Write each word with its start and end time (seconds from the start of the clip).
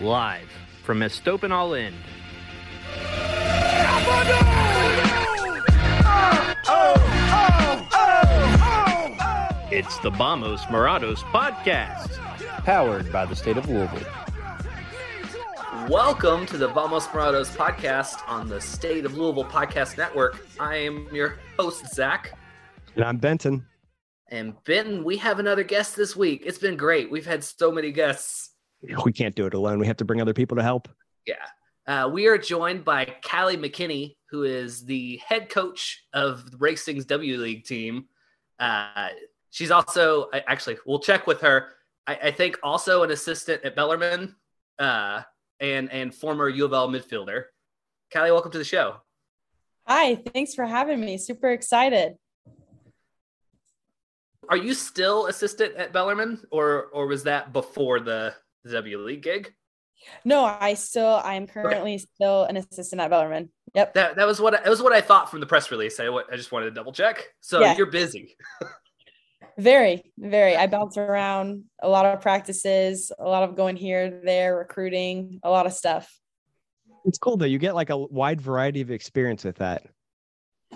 Live 0.00 0.48
from 0.84 1.00
Estopen 1.00 1.50
All 1.50 1.74
In. 1.74 1.92
It's 9.70 9.98
the 9.98 10.10
Vamos 10.10 10.62
Morados 10.66 11.18
podcast. 11.32 12.16
powered 12.64 13.10
by 13.12 13.24
the 13.26 13.34
state 13.34 13.56
of 13.56 13.68
Louisville. 13.68 14.06
Welcome 15.88 16.46
to 16.46 16.58
the 16.58 16.68
Vamos 16.68 17.06
Morados 17.08 17.54
podcast 17.56 18.20
on 18.28 18.48
the 18.48 18.60
State 18.60 19.04
of 19.04 19.16
Louisville 19.16 19.44
Podcast 19.44 19.96
Network. 19.96 20.46
I 20.60 20.76
am 20.76 21.08
your 21.12 21.38
host, 21.58 21.92
Zach. 21.94 22.38
And 22.94 23.04
I'm 23.04 23.16
Benton. 23.18 23.66
And 24.30 24.54
Benton, 24.64 25.02
we 25.04 25.16
have 25.18 25.38
another 25.38 25.64
guest 25.64 25.96
this 25.96 26.14
week. 26.14 26.42
It's 26.44 26.58
been 26.58 26.76
great. 26.76 27.10
We've 27.10 27.26
had 27.26 27.42
so 27.42 27.72
many 27.72 27.90
guests. 27.92 28.47
We 28.82 29.12
can't 29.12 29.34
do 29.34 29.46
it 29.46 29.54
alone. 29.54 29.78
We 29.78 29.86
have 29.86 29.96
to 29.98 30.04
bring 30.04 30.20
other 30.20 30.34
people 30.34 30.56
to 30.56 30.62
help. 30.62 30.88
Yeah. 31.26 31.34
Uh, 31.86 32.08
we 32.08 32.26
are 32.26 32.38
joined 32.38 32.84
by 32.84 33.16
Callie 33.28 33.56
McKinney, 33.56 34.16
who 34.30 34.44
is 34.44 34.84
the 34.84 35.20
head 35.26 35.48
coach 35.48 36.04
of 36.12 36.44
Racing's 36.58 37.04
W 37.06 37.38
League 37.38 37.64
team. 37.64 38.06
Uh, 38.58 39.08
she's 39.50 39.70
also, 39.70 40.28
actually, 40.32 40.76
we'll 40.86 41.00
check 41.00 41.26
with 41.26 41.40
her. 41.40 41.70
I, 42.06 42.18
I 42.24 42.30
think 42.30 42.58
also 42.62 43.02
an 43.02 43.10
assistant 43.10 43.64
at 43.64 43.74
Bellarmine 43.74 44.34
uh, 44.78 45.22
and, 45.60 45.90
and 45.90 46.14
former 46.14 46.48
U 46.48 46.64
of 46.64 46.72
L 46.72 46.88
midfielder. 46.88 47.44
Callie, 48.12 48.30
welcome 48.30 48.52
to 48.52 48.58
the 48.58 48.64
show. 48.64 48.96
Hi, 49.86 50.16
thanks 50.16 50.54
for 50.54 50.66
having 50.66 51.00
me. 51.00 51.16
Super 51.18 51.50
excited. 51.50 52.14
Are 54.50 54.56
you 54.56 54.72
still 54.72 55.26
assistant 55.26 55.74
at 55.76 55.92
Bellarmine, 55.92 56.40
or 56.50 56.86
or 56.94 57.06
was 57.06 57.24
that 57.24 57.52
before 57.52 58.00
the, 58.00 58.34
the 58.64 58.72
W 58.72 58.98
League 58.98 59.22
gig? 59.22 59.52
No, 60.24 60.44
I 60.44 60.74
still 60.74 61.20
I'm 61.24 61.46
currently 61.46 61.98
still 61.98 62.44
an 62.44 62.56
assistant 62.56 63.00
at 63.00 63.10
Bellarmine. 63.10 63.50
Yep. 63.74 63.94
That 63.94 64.16
that 64.16 64.26
was 64.26 64.40
what 64.40 64.54
I, 64.54 64.62
that 64.62 64.70
was 64.70 64.80
what 64.82 64.92
I 64.92 65.00
thought 65.00 65.30
from 65.30 65.40
the 65.40 65.46
press 65.46 65.70
release. 65.70 65.98
I, 65.98 66.06
I 66.06 66.36
just 66.36 66.52
wanted 66.52 66.66
to 66.66 66.70
double 66.72 66.92
check. 66.92 67.26
So 67.40 67.60
Yeah. 67.60 67.76
you're 67.76 67.90
busy. 67.90 68.36
Very, 69.58 70.12
very. 70.16 70.54
I 70.56 70.68
bounce 70.68 70.96
around 70.96 71.64
a 71.82 71.88
lot 71.88 72.06
of 72.06 72.20
practices, 72.20 73.10
a 73.18 73.24
lot 73.24 73.42
of 73.42 73.56
going 73.56 73.74
here, 73.74 74.20
there, 74.24 74.56
recruiting, 74.56 75.40
a 75.42 75.50
lot 75.50 75.66
of 75.66 75.72
stuff. 75.72 76.08
It's 77.04 77.18
cool 77.18 77.36
though. 77.36 77.44
You 77.46 77.58
get 77.58 77.74
like 77.74 77.90
a 77.90 77.96
wide 77.96 78.40
variety 78.40 78.80
of 78.82 78.92
experience 78.92 79.42
with 79.44 79.56
that. 79.56 79.82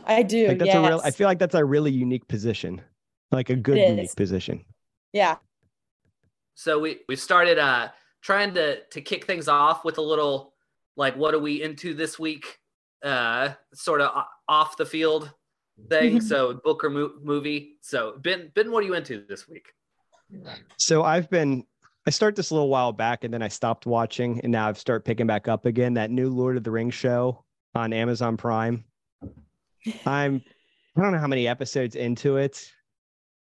I 0.05 0.23
do. 0.23 0.49
Like 0.49 0.59
that's 0.59 0.69
yes. 0.75 0.85
a 0.85 0.89
real 0.89 1.01
I 1.05 1.11
feel 1.13 1.29
like 1.29 1.39
that's 1.39 1.55
a 1.55 1.65
really 1.65 1.93
unique 1.93 2.27
position. 2.27 2.81
Like 3.31 3.51
a 3.51 3.57
good 3.57 3.79
unique 3.79 4.17
position. 4.17 4.65
yeah. 5.13 5.37
So 6.55 6.79
we 6.79 7.01
we 7.09 7.17
started 7.17 7.59
uh 7.59 7.89
trying 8.21 8.55
to 8.55 8.83
to 8.85 9.01
kick 9.01 9.27
things 9.27 9.49
off 9.49 9.85
with 9.85 9.99
a 9.99 10.03
little 10.03 10.55
like 10.97 11.17
what 11.17 11.35
are 11.35 11.39
we 11.39 11.63
into 11.63 11.95
this 11.95 12.19
week? 12.19 12.59
Uh, 13.03 13.51
sort 13.75 14.01
of 14.01 14.25
off 14.49 14.77
the 14.77 14.87
field 14.87 15.33
thing. 15.89 16.21
So 16.33 16.55
book 16.65 16.85
or 16.85 16.91
mo- 16.91 17.15
movie. 17.23 17.79
So 17.81 18.15
Ben 18.19 18.51
Ben, 18.55 18.71
what 18.71 18.83
are 18.85 18.87
you 18.87 18.95
into 18.95 19.25
this 19.29 19.49
week? 19.49 19.73
So 20.77 21.03
I've 21.03 21.29
been 21.31 21.65
I 22.07 22.11
started 22.11 22.37
this 22.37 22.51
a 22.51 22.55
little 22.55 22.69
while 22.69 22.93
back 22.93 23.25
and 23.25 23.33
then 23.33 23.43
I 23.43 23.49
stopped 23.49 23.87
watching 23.87 24.41
and 24.43 24.51
now 24.53 24.69
I've 24.69 24.79
started 24.79 25.05
picking 25.05 25.27
back 25.27 25.49
up 25.49 25.67
again. 25.67 25.95
That 25.95 26.11
new 26.11 26.29
Lord 26.31 26.57
of 26.57 26.65
the 26.65 26.71
Rings 26.71 26.95
show 26.95 27.45
on 27.75 27.93
Amazon 27.93 28.37
Prime. 28.37 28.85
I'm 30.07 30.43
I 30.97 31.01
don't 31.01 31.13
know 31.13 31.19
how 31.19 31.27
many 31.27 31.49
episodes 31.49 31.97
into 31.97 32.37
it. 32.37 32.71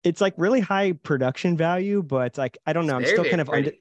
It's 0.06 0.22
like 0.22 0.36
really 0.38 0.62
high 0.62 0.94
production 0.94 1.58
value, 1.58 2.04
but 2.04 2.38
like 2.38 2.58
I 2.66 2.74
don't 2.74 2.88
know. 2.88 2.96
I'm 2.96 3.06
still 3.06 3.26
kind 3.26 3.42
of 3.42 3.50
unde- 3.50 3.74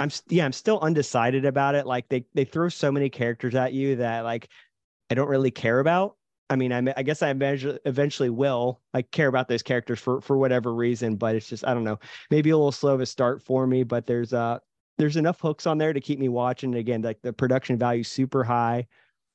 I'm 0.00 0.10
yeah, 0.28 0.44
I'm 0.46 0.52
still 0.52 0.80
undecided 0.80 1.44
about 1.44 1.74
it. 1.74 1.86
Like 1.86 2.08
they 2.08 2.26
they 2.34 2.44
throw 2.46 2.70
so 2.70 2.92
many 2.92 3.10
characters 3.10 3.54
at 3.56 3.74
you 3.74 3.96
that 3.96 4.22
like 4.22 4.48
I 5.10 5.14
don't 5.14 5.28
really 5.28 5.50
care 5.50 5.80
about. 5.80 6.16
I 6.50 6.56
mean, 6.56 6.72
I, 6.72 6.94
I 6.96 7.02
guess 7.02 7.22
I 7.22 7.30
eventually 7.30 7.78
eventually 7.86 8.30
will 8.30 8.82
like 8.94 9.10
care 9.10 9.28
about 9.28 9.48
those 9.48 9.62
characters 9.62 10.00
for 10.00 10.20
for 10.22 10.38
whatever 10.38 10.74
reason, 10.74 11.16
but 11.16 11.34
it's 11.36 11.48
just 11.48 11.66
I 11.66 11.74
don't 11.74 11.84
know. 11.84 11.98
Maybe 12.30 12.50
a 12.50 12.56
little 12.56 12.72
slow 12.72 12.94
of 12.94 13.00
a 13.00 13.06
start 13.06 13.42
for 13.42 13.66
me, 13.66 13.82
but 13.84 14.06
there's 14.06 14.32
uh 14.32 14.60
there's 14.98 15.16
enough 15.16 15.40
hooks 15.40 15.66
on 15.66 15.78
there 15.78 15.92
to 15.92 16.00
keep 16.00 16.18
me 16.20 16.28
watching. 16.28 16.74
Again, 16.76 17.02
like 17.02 17.22
the 17.22 17.32
production 17.32 17.78
value 17.78 18.04
super 18.04 18.44
high. 18.44 18.86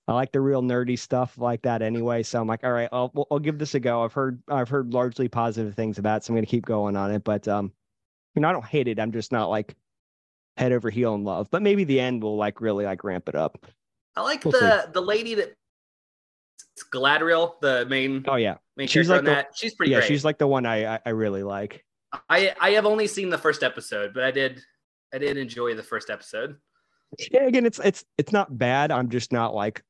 I 0.10 0.14
like 0.14 0.32
the 0.32 0.42
real 0.42 0.64
nerdy 0.64 0.98
stuff 0.98 1.38
like 1.38 1.62
that 1.62 1.84
anyway. 1.84 2.24
So 2.24 2.42
I'm 2.42 2.48
like, 2.48 2.64
all 2.64 2.72
right, 2.72 2.90
I'll 2.92 3.12
I'll 3.30 3.38
give 3.38 3.60
this 3.60 3.76
a 3.76 3.80
go. 3.80 4.04
I've 4.04 4.12
heard 4.12 4.42
I've 4.48 4.68
heard 4.68 4.92
largely 4.92 5.28
positive 5.28 5.76
things 5.76 6.00
about, 6.00 6.18
it, 6.18 6.24
so 6.24 6.32
I'm 6.34 6.36
gonna 6.38 6.48
keep 6.48 6.66
going 6.66 6.98
on 6.98 7.12
it. 7.12 7.24
But 7.24 7.48
um, 7.48 7.72
you 8.34 8.42
know, 8.42 8.50
I 8.50 8.52
don't 8.52 8.66
hate 8.66 8.88
it. 8.88 9.00
I'm 9.00 9.12
just 9.12 9.32
not 9.32 9.52
like 9.52 9.76
head 10.58 10.72
over 10.72 10.90
heel 10.90 11.14
in 11.14 11.24
love. 11.24 11.52
But 11.52 11.62
maybe 11.62 11.84
the 11.84 12.00
end 12.00 12.24
will 12.24 12.38
like 12.38 12.60
really 12.60 12.86
like 12.86 13.04
ramp 13.04 13.30
it 13.30 13.36
up. 13.36 13.68
I 14.16 14.22
like 14.22 14.44
We'll 14.44 14.54
the 14.54 14.90
the 14.92 15.02
lady 15.02 15.36
that 15.36 15.54
it's 16.74 16.84
Galadriel, 16.92 17.60
the 17.62 17.86
main 17.88 18.26
Oh 18.28 18.36
yeah, 18.36 18.56
main 18.78 18.88
she's 18.88 19.10
like 19.10 19.26
the- 19.26 19.30
that. 19.30 19.52
She's 19.54 19.76
pretty 19.76 19.92
yeah. 19.92 20.00
great. 20.00 20.08
She's 20.08 20.26
like 20.26 20.40
the 20.40 20.48
one 20.48 20.66
I, 20.66 20.96
I 20.96 21.00
I 21.06 21.10
really 21.12 21.44
like. 21.44 21.86
I 22.28 22.56
I 22.60 22.72
have 22.72 22.88
only 22.88 23.06
seen 23.06 23.30
the 23.30 23.38
first 23.38 23.62
episode, 23.62 24.16
but 24.16 24.24
I 24.24 24.32
did 24.32 24.60
I 25.14 25.20
did 25.20 25.38
enjoy 25.38 25.76
the 25.76 25.84
first 25.84 26.10
episode. 26.10 26.58
Yeah, 27.32 27.44
again, 27.44 27.68
it's 27.68 27.80
it's 27.84 28.04
it's 28.18 28.32
not 28.32 28.58
bad. 28.58 28.92
I'm 28.92 29.10
just 29.10 29.32
not 29.32 29.54
like 29.54 29.84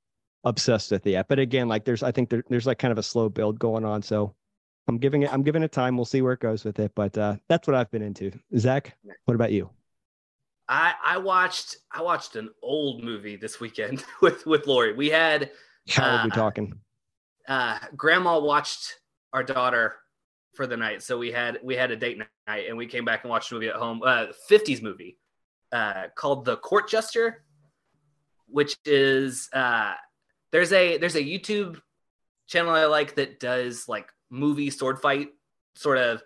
obsessed 0.43 0.91
with 0.91 1.05
it 1.05 1.11
yet. 1.11 1.27
But 1.27 1.39
again, 1.39 1.67
like 1.67 1.85
there's 1.85 2.03
I 2.03 2.11
think 2.11 2.29
there, 2.29 2.43
there's 2.49 2.65
like 2.65 2.79
kind 2.79 2.91
of 2.91 2.97
a 2.97 3.03
slow 3.03 3.29
build 3.29 3.59
going 3.59 3.85
on. 3.85 4.01
So 4.01 4.33
I'm 4.87 4.97
giving 4.97 5.23
it 5.23 5.33
I'm 5.33 5.43
giving 5.43 5.63
it 5.63 5.71
time. 5.71 5.95
We'll 5.95 6.05
see 6.05 6.21
where 6.21 6.33
it 6.33 6.39
goes 6.39 6.63
with 6.63 6.79
it. 6.79 6.91
But 6.95 7.17
uh 7.17 7.35
that's 7.47 7.67
what 7.67 7.75
I've 7.75 7.91
been 7.91 8.01
into. 8.01 8.31
Zach, 8.57 8.97
what 9.25 9.35
about 9.35 9.51
you? 9.51 9.69
I 10.67 10.93
I 11.03 11.17
watched 11.17 11.77
I 11.91 12.01
watched 12.01 12.35
an 12.35 12.49
old 12.61 13.03
movie 13.03 13.35
this 13.35 13.59
weekend 13.59 14.03
with 14.21 14.45
with 14.45 14.65
Lori. 14.67 14.93
We 14.93 15.09
had 15.09 15.51
How 15.89 16.11
old 16.13 16.23
we 16.25 16.31
Uh, 16.31 16.35
talking? 16.35 16.73
uh 17.47 17.79
grandma 17.97 18.39
watched 18.39 18.99
our 19.33 19.43
daughter 19.43 19.95
for 20.55 20.67
the 20.67 20.77
night. 20.77 21.03
So 21.03 21.17
we 21.17 21.31
had 21.31 21.59
we 21.63 21.75
had 21.75 21.91
a 21.91 21.95
date 21.95 22.17
night 22.47 22.65
and 22.67 22.77
we 22.77 22.85
came 22.87 23.05
back 23.05 23.23
and 23.23 23.29
watched 23.29 23.51
a 23.51 23.55
movie 23.55 23.67
at 23.69 23.75
home. 23.75 24.01
Uh 24.03 24.27
50s 24.49 24.81
movie 24.81 25.17
uh 25.71 26.05
called 26.15 26.45
The 26.45 26.57
Court 26.57 26.89
Jester, 26.89 27.43
which 28.47 28.75
is 28.85 29.49
uh 29.53 29.93
there's 30.51 30.71
a 30.73 30.97
there's 30.97 31.15
a 31.15 31.21
YouTube 31.21 31.81
channel 32.47 32.71
I 32.71 32.85
like 32.85 33.15
that 33.15 33.39
does 33.39 33.87
like 33.87 34.09
movie 34.29 34.69
sword 34.69 34.99
fight 34.99 35.29
sort 35.75 35.97
of 35.97 36.21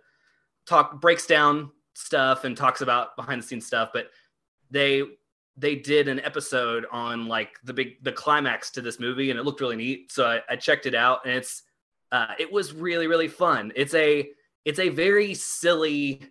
talk 0.65 1.01
breaks 1.01 1.25
down 1.27 1.71
stuff 1.93 2.43
and 2.43 2.55
talks 2.55 2.81
about 2.81 3.15
behind 3.15 3.41
the 3.41 3.45
scenes 3.45 3.65
stuff, 3.65 3.89
but 3.93 4.09
they 4.71 5.03
they 5.55 5.75
did 5.75 6.07
an 6.07 6.19
episode 6.21 6.85
on 6.91 7.27
like 7.27 7.59
the 7.63 7.73
big 7.73 8.03
the 8.03 8.11
climax 8.11 8.71
to 8.71 8.81
this 8.81 8.99
movie 8.99 9.29
and 9.29 9.39
it 9.39 9.43
looked 9.43 9.61
really 9.61 9.75
neat. 9.75 10.11
So 10.11 10.25
I, 10.25 10.41
I 10.49 10.55
checked 10.55 10.85
it 10.85 10.95
out 10.95 11.19
and 11.25 11.35
it's 11.35 11.63
uh, 12.11 12.33
it 12.39 12.51
was 12.51 12.73
really 12.73 13.07
really 13.07 13.27
fun. 13.27 13.71
It's 13.75 13.93
a 13.93 14.29
it's 14.65 14.79
a 14.79 14.89
very 14.89 15.33
silly 15.33 16.21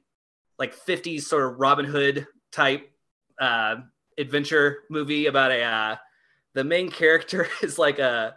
like 0.58 0.75
50s 0.75 1.22
sort 1.22 1.44
of 1.44 1.61
Robin 1.61 1.84
Hood 1.84 2.26
type 2.50 2.90
uh, 3.40 3.76
adventure 4.19 4.81
movie 4.90 5.26
about 5.26 5.50
a 5.50 5.62
uh, 5.62 5.96
the 6.54 6.64
main 6.64 6.90
character 6.90 7.49
is 7.62 7.78
like 7.78 7.99
a 7.99 8.37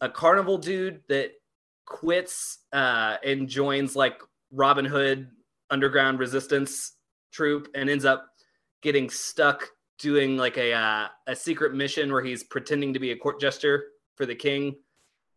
a 0.00 0.08
carnival 0.08 0.58
dude 0.58 1.00
that 1.08 1.32
quits 1.86 2.58
uh, 2.72 3.16
and 3.24 3.48
joins 3.48 3.94
like 3.96 4.20
Robin 4.50 4.84
Hood 4.84 5.28
underground 5.70 6.18
resistance 6.18 6.92
troop 7.32 7.68
and 7.74 7.88
ends 7.88 8.04
up 8.04 8.28
getting 8.82 9.08
stuck 9.08 9.68
doing 9.98 10.36
like 10.36 10.56
a 10.58 10.72
uh, 10.72 11.08
a 11.26 11.36
secret 11.36 11.74
mission 11.74 12.12
where 12.12 12.22
he's 12.22 12.44
pretending 12.44 12.92
to 12.92 12.98
be 12.98 13.12
a 13.12 13.16
court 13.16 13.40
jester 13.40 13.86
for 14.16 14.26
the 14.26 14.34
king. 14.34 14.76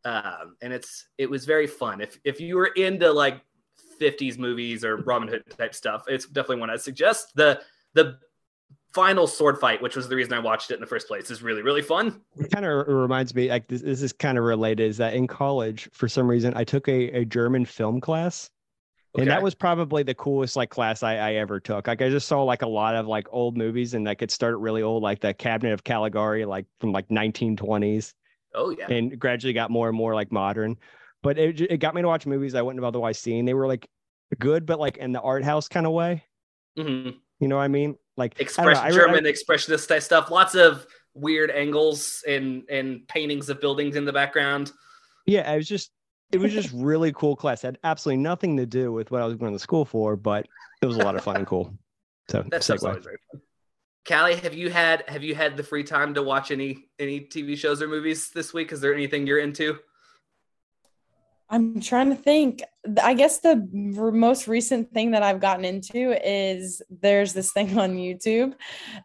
Um, 0.05 0.55
and 0.61 0.71
it's 0.73 1.07
it 1.17 1.29
was 1.29 1.45
very 1.45 1.67
fun. 1.67 2.01
If 2.01 2.19
if 2.23 2.39
you 2.39 2.55
were 2.55 2.71
into 2.75 3.11
like 3.11 3.41
50s 3.99 4.37
movies 4.37 4.83
or 4.83 4.97
Robin 4.97 5.27
Hood 5.27 5.43
type 5.57 5.73
stuff 5.73 6.03
it's 6.07 6.25
definitely 6.25 6.59
one 6.59 6.69
I 6.69 6.75
suggest. 6.75 7.33
The 7.35 7.61
the 7.93 8.19
final 8.93 9.27
sword 9.27 9.59
fight 9.59 9.81
which 9.81 9.95
was 9.95 10.07
the 10.09 10.15
reason 10.15 10.33
I 10.33 10.39
watched 10.39 10.71
it 10.71 10.75
in 10.75 10.79
the 10.81 10.87
first 10.87 11.07
place 11.07 11.29
is 11.29 11.41
really 11.43 11.61
really 11.61 11.81
fun 11.81 12.21
It 12.35 12.51
kind 12.51 12.65
of 12.65 12.87
reminds 12.87 13.33
me 13.33 13.49
like 13.49 13.67
this, 13.67 13.81
this 13.81 14.01
is 14.01 14.13
kind 14.13 14.37
of 14.37 14.43
related 14.43 14.87
is 14.89 14.97
that 14.97 15.13
in 15.13 15.27
college 15.27 15.89
for 15.93 16.07
some 16.07 16.27
reason 16.29 16.53
I 16.55 16.63
took 16.63 16.87
a, 16.87 17.09
a 17.21 17.25
German 17.25 17.65
film 17.65 17.99
class 17.99 18.49
And 19.17 19.29
that 19.31 19.41
was 19.41 19.55
probably 19.55 20.03
the 20.03 20.13
coolest 20.15 20.55
like 20.55 20.69
class 20.69 21.03
I, 21.03 21.15
I 21.17 21.33
ever 21.35 21.59
took. 21.59 21.87
Like 21.87 22.01
I 22.03 22.09
just 22.09 22.27
saw 22.27 22.43
like 22.43 22.61
a 22.63 22.67
lot 22.67 22.95
of 22.95 23.07
like 23.07 23.27
old 23.31 23.57
movies 23.57 23.93
and 23.95 24.05
like 24.05 24.21
it 24.21 24.31
started 24.31 24.57
really 24.57 24.83
old, 24.83 25.03
like 25.03 25.21
the 25.21 25.33
Cabinet 25.33 25.73
of 25.73 25.83
Caligari, 25.83 26.45
like 26.45 26.67
from 26.79 26.91
like 26.93 27.09
1920s, 27.09 28.13
Oh 28.53 28.69
yeah. 28.71 28.87
and 28.89 29.19
gradually 29.19 29.53
got 29.53 29.71
more 29.71 29.89
and 29.89 29.97
more 29.97 30.15
like 30.15 30.31
modern. 30.31 30.77
But 31.23 31.37
it 31.39 31.61
it 31.61 31.77
got 31.79 31.95
me 31.95 32.01
to 32.03 32.07
watch 32.07 32.27
movies 32.27 32.55
I 32.55 32.61
wouldn't 32.61 32.83
have 32.83 32.87
otherwise 32.87 33.19
seen. 33.19 33.45
They 33.45 33.55
were 33.55 33.67
like 33.67 33.87
good, 34.39 34.65
but 34.65 34.79
like 34.79 34.97
in 34.97 35.11
the 35.13 35.21
art 35.21 35.43
house 35.43 35.67
kind 35.67 35.87
of 35.87 35.93
way. 35.93 36.23
hmm 36.75 37.19
You 37.39 37.47
know 37.47 37.57
what 37.57 37.63
I 37.63 37.67
mean? 37.67 37.97
Like 38.17 38.35
I 38.39 38.43
don't 38.43 38.65
know, 38.65 38.71
Expression, 38.71 38.85
I 38.85 38.91
German 38.91 39.23
expressionist 39.25 39.87
type 39.87 40.01
stuff. 40.01 40.31
Lots 40.31 40.55
of 40.55 40.85
weird 41.13 41.51
angles 41.51 42.23
and 42.27 42.63
and 42.69 43.07
paintings 43.07 43.49
of 43.49 43.61
buildings 43.61 43.95
in 43.95 44.05
the 44.05 44.13
background. 44.13 44.71
yeah, 45.25 45.49
I 45.49 45.55
was 45.55 45.67
just 45.67 45.91
it 46.31 46.39
was 46.39 46.51
just 46.51 46.71
really 46.73 47.13
cool 47.13 47.35
class. 47.35 47.63
It 47.63 47.67
had 47.67 47.79
absolutely 47.83 48.21
nothing 48.21 48.57
to 48.57 48.65
do 48.65 48.91
with 48.91 49.11
what 49.11 49.21
I 49.21 49.25
was 49.25 49.35
going 49.35 49.53
to 49.53 49.59
school 49.59 49.85
for, 49.85 50.15
but 50.15 50.47
it 50.81 50.85
was 50.85 50.97
a 50.97 51.03
lot 51.03 51.15
of 51.15 51.23
fun 51.23 51.37
and 51.37 51.47
cool. 51.47 51.73
So 52.29 52.43
that's 52.49 52.69
always 52.69 53.03
very 53.03 53.17
fun. 53.31 53.41
Callie, 54.07 54.35
have 54.35 54.53
you 54.53 54.69
had 54.69 55.03
have 55.07 55.23
you 55.23 55.35
had 55.35 55.57
the 55.57 55.63
free 55.63 55.83
time 55.83 56.13
to 56.13 56.23
watch 56.23 56.51
any 56.51 56.85
any 56.97 57.21
TV 57.21 57.57
shows 57.57 57.81
or 57.81 57.87
movies 57.87 58.29
this 58.29 58.53
week? 58.53 58.71
Is 58.71 58.81
there 58.81 58.93
anything 58.93 59.27
you're 59.27 59.39
into? 59.39 59.79
I'm 61.57 61.81
trying 61.81 62.11
to 62.11 62.15
think. 62.15 62.61
I 63.01 63.15
guess 63.15 63.39
the 63.39 63.67
most 63.73 64.47
recent 64.47 64.93
thing 64.93 65.11
that 65.11 65.23
I've 65.23 65.41
gotten 65.41 65.65
into 65.65 66.15
is 66.23 66.83
there's 67.01 67.33
this 67.33 67.51
thing 67.51 67.79
on 67.79 67.95
YouTube. 67.95 68.53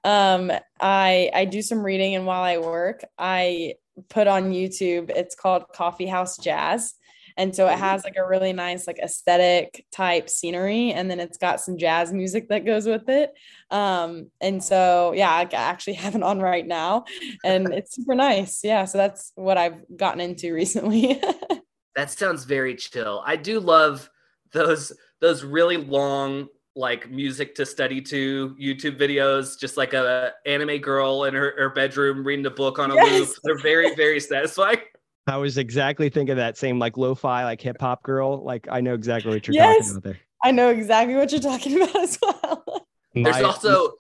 Um, 0.05 0.53
I 0.79 1.31
I 1.33 1.47
do 1.47 1.63
some 1.63 1.83
reading, 1.83 2.15
and 2.15 2.27
while 2.27 2.43
I 2.43 2.59
work, 2.59 3.05
I 3.17 3.77
put 4.11 4.27
on 4.27 4.53
YouTube. 4.53 5.09
It's 5.09 5.35
called 5.35 5.65
Coffee 5.75 6.07
House 6.07 6.37
Jazz, 6.37 6.93
and 7.39 7.57
so 7.57 7.69
it 7.69 7.79
has 7.79 8.05
like 8.05 8.17
a 8.17 8.29
really 8.29 8.53
nice 8.53 8.87
like 8.87 8.99
aesthetic 8.99 9.87
type 9.91 10.29
scenery, 10.29 10.93
and 10.93 11.11
then 11.11 11.21
it's 11.21 11.39
got 11.39 11.59
some 11.59 11.79
jazz 11.79 12.13
music 12.13 12.51
that 12.51 12.67
goes 12.67 12.85
with 12.87 13.09
it. 13.09 13.33
Um, 13.71 14.31
and 14.43 14.63
so 14.63 15.15
yeah, 15.17 15.31
I 15.31 15.49
actually 15.55 15.95
have 16.05 16.17
it 16.17 16.23
on 16.23 16.39
right 16.39 16.67
now, 16.67 17.07
and 17.47 17.73
it's 17.73 17.97
super 17.97 18.15
nice. 18.15 18.63
Yeah, 18.63 18.85
so 18.85 18.99
that's 18.99 19.33
what 19.37 19.57
I've 19.57 19.97
gotten 19.97 20.21
into 20.21 20.53
recently. 20.53 21.19
That 21.97 22.11
sounds 22.11 22.45
very 22.45 22.75
chill. 22.75 23.23
I 23.27 23.37
do 23.37 23.61
love 23.61 24.11
those 24.53 24.93
those 25.21 25.45
really 25.45 25.77
long 25.77 26.49
like 26.75 27.11
music 27.11 27.55
to 27.57 27.67
study 27.67 28.01
to 28.01 28.57
YouTube 28.61 28.99
videos, 28.99 29.59
just 29.61 29.77
like 29.77 29.93
a 29.93 30.33
anime 30.47 30.79
girl 30.79 31.25
in 31.25 31.35
her, 31.35 31.55
her 31.59 31.69
bedroom 31.71 32.25
reading 32.27 32.47
a 32.47 32.51
book 32.51 32.79
on 32.79 32.91
a 32.91 32.95
loop. 32.95 33.29
They're 33.45 33.59
very, 33.61 33.95
very 33.95 34.19
satisfying. 34.21 34.79
I 35.27 35.37
was 35.37 35.59
exactly 35.59 36.09
thinking 36.09 36.37
that 36.37 36.57
same 36.57 36.79
like 36.79 36.97
lo-fi 36.97 37.45
like 37.45 37.61
hip 37.61 37.77
hop 37.81 38.03
girl. 38.03 38.43
Like 38.43 38.67
I 38.71 38.81
know 38.81 38.95
exactly 38.95 39.33
what 39.35 39.47
you're 39.47 39.55
Yes. 39.55 39.77
talking 39.79 39.91
about 39.93 40.03
there. 40.05 40.19
I 40.43 40.51
know 40.51 40.71
exactly 40.71 41.15
what 41.15 41.31
you're 41.31 41.41
talking 41.41 41.77
about 41.83 41.95
as 41.97 42.19
well. 42.21 42.87
There's 43.15 43.37
My- 43.37 43.43
also 43.43 43.93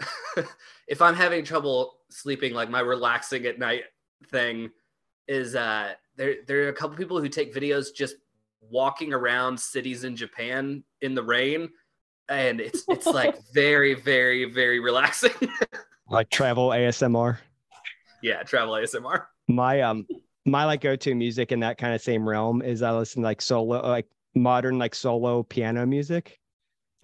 if 0.88 1.02
I'm 1.02 1.14
having 1.14 1.44
trouble 1.44 1.94
sleeping, 2.10 2.54
like 2.54 2.70
my 2.70 2.80
relaxing 2.80 3.44
at 3.46 3.58
night 3.58 3.82
thing 4.28 4.70
is 5.28 5.54
uh 5.56 5.92
there 6.16 6.36
there 6.46 6.64
are 6.64 6.68
a 6.68 6.72
couple 6.72 6.96
people 6.96 7.20
who 7.20 7.28
take 7.28 7.54
videos 7.54 7.94
just 7.94 8.16
walking 8.70 9.12
around 9.12 9.58
cities 9.58 10.04
in 10.04 10.16
Japan 10.16 10.82
in 11.00 11.14
the 11.14 11.22
rain. 11.22 11.68
And 12.28 12.60
it's 12.60 12.84
it's 12.88 13.06
like 13.20 13.36
very, 13.52 13.94
very, 13.94 14.50
very 14.50 14.80
relaxing. 14.80 15.32
like 16.10 16.30
travel 16.30 16.68
ASMR. 16.68 17.38
yeah, 18.22 18.42
travel 18.42 18.74
ASMR. 18.74 19.26
My 19.48 19.80
um 19.80 20.06
my 20.44 20.64
like 20.64 20.80
go-to 20.80 21.14
music 21.14 21.52
in 21.52 21.60
that 21.60 21.78
kind 21.78 21.94
of 21.94 22.00
same 22.00 22.28
realm 22.28 22.62
is 22.62 22.82
I 22.82 22.92
listen 22.92 23.22
to 23.22 23.28
like 23.28 23.42
solo 23.42 23.86
like 23.86 24.06
modern 24.34 24.78
like 24.78 24.94
solo 24.94 25.42
piano 25.42 25.86
music. 25.86 26.38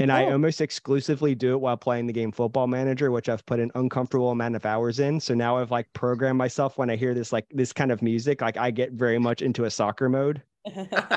And 0.01 0.13
I 0.13 0.27
Oh. 0.27 0.33
almost 0.33 0.61
exclusively 0.61 1.35
do 1.35 1.53
it 1.55 1.61
while 1.61 1.77
playing 1.77 2.07
the 2.07 2.13
game 2.13 2.31
Football 2.31 2.69
Manager, 2.69 3.11
which 3.11 3.29
I've 3.29 3.45
put 3.47 3.59
an 3.59 3.71
uncomfortable 3.75 4.31
amount 4.31 4.55
of 4.55 4.65
hours 4.65 5.01
in. 5.01 5.19
So 5.19 5.35
now 5.35 5.57
I've 5.59 5.73
like 5.73 5.93
programmed 5.93 6.39
myself 6.39 6.79
when 6.79 6.89
I 6.89 6.95
hear 6.97 7.15
this 7.15 7.33
like 7.33 7.47
this 7.51 7.73
kind 7.73 7.91
of 7.91 8.01
music, 8.01 8.41
like 8.41 8.57
I 8.57 8.71
get 8.71 8.93
very 8.93 9.19
much 9.19 9.43
into 9.43 9.65
a 9.65 9.71
soccer 9.71 10.09
mode. 10.09 10.41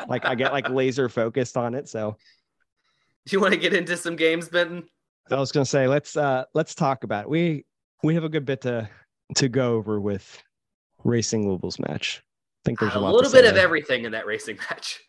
Like 0.08 0.26
I 0.26 0.34
get 0.34 0.52
like 0.52 0.68
laser 0.72 1.10
focused 1.10 1.58
on 1.58 1.76
it. 1.76 1.88
So 1.90 2.18
Do 3.28 3.36
you 3.36 3.40
want 3.40 3.54
to 3.54 3.60
get 3.60 3.74
into 3.74 3.96
some 3.98 4.16
games, 4.16 4.50
Benton? 4.50 4.84
I 5.30 5.36
was 5.36 5.52
gonna 5.52 5.66
say 5.66 5.88
let's 5.88 6.18
uh 6.18 6.46
let's 6.56 6.74
talk 6.74 7.04
about 7.04 7.26
it. 7.26 7.30
We 7.30 7.66
we 8.04 8.16
have 8.16 8.24
a 8.24 8.30
good 8.30 8.46
bit 8.46 8.62
to 8.62 8.90
to 9.36 9.48
go 9.48 9.76
over 9.76 10.00
with 10.02 10.42
Racing 11.04 11.48
Louisville's 11.48 11.78
match. 11.80 12.24
I 12.24 12.62
think 12.66 12.80
there's 12.80 12.96
a, 12.96 13.00
a 13.00 13.00
little 13.00 13.32
bit 13.32 13.46
of 13.46 13.54
there. 13.56 13.64
everything 13.64 14.06
in 14.06 14.12
that 14.14 14.26
racing 14.26 14.58
match. 14.70 15.00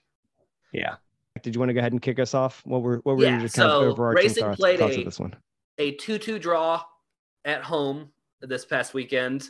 Yeah. 0.73 0.97
Did 1.43 1.55
you 1.55 1.59
want 1.59 1.71
to 1.71 1.75
go 1.75 1.81
ahead 1.81 1.93
and 1.93 2.00
kick 2.03 2.19
us 2.19 2.35
off? 2.35 2.62
What 2.65 2.83
were 2.83 2.99
what 3.05 3.17
were 3.17 3.23
Yeah, 3.25 3.41
your 3.41 3.49
kind 3.49 3.71
of 3.71 3.83
overarching 3.83 4.25
Racing 4.29 4.44
thoughts, 4.44 4.56
played 4.61 4.79
thoughts 4.79 4.97
a- 4.97 4.99
of 5.00 5.05
this 5.05 5.21
one? 5.21 5.35
a 5.79 5.97
2-2 5.97 6.41
draw 6.41 6.83
at 7.44 7.62
home 7.62 8.11
this 8.41 8.65
past 8.65 8.94
weekend 8.94 9.49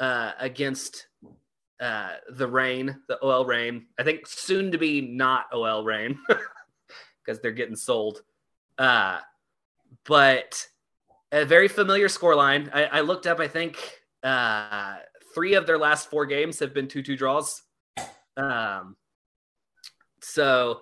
uh, 0.00 0.32
against 0.38 1.06
uh, 1.80 2.14
the 2.32 2.46
Reign, 2.46 3.00
the 3.08 3.18
OL 3.22 3.46
Reign. 3.46 3.86
I 3.98 4.02
think 4.02 4.26
soon 4.26 4.72
to 4.72 4.78
be 4.78 5.00
not 5.00 5.46
OL 5.52 5.84
Reign 5.84 6.18
because 7.24 7.38
they're 7.42 7.52
getting 7.52 7.76
sold. 7.76 8.22
Uh, 8.78 9.20
but 10.04 10.66
a 11.32 11.44
very 11.44 11.68
familiar 11.68 12.08
scoreline. 12.08 12.68
I, 12.74 12.84
I 12.86 13.00
looked 13.00 13.26
up. 13.26 13.40
I 13.40 13.48
think 13.48 13.78
uh, 14.22 14.96
three 15.34 15.54
of 15.54 15.66
their 15.66 15.78
last 15.78 16.10
four 16.10 16.26
games 16.26 16.58
have 16.58 16.74
been 16.74 16.88
two-two 16.88 17.16
draws. 17.16 17.62
Um, 18.36 18.96
so 20.20 20.80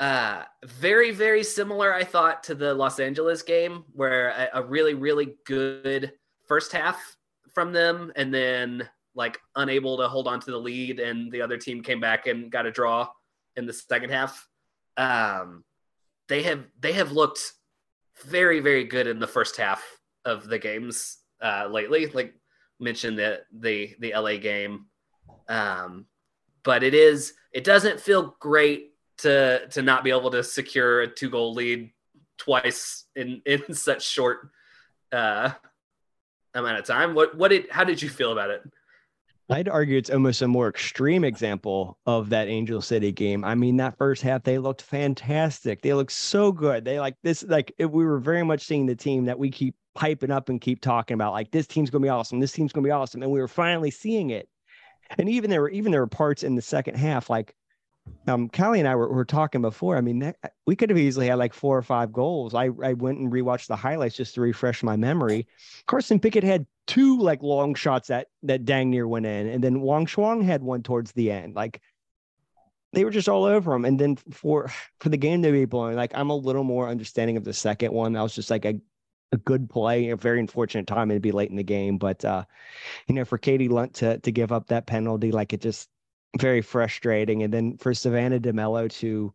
uh, 0.00 0.44
very, 0.64 1.10
very 1.10 1.42
similar, 1.42 1.92
I 1.92 2.04
thought, 2.04 2.44
to 2.44 2.54
the 2.54 2.72
Los 2.72 3.00
Angeles 3.00 3.42
game, 3.42 3.84
where 3.92 4.28
a, 4.30 4.60
a 4.60 4.62
really, 4.62 4.94
really 4.94 5.36
good 5.44 6.12
first 6.46 6.72
half 6.72 7.16
from 7.52 7.72
them, 7.72 8.12
and 8.14 8.32
then 8.32 8.88
like 9.14 9.40
unable 9.56 9.96
to 9.98 10.08
hold 10.08 10.28
on 10.28 10.40
to 10.40 10.50
the 10.50 10.58
lead, 10.58 11.00
and 11.00 11.32
the 11.32 11.42
other 11.42 11.56
team 11.56 11.82
came 11.82 12.00
back 12.00 12.26
and 12.26 12.50
got 12.50 12.66
a 12.66 12.70
draw 12.70 13.08
in 13.56 13.66
the 13.66 13.72
second 13.72 14.10
half. 14.10 14.46
Um, 14.96 15.64
they 16.28 16.42
have 16.44 16.64
they 16.78 16.92
have 16.92 17.10
looked 17.10 17.52
very, 18.24 18.60
very 18.60 18.84
good 18.84 19.06
in 19.08 19.18
the 19.18 19.26
first 19.26 19.56
half 19.56 19.84
of 20.24 20.46
the 20.46 20.58
games 20.58 21.18
uh, 21.42 21.66
lately. 21.68 22.06
Like 22.06 22.34
mentioned 22.78 23.18
the 23.18 23.40
the 23.52 23.96
the 23.98 24.14
LA 24.14 24.36
game, 24.36 24.86
um, 25.48 26.06
but 26.62 26.84
it 26.84 26.94
is 26.94 27.34
it 27.52 27.64
doesn't 27.64 28.00
feel 28.00 28.36
great 28.38 28.87
to 29.18 29.66
to 29.68 29.82
not 29.82 30.04
be 30.04 30.10
able 30.10 30.30
to 30.30 30.42
secure 30.42 31.02
a 31.02 31.06
two 31.06 31.30
goal 31.30 31.54
lead 31.54 31.90
twice 32.38 33.04
in 33.16 33.42
in 33.46 33.74
such 33.74 34.06
short 34.06 34.50
uh 35.12 35.50
amount 36.54 36.78
of 36.78 36.84
time 36.84 37.14
what 37.14 37.36
what 37.36 37.48
did 37.48 37.66
how 37.70 37.84
did 37.84 38.00
you 38.00 38.08
feel 38.08 38.32
about 38.32 38.50
it 38.50 38.62
I'd 39.50 39.68
argue 39.68 39.96
it's 39.96 40.10
almost 40.10 40.42
a 40.42 40.48
more 40.48 40.68
extreme 40.68 41.24
example 41.24 41.98
of 42.04 42.28
that 42.28 42.48
Angel 42.48 42.82
City 42.82 43.12
game. 43.12 43.46
I 43.46 43.54
mean, 43.54 43.78
that 43.78 43.96
first 43.96 44.20
half 44.20 44.42
they 44.42 44.58
looked 44.58 44.82
fantastic. 44.82 45.80
They 45.80 45.94
looked 45.94 46.12
so 46.12 46.52
good. 46.52 46.84
They 46.84 47.00
like 47.00 47.16
this, 47.22 47.42
like 47.44 47.72
if 47.78 47.90
we 47.90 48.04
were 48.04 48.18
very 48.18 48.42
much 48.42 48.64
seeing 48.64 48.84
the 48.84 48.94
team 48.94 49.24
that 49.24 49.38
we 49.38 49.50
keep 49.50 49.74
piping 49.94 50.30
up 50.30 50.48
and 50.48 50.60
keep 50.60 50.80
talking 50.80 51.14
about. 51.14 51.32
Like 51.32 51.50
this 51.50 51.66
team's 51.66 51.90
gonna 51.90 52.02
be 52.02 52.08
awesome. 52.08 52.40
This 52.40 52.52
team's 52.52 52.72
gonna 52.72 52.84
be 52.84 52.92
awesome, 52.92 53.22
and 53.22 53.32
we 53.32 53.40
were 53.40 53.48
finally 53.48 53.90
seeing 53.90 54.30
it. 54.30 54.48
And 55.18 55.28
even 55.28 55.50
there 55.50 55.62
were 55.62 55.70
even 55.70 55.92
there 55.92 56.02
were 56.02 56.06
parts 56.06 56.42
in 56.42 56.54
the 56.54 56.62
second 56.62 56.96
half, 56.96 57.28
like 57.28 57.54
um 58.26 58.50
and 58.52 58.88
I 58.88 58.94
were, 58.94 59.12
were 59.12 59.24
talking 59.24 59.62
before. 59.62 59.96
I 59.96 60.00
mean, 60.00 60.18
that, 60.20 60.36
we 60.66 60.76
could 60.76 60.90
have 60.90 60.98
easily 60.98 61.28
had 61.28 61.38
like 61.38 61.54
four 61.54 61.76
or 61.76 61.82
five 61.82 62.12
goals. 62.12 62.54
I 62.54 62.70
I 62.82 62.92
went 62.94 63.18
and 63.18 63.32
rewatched 63.32 63.68
the 63.68 63.76
highlights 63.76 64.16
just 64.16 64.34
to 64.34 64.40
refresh 64.40 64.82
my 64.82 64.96
memory. 64.96 65.46
Carson 65.86 66.20
Pickett 66.20 66.44
had 66.44 66.66
two 66.86 67.18
like 67.18 67.42
long 67.42 67.74
shots 67.74 68.08
that 68.08 68.28
that 68.42 68.64
dang 68.64 68.90
near 68.90 69.08
went 69.08 69.26
in, 69.26 69.48
and 69.48 69.62
then 69.62 69.80
Wang 69.80 70.06
Shuang 70.06 70.44
had 70.44 70.62
one 70.62 70.82
towards 70.82 71.12
the 71.12 71.30
end. 71.30 71.54
Like 71.54 71.80
they 72.92 73.04
were 73.04 73.10
just 73.10 73.28
all 73.28 73.44
over 73.44 73.74
him. 73.74 73.84
And 73.84 73.98
then 73.98 74.16
for 74.16 74.70
for 75.00 75.08
the 75.08 75.16
game 75.16 75.42
to 75.42 75.52
be 75.52 75.64
blown, 75.64 75.94
like 75.94 76.12
I'm 76.14 76.30
a 76.30 76.36
little 76.36 76.64
more 76.64 76.88
understanding 76.88 77.36
of 77.36 77.44
the 77.44 77.54
second 77.54 77.92
one. 77.92 78.12
That 78.12 78.22
was 78.22 78.34
just 78.34 78.50
like 78.50 78.64
a 78.64 78.80
a 79.30 79.36
good 79.36 79.68
play, 79.68 80.08
a 80.08 80.16
very 80.16 80.40
unfortunate 80.40 80.86
time 80.86 81.10
it'd 81.10 81.20
be 81.20 81.32
late 81.32 81.50
in 81.50 81.56
the 81.56 81.62
game. 81.62 81.98
But 81.98 82.24
uh, 82.24 82.44
you 83.06 83.14
know, 83.14 83.24
for 83.24 83.38
Katie 83.38 83.68
Lund 83.68 83.94
to 83.94 84.18
to 84.18 84.32
give 84.32 84.52
up 84.52 84.68
that 84.68 84.86
penalty, 84.86 85.32
like 85.32 85.52
it 85.52 85.60
just 85.60 85.88
very 86.38 86.60
frustrating. 86.60 87.42
And 87.42 87.52
then 87.52 87.76
for 87.78 87.94
Savannah 87.94 88.40
DeMello 88.40 88.90
to 89.00 89.32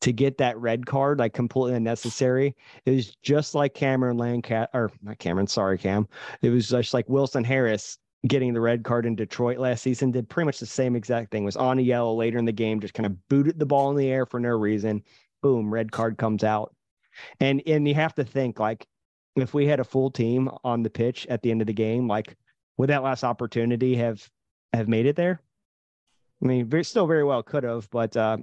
to 0.00 0.12
get 0.12 0.36
that 0.36 0.58
red 0.58 0.84
card, 0.84 1.18
like 1.18 1.32
completely 1.32 1.76
unnecessary. 1.76 2.54
It 2.84 2.90
was 2.90 3.16
just 3.22 3.54
like 3.54 3.72
Cameron 3.72 4.18
Lancat 4.18 4.68
or 4.74 4.90
not 5.02 5.18
Cameron, 5.18 5.46
sorry, 5.46 5.78
Cam. 5.78 6.06
It 6.42 6.50
was 6.50 6.68
just 6.68 6.92
like 6.92 7.08
Wilson 7.08 7.42
Harris 7.42 7.98
getting 8.26 8.52
the 8.52 8.60
red 8.60 8.84
card 8.84 9.06
in 9.06 9.16
Detroit 9.16 9.58
last 9.58 9.82
season, 9.82 10.10
did 10.10 10.28
pretty 10.28 10.46
much 10.46 10.58
the 10.58 10.66
same 10.66 10.96
exact 10.96 11.30
thing. 11.30 11.44
Was 11.44 11.56
on 11.56 11.78
a 11.78 11.82
yellow 11.82 12.14
later 12.14 12.38
in 12.38 12.44
the 12.44 12.52
game, 12.52 12.80
just 12.80 12.94
kind 12.94 13.06
of 13.06 13.28
booted 13.28 13.58
the 13.58 13.66
ball 13.66 13.90
in 13.90 13.96
the 13.96 14.10
air 14.10 14.26
for 14.26 14.40
no 14.40 14.50
reason. 14.50 15.02
Boom, 15.42 15.72
red 15.72 15.90
card 15.92 16.18
comes 16.18 16.44
out. 16.44 16.74
And 17.40 17.62
and 17.66 17.86
you 17.86 17.94
have 17.94 18.14
to 18.16 18.24
think 18.24 18.58
like 18.58 18.86
if 19.36 19.54
we 19.54 19.66
had 19.66 19.80
a 19.80 19.84
full 19.84 20.10
team 20.10 20.50
on 20.64 20.82
the 20.82 20.90
pitch 20.90 21.26
at 21.28 21.42
the 21.42 21.50
end 21.50 21.60
of 21.60 21.66
the 21.66 21.72
game, 21.72 22.08
like 22.08 22.36
would 22.76 22.90
that 22.90 23.02
last 23.02 23.24
opportunity 23.24 23.96
have 23.96 24.28
have 24.72 24.88
made 24.88 25.06
it 25.06 25.16
there? 25.16 25.40
I 26.44 26.46
mean, 26.46 26.66
very, 26.66 26.84
still 26.84 27.06
very 27.06 27.24
well 27.24 27.42
could 27.42 27.64
have, 27.64 27.88
but 27.90 28.16
uh, 28.16 28.36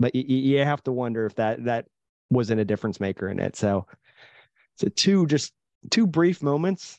but 0.00 0.14
you, 0.14 0.24
you 0.24 0.58
have 0.64 0.82
to 0.84 0.92
wonder 0.92 1.26
if 1.26 1.36
that 1.36 1.64
that 1.64 1.86
wasn't 2.30 2.60
a 2.60 2.64
difference 2.64 2.98
maker 2.98 3.28
in 3.28 3.38
it. 3.38 3.56
So, 3.56 3.86
so 4.76 4.88
two 4.88 5.26
just 5.26 5.52
two 5.90 6.06
brief 6.06 6.42
moments 6.42 6.98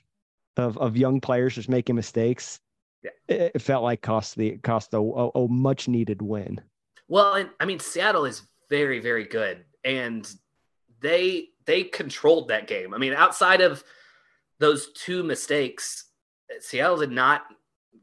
of 0.55 0.77
of 0.77 0.95
young 0.95 1.19
players 1.19 1.55
just 1.55 1.69
making 1.69 1.95
mistakes. 1.95 2.59
Yeah. 3.03 3.11
It, 3.27 3.51
it 3.55 3.61
felt 3.61 3.83
like 3.83 4.01
cost 4.01 4.35
the 4.35 4.57
cost 4.59 4.93
a, 4.93 4.97
a, 4.97 5.29
a 5.29 5.47
much 5.50 5.88
needed 5.88 6.21
win. 6.21 6.61
Well, 7.09 7.33
and 7.33 7.50
I 7.59 7.65
mean 7.65 7.79
Seattle 7.79 8.25
is 8.25 8.43
very 8.69 9.00
very 9.00 9.25
good, 9.25 9.65
and 9.83 10.31
they 11.01 11.50
they 11.65 11.83
controlled 11.83 12.47
that 12.47 12.67
game. 12.67 12.93
I 12.93 12.97
mean, 12.97 13.13
outside 13.13 13.59
of 13.59 13.83
those 14.59 14.91
two 14.93 15.23
mistakes, 15.23 16.05
Seattle 16.59 16.97
did 16.97 17.11
not 17.11 17.43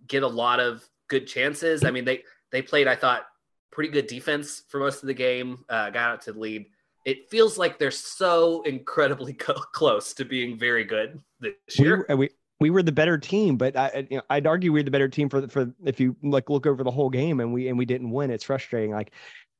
get 0.06 0.22
a 0.22 0.28
lot 0.28 0.60
of 0.60 0.86
good 1.08 1.26
chances. 1.26 1.84
I 1.84 1.90
mean, 1.90 2.04
they 2.04 2.22
they 2.52 2.62
played, 2.62 2.86
I 2.86 2.96
thought, 2.96 3.26
pretty 3.70 3.90
good 3.90 4.06
defense 4.06 4.62
for 4.68 4.80
most 4.80 5.02
of 5.02 5.06
the 5.06 5.14
game. 5.14 5.64
Uh, 5.68 5.90
got 5.90 6.10
out 6.10 6.22
to 6.22 6.32
the 6.32 6.38
lead. 6.38 6.66
It 7.04 7.30
feels 7.30 7.58
like 7.58 7.78
they're 7.78 7.90
so 7.90 8.62
incredibly 8.62 9.32
co- 9.34 9.54
close 9.54 10.14
to 10.14 10.24
being 10.24 10.58
very 10.58 10.84
good 10.84 11.20
this 11.40 11.52
year. 11.78 12.06
We, 12.08 12.14
we 12.14 12.30
we 12.60 12.70
were 12.70 12.82
the 12.82 12.92
better 12.92 13.18
team, 13.18 13.56
but 13.56 13.76
I, 13.76 14.06
you 14.10 14.16
know, 14.16 14.22
I'd 14.30 14.46
argue 14.46 14.72
we 14.72 14.80
are 14.80 14.84
the 14.84 14.90
better 14.90 15.08
team 15.08 15.28
for 15.28 15.46
for 15.48 15.72
if 15.84 16.00
you 16.00 16.16
like 16.22 16.50
look 16.50 16.66
over 16.66 16.82
the 16.82 16.90
whole 16.90 17.10
game 17.10 17.40
and 17.40 17.52
we 17.52 17.68
and 17.68 17.78
we 17.78 17.84
didn't 17.84 18.10
win. 18.10 18.30
It's 18.30 18.44
frustrating. 18.44 18.90
Like 18.90 19.12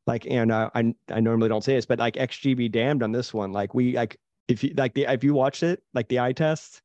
like 0.06 0.26
and 0.26 0.50
uh, 0.50 0.70
I 0.74 0.94
I 1.10 1.20
normally 1.20 1.48
don't 1.48 1.62
say 1.62 1.74
this, 1.74 1.86
but 1.86 1.98
like 1.98 2.14
XGB 2.14 2.72
damned 2.72 3.02
on 3.02 3.12
this 3.12 3.32
one. 3.32 3.52
Like 3.52 3.74
we 3.74 3.94
like 3.94 4.18
if 4.48 4.64
you 4.64 4.74
like 4.76 4.94
the 4.94 5.04
if 5.04 5.22
you 5.22 5.34
watched 5.34 5.62
it 5.62 5.82
like 5.94 6.08
the 6.08 6.18
eye 6.18 6.32
test, 6.32 6.82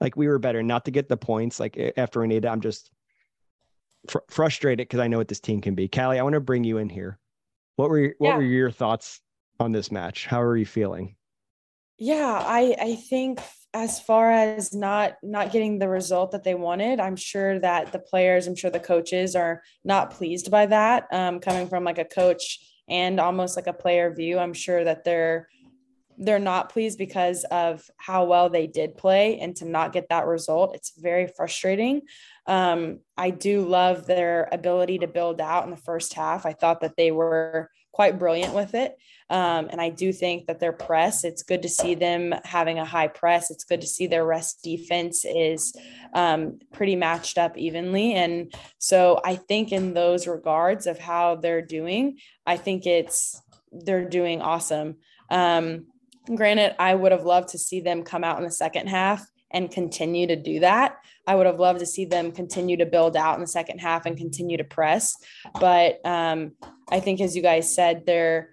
like 0.00 0.16
we 0.16 0.26
were 0.26 0.38
better. 0.38 0.62
Not 0.62 0.84
to 0.86 0.90
get 0.90 1.08
the 1.08 1.16
points 1.16 1.60
like 1.60 1.78
after 1.96 2.20
we 2.20 2.26
needed. 2.26 2.46
I'm 2.46 2.60
just 2.60 2.90
fr- 4.08 4.18
frustrated 4.28 4.88
because 4.88 5.00
I 5.00 5.08
know 5.08 5.18
what 5.18 5.28
this 5.28 5.40
team 5.40 5.60
can 5.60 5.74
be. 5.74 5.88
Callie, 5.88 6.18
I 6.18 6.22
want 6.22 6.34
to 6.34 6.40
bring 6.40 6.64
you 6.64 6.78
in 6.78 6.88
here. 6.88 7.18
What 7.76 7.90
were 7.90 7.98
your, 7.98 8.14
what 8.18 8.28
Yeah. 8.28 8.36
were 8.36 8.42
your 8.42 8.70
thoughts 8.70 9.20
on 9.60 9.72
this 9.72 9.90
match? 9.90 10.26
How 10.26 10.40
are 10.42 10.56
you 10.56 10.66
feeling? 10.66 11.16
Yeah, 11.98 12.42
I 12.44 12.74
I 12.80 12.94
think 12.96 13.40
as 13.72 14.00
far 14.00 14.30
as 14.30 14.74
not 14.74 15.14
not 15.22 15.52
getting 15.52 15.78
the 15.78 15.88
result 15.88 16.32
that 16.32 16.44
they 16.44 16.54
wanted, 16.54 17.00
I'm 17.00 17.16
sure 17.16 17.58
that 17.60 17.92
the 17.92 17.98
players, 17.98 18.46
I'm 18.46 18.56
sure 18.56 18.70
the 18.70 18.80
coaches 18.80 19.36
are 19.36 19.62
not 19.84 20.10
pleased 20.10 20.50
by 20.50 20.66
that. 20.66 21.06
Um, 21.12 21.38
coming 21.40 21.68
from 21.68 21.84
like 21.84 21.98
a 21.98 22.04
coach 22.04 22.58
and 22.88 23.18
almost 23.20 23.56
like 23.56 23.66
a 23.68 23.72
player 23.72 24.12
view, 24.12 24.38
I'm 24.38 24.54
sure 24.54 24.84
that 24.84 25.04
they're 25.04 25.48
they're 26.18 26.38
not 26.38 26.70
pleased 26.70 26.98
because 26.98 27.44
of 27.44 27.88
how 27.96 28.24
well 28.24 28.48
they 28.48 28.66
did 28.66 28.96
play 28.96 29.38
and 29.40 29.54
to 29.56 29.64
not 29.64 29.92
get 29.92 30.08
that 30.08 30.26
result. 30.26 30.74
It's 30.74 30.92
very 30.98 31.26
frustrating. 31.26 32.02
Um, 32.46 33.00
I 33.16 33.30
do 33.30 33.62
love 33.62 34.06
their 34.06 34.48
ability 34.52 34.98
to 34.98 35.06
build 35.06 35.40
out 35.40 35.64
in 35.64 35.70
the 35.70 35.76
first 35.76 36.14
half. 36.14 36.46
I 36.46 36.52
thought 36.52 36.80
that 36.82 36.96
they 36.96 37.10
were 37.10 37.70
quite 37.92 38.18
brilliant 38.18 38.54
with 38.54 38.74
it. 38.74 38.96
Um, 39.30 39.68
and 39.70 39.80
I 39.80 39.88
do 39.88 40.12
think 40.12 40.46
that 40.46 40.60
their 40.60 40.72
press, 40.72 41.24
it's 41.24 41.42
good 41.44 41.62
to 41.62 41.68
see 41.68 41.94
them 41.94 42.34
having 42.44 42.78
a 42.78 42.84
high 42.84 43.08
press. 43.08 43.50
It's 43.50 43.64
good 43.64 43.80
to 43.80 43.86
see 43.86 44.06
their 44.06 44.26
rest 44.26 44.62
defense 44.62 45.24
is 45.24 45.74
um, 46.12 46.58
pretty 46.72 46.96
matched 46.96 47.38
up 47.38 47.56
evenly. 47.56 48.14
And 48.14 48.52
so 48.78 49.20
I 49.24 49.36
think 49.36 49.72
in 49.72 49.94
those 49.94 50.26
regards 50.26 50.86
of 50.86 50.98
how 50.98 51.36
they're 51.36 51.62
doing, 51.62 52.18
I 52.46 52.56
think 52.56 52.84
it's 52.84 53.40
they're 53.72 54.08
doing 54.08 54.42
awesome. 54.42 54.96
Um, 55.30 55.86
granted, 56.34 56.74
I 56.78 56.94
would 56.94 57.12
have 57.12 57.24
loved 57.24 57.50
to 57.50 57.58
see 57.58 57.80
them 57.80 58.02
come 58.02 58.24
out 58.24 58.38
in 58.38 58.44
the 58.44 58.50
second 58.50 58.88
half 58.88 59.26
and 59.50 59.70
continue 59.70 60.26
to 60.26 60.36
do 60.36 60.60
that. 60.60 60.96
I 61.26 61.34
would 61.34 61.46
have 61.46 61.60
loved 61.60 61.80
to 61.80 61.86
see 61.86 62.04
them 62.04 62.32
continue 62.32 62.76
to 62.78 62.86
build 62.86 63.16
out 63.16 63.36
in 63.36 63.40
the 63.40 63.46
second 63.46 63.78
half 63.78 64.04
and 64.04 64.16
continue 64.16 64.56
to 64.56 64.64
press. 64.64 65.14
But 65.60 66.04
um, 66.04 66.52
I 66.90 67.00
think, 67.00 67.20
as 67.20 67.36
you 67.36 67.42
guys 67.42 67.74
said, 67.74 68.04
there 68.06 68.50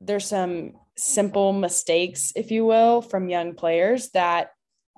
there's 0.00 0.26
some 0.26 0.72
simple 0.96 1.52
mistakes, 1.52 2.32
if 2.34 2.50
you 2.50 2.64
will, 2.64 3.02
from 3.02 3.28
young 3.28 3.54
players 3.54 4.10
that 4.10 4.50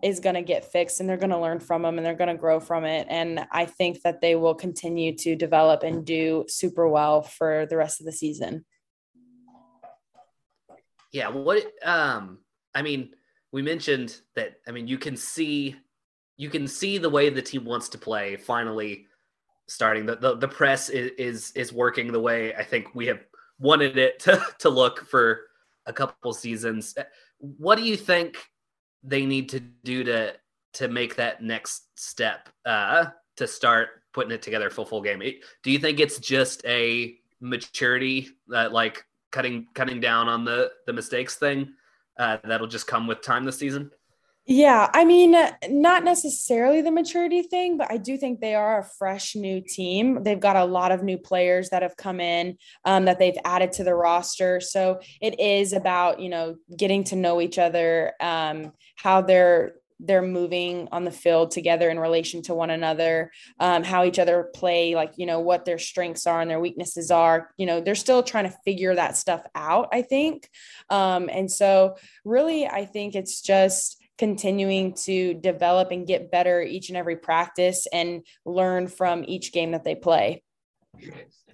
is 0.03 0.21
going 0.21 0.35
to 0.35 0.43
get 0.43 0.71
fixed 0.73 1.01
and 1.01 1.09
they're 1.09 1.17
going 1.17 1.31
to 1.31 1.39
learn 1.39 1.61
from 1.61 1.83
them 1.83 1.99
and 1.99 2.07
they're 2.07 2.15
going 2.15 2.29
to 2.29 2.37
grow 2.37 2.61
from 2.61 2.85
it. 2.85 3.07
And 3.11 3.41
I 3.53 3.67
think 3.67 4.03
that 4.03 4.21
they 4.21 4.35
will 4.35 4.55
continue 4.55 5.17
to 5.19 5.37
develop 5.37 5.83
and 5.83 6.05
do 6.05 6.45
super 6.49 6.89
well 6.89 7.23
for 7.23 7.67
the 7.67 7.77
rest 7.77 8.01
of 8.01 8.07
the 8.07 8.13
season. 8.13 8.65
Yeah, 11.13 11.29
what 11.29 11.65
um 11.85 12.39
I 12.75 12.83
mean, 12.83 13.11
we 13.53 13.63
mentioned 13.63 14.21
that 14.37 14.57
I 14.67 14.71
mean 14.71 14.87
you 14.87 14.99
can 14.99 15.17
see 15.17 15.77
you 16.37 16.51
can 16.51 16.67
see 16.67 16.99
the 16.99 17.11
way 17.11 17.29
the 17.31 17.43
team 17.43 17.65
wants 17.65 17.89
to 17.91 17.99
play 17.99 18.37
finally 18.37 19.07
starting 19.69 20.07
the 20.07 20.17
the, 20.17 20.37
the 20.37 20.49
press 20.49 20.89
is, 20.89 21.13
is 21.19 21.53
is 21.53 21.73
working 21.73 22.13
the 22.13 22.21
way 22.21 22.55
I 22.55 22.65
think 22.65 22.95
we 22.95 23.07
have 23.07 23.21
wanted 23.59 23.99
it 23.99 24.19
to, 24.21 24.43
to 24.61 24.69
look 24.69 25.05
for 25.07 25.43
a 25.87 25.93
couple 25.93 26.33
seasons. 26.33 26.95
What 27.39 27.77
do 27.77 27.85
you 27.85 27.97
think 27.97 28.37
they 29.03 29.27
need 29.27 29.49
to 29.51 29.61
do 29.61 30.05
to 30.05 30.35
to 30.75 30.89
make 30.89 31.17
that 31.17 31.43
next 31.43 31.99
step 31.99 32.49
uh 32.65 33.07
to 33.37 33.47
start 33.47 33.89
putting 34.13 34.33
it 34.33 34.43
together 34.43 34.71
full 34.71 34.85
full 34.87 35.03
game? 35.03 35.21
Do 35.63 35.71
you 35.71 35.79
think 35.79 35.99
it's 36.01 36.19
just 36.19 36.65
a 36.67 37.17
maturity 37.41 38.29
that 38.49 38.73
like 38.73 39.05
cutting 39.31 39.67
cutting 39.75 40.01
down 40.01 40.29
on 40.29 40.45
the 40.45 40.71
the 40.87 40.93
mistakes 40.93 41.37
thing 41.37 41.73
uh, 42.19 42.39
that'll 42.45 42.67
just 42.67 42.87
come 42.87 43.07
with 43.07 43.23
time 43.23 43.45
this 43.45 43.59
season. 43.59 43.91
Yeah, 44.47 44.91
I 44.93 45.05
mean, 45.05 45.37
not 45.69 46.03
necessarily 46.03 46.81
the 46.81 46.91
maturity 46.91 47.43
thing, 47.43 47.77
but 47.77 47.93
I 47.93 47.99
do 47.99 48.17
think 48.17 48.41
they 48.41 48.55
are 48.55 48.81
a 48.81 48.85
fresh 48.85 49.37
new 49.37 49.61
team. 49.61 50.25
They've 50.25 50.41
got 50.41 50.57
a 50.57 50.65
lot 50.65 50.91
of 50.91 51.05
new 51.05 51.19
players 51.19 51.69
that 51.69 51.83
have 51.83 51.97
come 51.97 52.21
in 52.21 52.57
um, 52.85 53.05
that 53.05 53.19
they've 53.19 53.37
added 53.45 53.71
to 53.73 53.85
the 53.85 53.95
roster. 53.95 54.59
So 54.61 55.01
it 55.21 55.39
is 55.39 55.73
about 55.73 56.21
you 56.21 56.31
know 56.31 56.57
getting 56.77 57.05
to 57.05 57.17
know 57.17 57.41
each 57.41 57.59
other, 57.59 58.15
um, 58.21 58.73
how 58.97 59.21
they're 59.21 59.75
they're 60.03 60.23
moving 60.23 60.89
on 60.93 61.05
the 61.05 61.11
field 61.11 61.51
together 61.51 61.91
in 61.91 61.99
relation 61.99 62.43
to 62.43 62.55
one 62.55 62.71
another, 62.71 63.31
um, 63.59 63.83
how 63.85 64.05
each 64.05 64.19
other 64.19 64.51
play, 64.55 64.95
like 64.95 65.13
you 65.17 65.27
know 65.27 65.41
what 65.41 65.65
their 65.65 65.79
strengths 65.79 66.27
are 66.27 66.41
and 66.41 66.51
their 66.51 66.61
weaknesses 66.61 67.11
are. 67.11 67.51
You 67.57 67.67
know, 67.67 67.81
they're 67.81 67.95
still 67.95 68.23
trying 68.23 68.45
to 68.45 68.57
figure 68.65 68.95
that 68.95 69.17
stuff 69.17 69.45
out. 69.55 69.89
I 69.93 70.03
think, 70.03 70.49
um, 70.89 71.29
and 71.31 71.51
so 71.51 71.97
really, 72.25 72.67
I 72.67 72.85
think 72.85 73.15
it's 73.15 73.41
just 73.41 74.01
continuing 74.19 74.93
to 74.93 75.33
develop 75.35 75.91
and 75.91 76.07
get 76.07 76.31
better 76.31 76.61
each 76.61 76.91
and 76.91 76.99
every 76.99 77.17
practice 77.17 77.87
and 77.93 78.23
learn 78.45 78.87
from 78.87 79.25
each 79.27 79.51
game 79.51 79.71
that 79.71 79.83
they 79.83 79.95
play. 79.95 80.43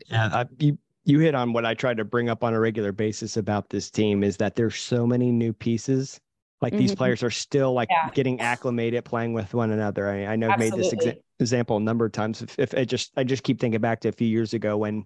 Yeah, 0.08 0.44
you 0.58 0.78
you 1.04 1.20
hit 1.20 1.36
on 1.36 1.52
what 1.52 1.64
I 1.64 1.74
try 1.74 1.94
to 1.94 2.04
bring 2.04 2.28
up 2.28 2.42
on 2.42 2.52
a 2.52 2.60
regular 2.60 2.90
basis 2.90 3.36
about 3.36 3.70
this 3.70 3.90
team 3.90 4.24
is 4.24 4.36
that 4.38 4.56
there's 4.56 4.74
so 4.74 5.06
many 5.06 5.30
new 5.30 5.52
pieces. 5.52 6.20
Like 6.62 6.72
these 6.72 6.92
Mhm. 6.92 6.96
players 6.96 7.22
are 7.22 7.30
still 7.30 7.72
like 7.74 7.88
Yeah. 7.90 8.10
getting 8.14 8.40
acclimated, 8.40 9.04
playing 9.04 9.34
with 9.34 9.52
one 9.52 9.70
another. 9.70 10.08
I, 10.08 10.24
I 10.26 10.36
know 10.36 10.48
I've 10.48 10.58
made 10.58 10.72
this 10.72 10.92
exa- 10.94 11.20
example 11.38 11.76
a 11.76 11.80
number 11.80 12.06
of 12.06 12.12
times. 12.12 12.40
If, 12.40 12.58
if 12.58 12.74
I 12.74 12.84
just 12.84 13.12
I 13.16 13.24
just 13.24 13.42
keep 13.42 13.60
thinking 13.60 13.80
back 13.80 14.00
to 14.00 14.08
a 14.08 14.12
few 14.12 14.26
years 14.28 14.54
ago 14.54 14.76
when 14.78 15.04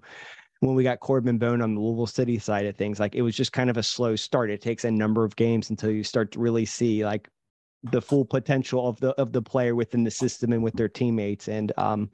when 0.61 0.75
we 0.75 0.85
got 0.85 1.01
Corben 1.01 1.39
Bone 1.39 1.63
on 1.63 1.75
the 1.75 1.81
Louisville 1.81 2.07
City 2.07 2.39
side 2.39 2.67
of 2.67 2.77
things, 2.77 3.01
like 3.01 3.15
it 3.15 3.23
was 3.23 3.35
just 3.35 3.53
kind 3.53 3.71
of 3.71 3.77
a 3.79 3.83
slow 3.83 4.15
start. 4.15 4.51
It 4.51 4.61
takes 4.61 4.85
a 4.85 4.91
number 4.91 5.25
of 5.25 5.35
games 5.35 5.71
until 5.71 5.91
you 5.91 6.05
start 6.05 6.33
to 6.33 6.39
really 6.39 6.67
see 6.67 7.05
like 7.05 7.29
the 7.83 8.03
full 8.03 8.25
potential 8.27 8.87
of 8.87 9.01
the 9.01 9.11
of 9.21 9.33
the 9.33 9.43
player 9.43 9.75
within 9.75 10.05
the 10.05 10.11
system 10.11 10.53
and 10.53 10.63
with 10.63 10.75
their 10.75 10.89
teammates. 10.89 11.49
And 11.49 11.73
um, 11.79 12.11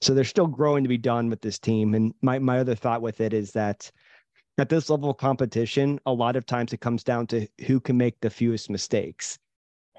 so 0.00 0.14
there's 0.14 0.28
still 0.28 0.46
growing 0.46 0.84
to 0.84 0.88
be 0.88 0.98
done 0.98 1.28
with 1.28 1.40
this 1.40 1.58
team. 1.58 1.94
And 1.94 2.14
my 2.22 2.38
my 2.38 2.60
other 2.60 2.76
thought 2.76 3.02
with 3.02 3.20
it 3.20 3.32
is 3.32 3.50
that 3.52 3.90
at 4.60 4.68
this 4.68 4.90
level 4.90 5.10
of 5.10 5.16
competition, 5.16 6.00
a 6.06 6.12
lot 6.12 6.36
of 6.36 6.46
times 6.46 6.72
it 6.72 6.80
comes 6.80 7.04
down 7.04 7.26
to 7.28 7.46
who 7.66 7.80
can 7.80 7.96
make 7.96 8.20
the 8.20 8.30
fewest 8.30 8.70
mistakes. 8.70 9.38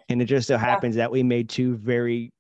And 0.10 0.22
it 0.22 0.26
just 0.26 0.48
so 0.48 0.58
happens 0.58 0.96
that 0.96 1.12
we 1.12 1.24
made 1.24 1.50
two 1.50 1.76
very, 1.78 2.32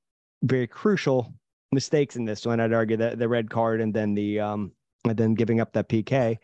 very 0.44 0.68
crucial 0.68 1.34
mistakes 1.72 2.16
in 2.16 2.26
this 2.26 2.46
one. 2.46 2.60
I'd 2.60 2.74
argue 2.74 2.98
that 2.98 3.18
the 3.18 3.30
red 3.30 3.50
card 3.50 3.82
and 3.82 3.94
then 3.94 4.14
the 4.14 4.40
um 4.40 4.74
and 5.06 5.18
then 5.18 5.34
giving 5.34 5.60
up 5.60 5.74
that 5.74 5.90
PK 5.90 6.38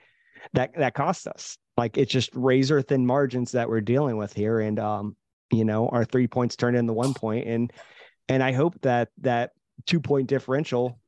that 0.53 0.71
that 0.75 0.93
cost 0.93 1.27
us. 1.27 1.57
Like 1.75 1.97
it's 1.97 2.11
just 2.11 2.29
razor 2.33 2.81
thin 2.81 3.05
margins 3.05 3.51
that 3.51 3.69
we're 3.69 3.81
dealing 3.81 4.17
with 4.17 4.33
here. 4.33 4.59
And 4.59 4.79
um, 4.79 5.15
you 5.51 5.65
know, 5.65 5.89
our 5.89 6.05
three 6.05 6.27
points 6.27 6.55
turned 6.55 6.77
into 6.77 6.93
one 6.93 7.13
point. 7.13 7.47
And 7.47 7.71
and 8.29 8.41
I 8.41 8.51
hope 8.51 8.81
that 8.81 9.09
that 9.19 9.51
two 9.85 9.99
point 9.99 10.27
differential 10.27 10.99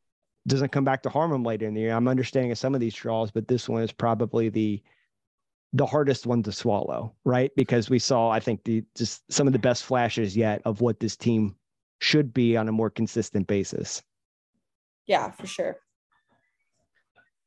doesn't 0.48 0.72
come 0.72 0.84
back 0.84 1.04
to 1.04 1.10
harm 1.10 1.32
them 1.32 1.44
later 1.44 1.68
in 1.68 1.74
the 1.74 1.82
year. 1.82 1.94
I'm 1.94 2.08
understanding 2.08 2.52
of 2.52 2.58
some 2.58 2.74
of 2.74 2.82
these 2.82 2.96
draws, 2.96 3.32
but 3.32 3.48
this 3.48 3.68
one 3.70 3.84
is 3.84 3.92
probably 3.92 4.50
the 4.50 4.82
the 5.74 5.86
hardest 5.86 6.26
one 6.26 6.42
to 6.42 6.52
swallow, 6.52 7.14
right? 7.26 7.52
Because 7.56 7.92
we 7.92 8.00
saw, 8.00 8.30
I 8.30 8.40
think, 8.40 8.64
the 8.64 8.84
just 8.96 9.32
some 9.32 9.46
of 9.48 9.54
the 9.54 9.60
best 9.60 9.84
flashes 9.84 10.36
yet 10.36 10.62
of 10.66 10.82
what 10.82 11.00
this 11.00 11.16
team 11.16 11.56
should 12.00 12.34
be 12.34 12.58
on 12.58 12.68
a 12.68 12.72
more 12.72 12.90
consistent 12.90 13.46
basis. 13.46 14.02
Yeah, 15.06 15.32
for 15.32 15.48
sure. 15.48 15.78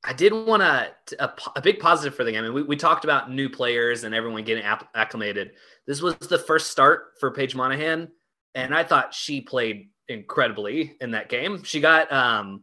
I 0.04 0.12
did 0.12 0.32
want 0.32 0.62
to 0.62 1.24
a, 1.24 1.32
a 1.56 1.62
big 1.62 1.78
positive 1.78 2.14
for 2.14 2.24
the 2.24 2.32
game. 2.32 2.40
I 2.40 2.48
mean, 2.48 2.54
we, 2.54 2.62
we 2.62 2.76
talked 2.76 3.04
about 3.04 3.30
new 3.30 3.48
players 3.48 4.02
and 4.04 4.14
everyone 4.14 4.42
getting 4.44 4.64
acclimated. 4.94 5.52
This 5.86 6.02
was 6.02 6.16
the 6.16 6.38
first 6.38 6.70
start 6.70 7.12
for 7.20 7.30
Paige 7.30 7.54
Monaghan, 7.54 8.08
and 8.54 8.74
I 8.74 8.82
thought 8.82 9.14
she 9.14 9.40
played 9.40 9.90
incredibly 10.08 10.96
in 11.00 11.12
that 11.12 11.28
game. 11.28 11.62
She 11.62 11.80
got 11.80 12.12
um, 12.12 12.62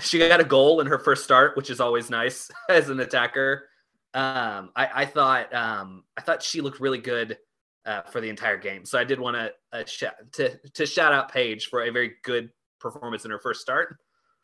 she 0.00 0.18
got 0.18 0.40
a 0.40 0.44
goal 0.44 0.80
in 0.80 0.86
her 0.86 0.98
first 0.98 1.24
start, 1.24 1.56
which 1.56 1.70
is 1.70 1.80
always 1.80 2.10
nice 2.10 2.50
as 2.68 2.88
an 2.88 3.00
attacker. 3.00 3.68
Um, 4.14 4.70
I, 4.74 4.88
I 4.94 5.04
thought 5.04 5.54
um, 5.54 6.04
I 6.16 6.22
thought 6.22 6.42
she 6.42 6.60
looked 6.60 6.80
really 6.80 6.98
good 6.98 7.38
uh, 7.84 8.02
for 8.02 8.20
the 8.20 8.28
entire 8.28 8.56
game. 8.56 8.84
So 8.84 8.98
I 8.98 9.04
did 9.04 9.20
want 9.20 9.36
to 9.36 9.52
uh, 9.72 9.84
sh- 9.84 10.04
to 10.32 10.58
to 10.74 10.86
shout 10.86 11.12
out 11.12 11.32
Paige 11.32 11.66
for 11.66 11.82
a 11.82 11.90
very 11.90 12.12
good 12.22 12.50
performance 12.80 13.24
in 13.24 13.30
her 13.30 13.38
first 13.38 13.60
start. 13.60 13.96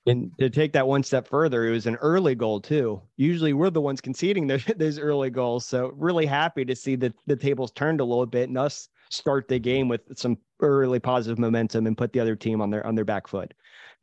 And 0.07 0.31
to 0.39 0.51
take 0.51 0.75
that 0.75 0.87
one 0.87 1.03
step 1.03 1.27
further, 1.27 1.67
it 1.67 1.71
was 1.71 1.87
an 1.87 1.97
early 1.97 2.35
goal 2.35 2.61
too. 2.61 3.01
Usually, 3.17 3.55
we're 3.55 3.71
the 3.71 3.81
ones 3.81 4.01
conceding 4.01 4.47
those, 4.49 4.65
those 4.77 4.99
early 4.99 5.31
goals. 5.31 5.65
So 5.65 5.93
really 5.97 6.27
happy 6.27 6.65
to 6.65 6.77
see 6.77 6.97
that 6.97 7.15
the 7.27 7.37
tables 7.37 7.73
turned 7.73 8.01
a 8.01 8.05
little 8.05 8.27
bit 8.27 8.49
and 8.49 8.59
us 8.59 8.89
start 9.11 9.49
the 9.49 9.59
game 9.59 9.89
with 9.89 10.01
some 10.17 10.39
early 10.61 10.99
positive 10.99 11.39
momentum 11.39 11.87
and 11.87 11.99
put 11.99 12.13
the 12.13 12.21
other 12.21 12.37
team 12.37 12.61
on 12.61 12.71
their 12.71 12.87
on 12.87 12.95
their 12.95 13.05
back 13.05 13.27
foot. 13.27 13.55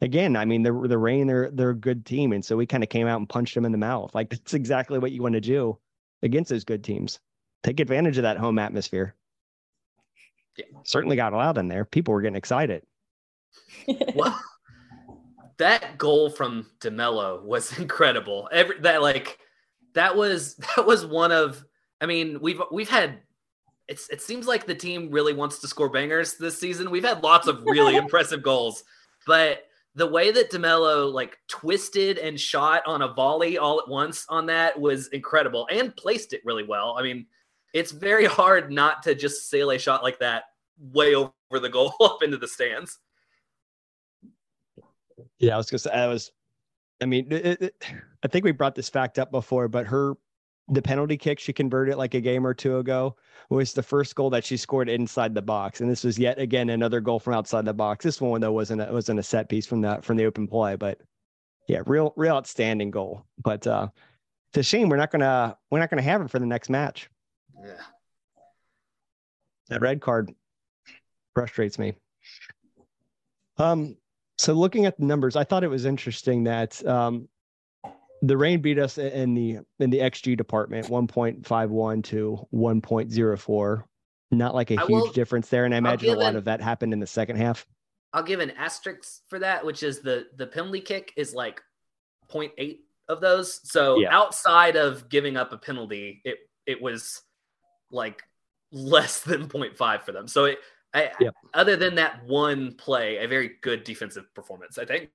Again, 0.02 0.36
I 0.36 0.46
mean 0.46 0.64
the 0.64 0.72
the 0.88 0.98
Reign 0.98 1.28
they're 1.28 1.52
they're 1.52 1.72
a 1.72 1.76
good 1.76 2.06
team, 2.06 2.34
and 2.34 2.44
so 2.44 2.58
we 2.58 2.66
kind 2.66 2.84
of 2.84 2.90
came 2.90 3.08
out 3.08 3.20
and 3.20 3.30
punched 3.30 3.56
them 3.56 3.66
in 3.66 3.72
the 3.72 3.78
mouth. 3.78 4.14
Like 4.14 4.30
that's 4.32 4.54
exactly 4.54 5.00
what 5.00 5.12
you 5.12 5.22
want 5.22 5.34
to 5.34 5.42
do 5.42 5.78
against 6.24 6.50
those 6.50 6.64
good 6.64 6.84
teams. 6.84 7.20
Take 7.64 7.80
advantage 7.80 8.18
of 8.18 8.24
that 8.24 8.38
home 8.38 8.60
atmosphere. 8.60 9.16
Yeah. 10.58 10.66
Certainly 10.84 11.16
got 11.16 11.34
loud 11.34 11.58
in 11.58 11.68
there. 11.68 11.86
People 11.86 12.14
were 12.14 12.22
getting 12.22 12.36
excited. 12.36 12.84
Well, 14.16 14.40
that 15.58 15.98
goal 15.98 16.30
from 16.30 16.66
DeMello 16.80 17.44
was 17.44 17.78
incredible. 17.80 18.50
Every 18.52 18.80
that 18.82 19.02
like 19.02 19.38
that 19.94 20.16
was 20.16 20.56
that 20.56 20.86
was 20.86 21.06
one 21.06 21.32
of 21.32 21.64
I 22.02 22.08
mean, 22.08 22.40
we've 22.42 22.62
we've 22.72 22.90
had 22.90 23.20
it's 23.88 24.10
it 24.10 24.22
seems 24.22 24.48
like 24.48 24.66
the 24.66 24.76
team 24.76 25.10
really 25.12 25.34
wants 25.34 25.60
to 25.60 25.68
score 25.68 25.90
bangers 25.90 26.36
this 26.36 26.60
season. 26.60 26.92
We've 26.92 27.04
had 27.04 27.24
lots 27.24 27.48
of 27.48 27.64
really 27.66 27.96
impressive 27.98 28.42
goals, 28.42 28.84
but 29.26 29.66
the 29.96 30.08
way 30.08 30.32
that 30.32 30.52
DeMello 30.52 31.12
like 31.12 31.38
twisted 31.48 32.18
and 32.18 32.40
shot 32.40 32.84
on 32.86 33.02
a 33.02 33.14
volley 33.14 33.58
all 33.58 33.80
at 33.80 33.90
once 33.90 34.26
on 34.30 34.46
that 34.46 34.80
was 34.80 35.08
incredible 35.10 35.68
and 35.70 35.96
placed 35.96 36.34
it 36.34 36.42
really 36.46 36.64
well. 36.64 36.96
I 36.98 37.04
mean, 37.04 37.26
it's 37.74 37.92
very 37.92 38.26
hard 38.26 38.72
not 38.72 39.04
to 39.04 39.16
just 39.16 39.50
sail 39.50 39.72
a 39.72 39.78
shot 39.78 40.04
like 40.04 40.20
that 40.20 40.46
way 40.80 41.16
over 41.16 41.32
the 41.54 41.70
goal 41.70 41.94
up 42.02 42.24
into 42.24 42.38
the 42.38 42.48
stands. 42.48 43.00
Yeah, 45.40 45.56
I 45.56 45.58
was 45.58 45.70
gonna 45.70 45.80
say 45.80 45.92
I 45.92 46.08
was. 46.08 46.32
I 47.02 47.06
mean, 47.06 47.32
it, 47.32 47.62
it, 47.62 47.84
I 48.24 48.28
think 48.28 48.46
we 48.46 48.52
brought 48.52 48.76
this 48.76 48.90
fact 48.90 49.18
up 49.18 49.32
before, 49.32 49.68
but 49.68 49.88
her 49.88 50.16
the 50.72 50.82
penalty 50.82 51.18
kick 51.18 51.38
she 51.38 51.52
converted 51.52 51.98
like 51.98 52.14
a 52.14 52.22
game 52.22 52.48
or 52.48 52.54
two 52.54 52.78
ago 52.78 53.16
was 53.50 53.74
the 53.74 53.84
first 53.84 54.16
goal 54.16 54.30
that 54.30 54.46
she 54.46 54.56
scored 54.56 54.88
inside 54.90 55.36
the 55.36 55.42
box, 55.42 55.82
and 55.82 55.92
this 55.92 56.06
was 56.06 56.18
yet 56.18 56.40
again 56.40 56.70
another 56.70 57.02
goal 57.02 57.20
from 57.20 57.34
outside 57.34 57.66
the 57.66 57.74
box. 57.74 58.06
This 58.06 58.22
one 58.22 58.40
though 58.40 58.54
wasn't 58.54 58.82
a, 58.82 58.92
wasn't 58.92 59.20
a 59.20 59.24
set 59.24 59.50
piece 59.50 59.66
from 59.66 59.82
that 59.82 60.06
from 60.06 60.16
the 60.18 60.26
open 60.26 60.48
play, 60.48 60.78
but 60.78 61.00
yeah, 61.68 61.82
real 61.86 62.14
real 62.16 62.36
outstanding 62.36 62.90
goal. 62.90 63.26
But 63.44 63.68
uh, 63.68 63.90
it's 64.50 64.60
a 64.60 64.64
shame 64.64 64.88
we're 64.88 64.98
not 64.98 65.12
gonna 65.12 65.58
we're 65.70 65.80
not 65.80 65.90
gonna 65.90 66.02
have 66.02 66.22
it 66.22 66.32
for 66.32 66.40
the 66.40 66.46
next 66.46 66.70
match. 66.70 67.10
Yeah. 67.62 67.74
That 69.68 69.82
red 69.82 70.02
card 70.02 70.34
frustrates 71.34 71.78
me. 71.78 71.94
Um, 73.58 73.98
so 74.38 74.54
looking 74.54 74.86
at 74.86 74.98
the 74.98 75.06
numbers, 75.06 75.36
I 75.36 75.44
thought 75.44 75.64
it 75.64 75.70
was 75.70 75.86
interesting 75.86 76.46
that 76.46 76.84
um, 76.86 77.28
the 78.22 78.38
Reign 78.38 78.62
beat 78.62 78.78
us 78.80 78.98
in 78.98 79.34
the 79.34 79.60
in 79.80 79.90
the 79.90 80.00
XG 80.00 80.38
department, 80.38 80.88
1.51 80.88 82.04
to 82.06 82.48
1.04. 82.54 83.84
Not 84.34 84.56
like 84.56 84.72
a 84.72 84.76
I 84.78 84.86
huge 84.86 84.90
will- 84.90 85.12
difference 85.12 85.50
there, 85.50 85.66
and 85.66 85.74
I 85.74 85.78
imagine 85.78 86.10
a 86.10 86.18
lot 86.18 86.36
it- 86.36 86.38
of 86.38 86.46
that 86.46 86.62
happened 86.62 86.94
in 86.94 87.00
the 87.00 87.08
second 87.08 87.36
half. 87.38 87.66
I'll 88.14 88.24
give 88.24 88.40
an 88.42 88.52
asterisk 88.52 89.22
for 89.30 89.40
that, 89.40 89.66
which 89.66 89.84
is 89.84 90.02
the 90.02 90.28
the 90.36 90.48
penalty 90.48 90.82
kick 90.82 91.14
is 91.16 91.34
like 91.34 91.62
0.8 92.30 92.80
of 93.08 93.22
those. 93.22 93.60
So 93.70 94.00
Yeah. 94.00 94.16
outside 94.16 94.76
of 94.76 95.10
giving 95.10 95.36
up 95.38 95.52
a 95.54 95.58
penalty, 95.58 96.22
it 96.24 96.38
it 96.66 96.82
was 96.82 97.22
like 97.90 98.24
less 98.72 99.22
than 99.24 99.48
0.5 99.50 100.04
for 100.04 100.12
them. 100.12 100.28
So 100.28 100.46
it 100.46 100.60
I, 100.94 101.12
Yep. 101.22 101.36
other 101.54 101.76
than 101.78 101.96
that 101.96 102.26
one 102.26 102.74
play, 102.76 103.18
a 103.18 103.28
very 103.28 103.52
good 103.62 103.86
defensive 103.86 104.26
performance, 104.34 104.78
I 104.78 104.84
think. 104.84 105.10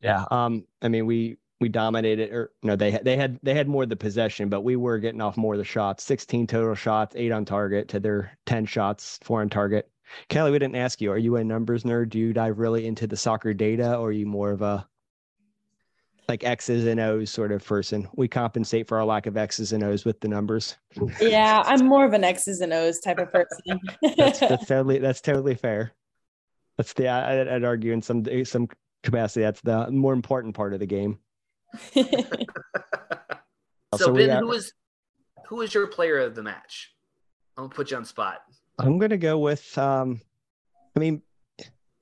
Yeah. 0.00 0.24
Um, 0.32 0.66
I 0.82 0.88
mean, 0.88 1.06
we 1.06 1.38
we 1.60 1.68
dominated, 1.68 2.32
or 2.32 2.52
no, 2.62 2.76
they 2.76 2.90
had 2.90 3.04
they 3.04 3.16
had 3.16 3.38
they 3.42 3.54
had 3.54 3.68
more 3.68 3.84
of 3.84 3.88
the 3.88 3.96
possession, 3.96 4.48
but 4.48 4.62
we 4.62 4.76
were 4.76 4.98
getting 4.98 5.20
off 5.20 5.36
more 5.36 5.54
of 5.54 5.58
the 5.58 5.64
shots. 5.64 6.04
16 6.04 6.46
total 6.46 6.74
shots, 6.74 7.16
eight 7.16 7.32
on 7.32 7.44
target 7.44 7.88
to 7.88 8.00
their 8.00 8.36
10 8.46 8.66
shots, 8.66 9.18
four 9.22 9.40
on 9.40 9.48
target. 9.48 9.90
Callie, 10.30 10.52
we 10.52 10.58
didn't 10.58 10.76
ask 10.76 11.00
you. 11.00 11.10
Are 11.10 11.18
you 11.18 11.36
a 11.36 11.44
numbers 11.44 11.84
nerd? 11.84 12.10
Do 12.10 12.18
you 12.18 12.32
dive 12.32 12.58
really 12.58 12.86
into 12.86 13.06
the 13.06 13.16
soccer 13.16 13.54
data, 13.54 13.96
or 13.96 14.08
are 14.08 14.12
you 14.12 14.26
more 14.26 14.50
of 14.50 14.62
a 14.62 14.86
like 16.28 16.44
X's 16.44 16.86
and 16.86 17.00
O's 17.00 17.30
sort 17.30 17.52
of 17.52 17.64
person? 17.64 18.06
We 18.16 18.28
compensate 18.28 18.86
for 18.86 18.98
our 18.98 19.04
lack 19.04 19.26
of 19.26 19.36
X's 19.36 19.72
and 19.72 19.82
O's 19.82 20.04
with 20.04 20.20
the 20.20 20.28
numbers. 20.28 20.76
yeah, 21.20 21.62
I'm 21.66 21.86
more 21.86 22.04
of 22.04 22.12
an 22.12 22.24
X's 22.24 22.60
and 22.60 22.72
O's 22.72 23.00
type 23.00 23.18
of 23.18 23.32
person. 23.32 23.80
That's 24.16 24.40
that's 24.40 24.66
totally 24.66 24.98
that's 24.98 25.20
totally 25.20 25.54
fair. 25.54 25.92
That's 26.76 26.92
the 26.92 27.08
I, 27.08 27.54
I'd 27.54 27.64
argue 27.64 27.92
in 27.92 28.02
some 28.02 28.24
some 28.44 28.68
capacity 29.02 29.42
that's 29.42 29.60
the 29.62 29.90
more 29.90 30.12
important 30.12 30.54
part 30.54 30.74
of 30.74 30.80
the 30.80 30.86
game. 30.86 31.18
so 31.94 32.04
So 33.96 34.12
Ben, 34.14 34.28
got- 34.28 34.40
who 34.42 34.48
was 34.48 34.72
who 35.46 35.56
was 35.56 35.72
your 35.74 35.86
player 35.86 36.18
of 36.18 36.34
the 36.34 36.42
match? 36.42 36.92
I'm 37.56 37.64
gonna 37.64 37.74
put 37.74 37.90
you 37.90 37.96
on 37.96 38.04
spot. 38.04 38.42
I'm 38.78 38.98
gonna 38.98 39.16
go 39.16 39.38
with 39.38 39.76
um 39.78 40.20
I 40.96 41.00
mean 41.00 41.22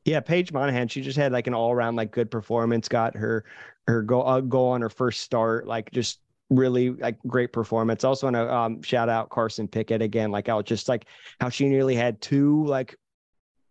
yeah, 0.05 0.20
Paige 0.20 0.53
Monaghan, 0.53 0.88
she 0.88 1.00
just 1.00 1.16
had 1.16 1.33
like 1.33 1.46
an 1.46 1.55
all 1.55 1.72
around 1.72 1.96
like 1.96 2.11
good 2.11 2.31
performance, 2.31 2.88
got 2.88 3.16
her 3.16 3.44
her 3.87 4.03
goal 4.03 4.27
uh, 4.29 4.40
goal 4.40 4.68
on 4.72 4.81
her 4.83 4.90
first 4.90 5.20
start, 5.22 5.66
like 5.66 5.90
just 5.92 6.20
really 6.50 6.90
like 6.90 7.16
great 7.27 7.53
performance. 7.53 8.05
Also 8.05 8.27
want 8.27 8.37
to 8.37 8.55
um 8.55 8.83
shout 8.83 9.09
out 9.09 9.31
Carson 9.31 9.66
Pickett 9.66 10.03
again, 10.03 10.31
like 10.31 10.46
how 10.48 10.61
just 10.62 10.88
like 10.88 11.07
how 11.40 11.48
she 11.48 11.68
nearly 11.68 11.94
had 11.94 12.20
two 12.20 12.64
like 12.66 12.96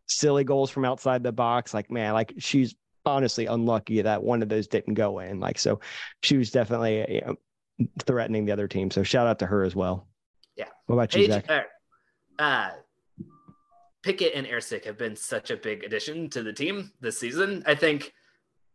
silly 0.07 0.43
goals 0.43 0.71
from 0.71 0.85
outside 0.85 1.21
the 1.23 1.31
box. 1.31 1.73
Like 1.73 1.91
man, 1.91 2.13
like 2.13 2.33
she's 2.39 2.73
honestly 3.05 3.45
unlucky 3.45 4.01
that 4.01 4.23
one 4.23 4.41
of 4.41 4.49
those 4.49 4.67
didn't 4.67 4.93
go 4.93 5.19
in. 5.19 5.39
Like 5.39 5.59
so 5.59 5.79
she 6.21 6.37
was 6.37 6.51
definitely 6.51 7.15
you 7.15 7.21
know, 7.21 7.35
threatening 8.05 8.45
the 8.45 8.51
other 8.51 8.67
team. 8.67 8.91
So 8.91 9.03
shout 9.03 9.27
out 9.27 9.39
to 9.39 9.45
her 9.45 9.63
as 9.63 9.75
well. 9.75 10.07
Yeah. 10.55 10.69
What 10.85 10.95
about 10.95 11.15
you, 11.15 11.27
Zach? 11.27 11.67
uh, 12.39 12.69
Pickett 14.03 14.33
and 14.35 14.45
Erceg 14.47 14.85
have 14.85 14.97
been 14.97 15.15
such 15.15 15.49
a 15.49 15.57
big 15.57 15.83
addition 15.83 16.29
to 16.31 16.43
the 16.43 16.53
team 16.53 16.91
this 16.99 17.19
season. 17.19 17.63
I 17.65 17.75
think 17.75 18.13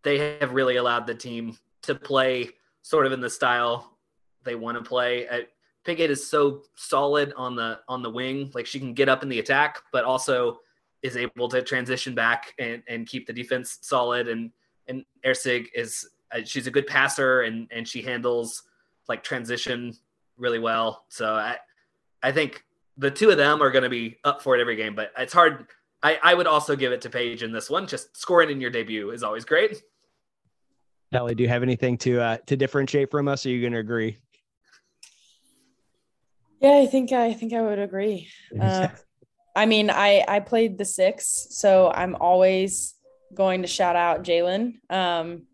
they 0.02 0.38
have 0.40 0.52
really 0.52 0.76
allowed 0.76 1.06
the 1.06 1.14
team 1.14 1.56
to 1.82 1.94
play 1.94 2.50
sort 2.82 3.06
of 3.06 3.12
in 3.12 3.20
the 3.20 3.30
style 3.30 3.98
they 4.44 4.54
want 4.54 4.78
to 4.78 4.84
play. 4.84 5.28
Uh, 5.28 5.40
Pickett 5.84 6.10
is 6.10 6.28
so 6.28 6.62
solid 6.76 7.32
on 7.36 7.54
the 7.56 7.80
on 7.88 8.02
the 8.02 8.10
wing, 8.10 8.50
like 8.54 8.66
she 8.66 8.78
can 8.78 8.94
get 8.94 9.08
up 9.08 9.22
in 9.22 9.28
the 9.28 9.38
attack, 9.38 9.82
but 9.92 10.04
also 10.04 10.58
is 11.02 11.16
able 11.16 11.48
to 11.48 11.62
transition 11.62 12.14
back 12.14 12.54
and, 12.58 12.82
and 12.88 13.06
keep 13.06 13.26
the 13.26 13.32
defense 13.32 13.78
solid. 13.82 14.28
And 14.28 14.50
and 14.86 15.04
Erceg 15.24 15.66
is 15.74 16.08
uh, 16.32 16.40
she's 16.44 16.66
a 16.66 16.70
good 16.70 16.86
passer 16.86 17.42
and 17.42 17.68
and 17.70 17.86
she 17.86 18.02
handles 18.02 18.62
like 19.08 19.22
transition 19.22 19.94
really 20.36 20.58
well. 20.58 21.04
So 21.08 21.34
I 21.34 21.56
I 22.22 22.32
think 22.32 22.64
the 22.96 23.10
two 23.10 23.30
of 23.30 23.36
them 23.36 23.62
are 23.62 23.70
going 23.70 23.84
to 23.84 23.90
be 23.90 24.18
up 24.24 24.42
for 24.42 24.56
it 24.56 24.60
every 24.60 24.76
game, 24.76 24.94
but 24.94 25.12
it's 25.16 25.32
hard. 25.32 25.66
I, 26.02 26.18
I 26.22 26.34
would 26.34 26.46
also 26.46 26.76
give 26.76 26.92
it 26.92 27.00
to 27.02 27.10
Paige 27.10 27.42
in 27.42 27.52
this 27.52 27.70
one. 27.70 27.86
Just 27.86 28.16
scoring 28.16 28.50
in 28.50 28.60
your 28.60 28.70
debut 28.70 29.10
is 29.10 29.22
always 29.22 29.44
great. 29.44 29.82
Callie, 31.12 31.34
do 31.34 31.42
you 31.42 31.48
have 31.48 31.62
anything 31.62 31.96
to 31.98 32.20
uh, 32.20 32.36
to 32.46 32.56
differentiate 32.56 33.10
from 33.10 33.28
us? 33.28 33.46
Or 33.46 33.48
are 33.48 33.52
you 33.52 33.60
going 33.60 33.72
to 33.72 33.78
agree? 33.78 34.18
yeah, 36.60 36.78
I 36.78 36.86
think 36.86 37.12
I 37.12 37.32
think 37.32 37.52
I 37.52 37.62
would 37.62 37.78
agree. 37.78 38.28
Uh, 38.60 38.88
I 39.58 39.66
mean, 39.66 39.90
I 39.90 40.24
I 40.28 40.38
played 40.38 40.78
the 40.78 40.84
six, 40.84 41.48
so 41.50 41.90
I'm 41.90 42.14
always 42.20 42.94
going 43.34 43.62
to 43.62 43.68
shout 43.68 43.96
out 43.96 44.22
Jaelin. 44.22 44.74
Um, 44.88 45.48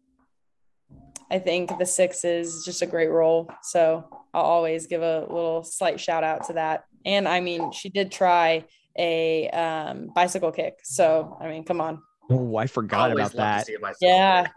I 1.31 1.39
think 1.39 1.79
the 1.79 1.87
six 1.87 2.23
is 2.23 2.67
just 2.67 2.83
a 2.83 2.87
great 2.87 3.11
role, 3.11 3.51
so 3.63 4.05
I'll 4.35 4.43
always 4.43 4.87
give 4.87 5.01
a 5.01 5.21
little 5.21 5.65
slight 5.65 5.99
shout 5.99 6.23
out 6.23 6.49
to 6.49 6.53
that. 6.53 6.85
And 7.07 7.27
I 7.27 7.41
mean, 7.41 7.73
she 7.73 7.89
did 7.89 8.13
try 8.13 8.67
a 8.99 9.49
um, 9.49 10.11
bicycle 10.15 10.53
kick, 10.53 10.81
so 10.83 11.39
I 11.41 11.49
mean, 11.49 11.65
come 11.65 11.81
on, 11.81 12.03
oh, 12.31 12.57
I 12.57 12.67
forgot 12.67 13.11
Always 13.11 13.29
about 13.29 13.37
that. 13.37 13.67
see 13.67 13.75
a 13.75 13.79
bicycle 13.79 14.07
yeah, 14.07 14.49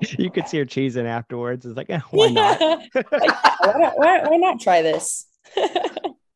kick. 0.00 0.18
You 0.18 0.30
could 0.30 0.48
see 0.48 0.60
her 0.60 0.64
cheesing 0.64 1.04
afterwards. 1.04 1.66
It's 1.66 1.76
like, 1.76 1.90
eh, 1.90 2.00
why 2.10 2.28
not? 2.28 2.58
Like, 2.94 3.10
why, 3.12 3.74
not 3.76 3.98
why, 3.98 4.22
why 4.22 4.36
not 4.36 4.60
try 4.60 4.80
this? 4.80 5.26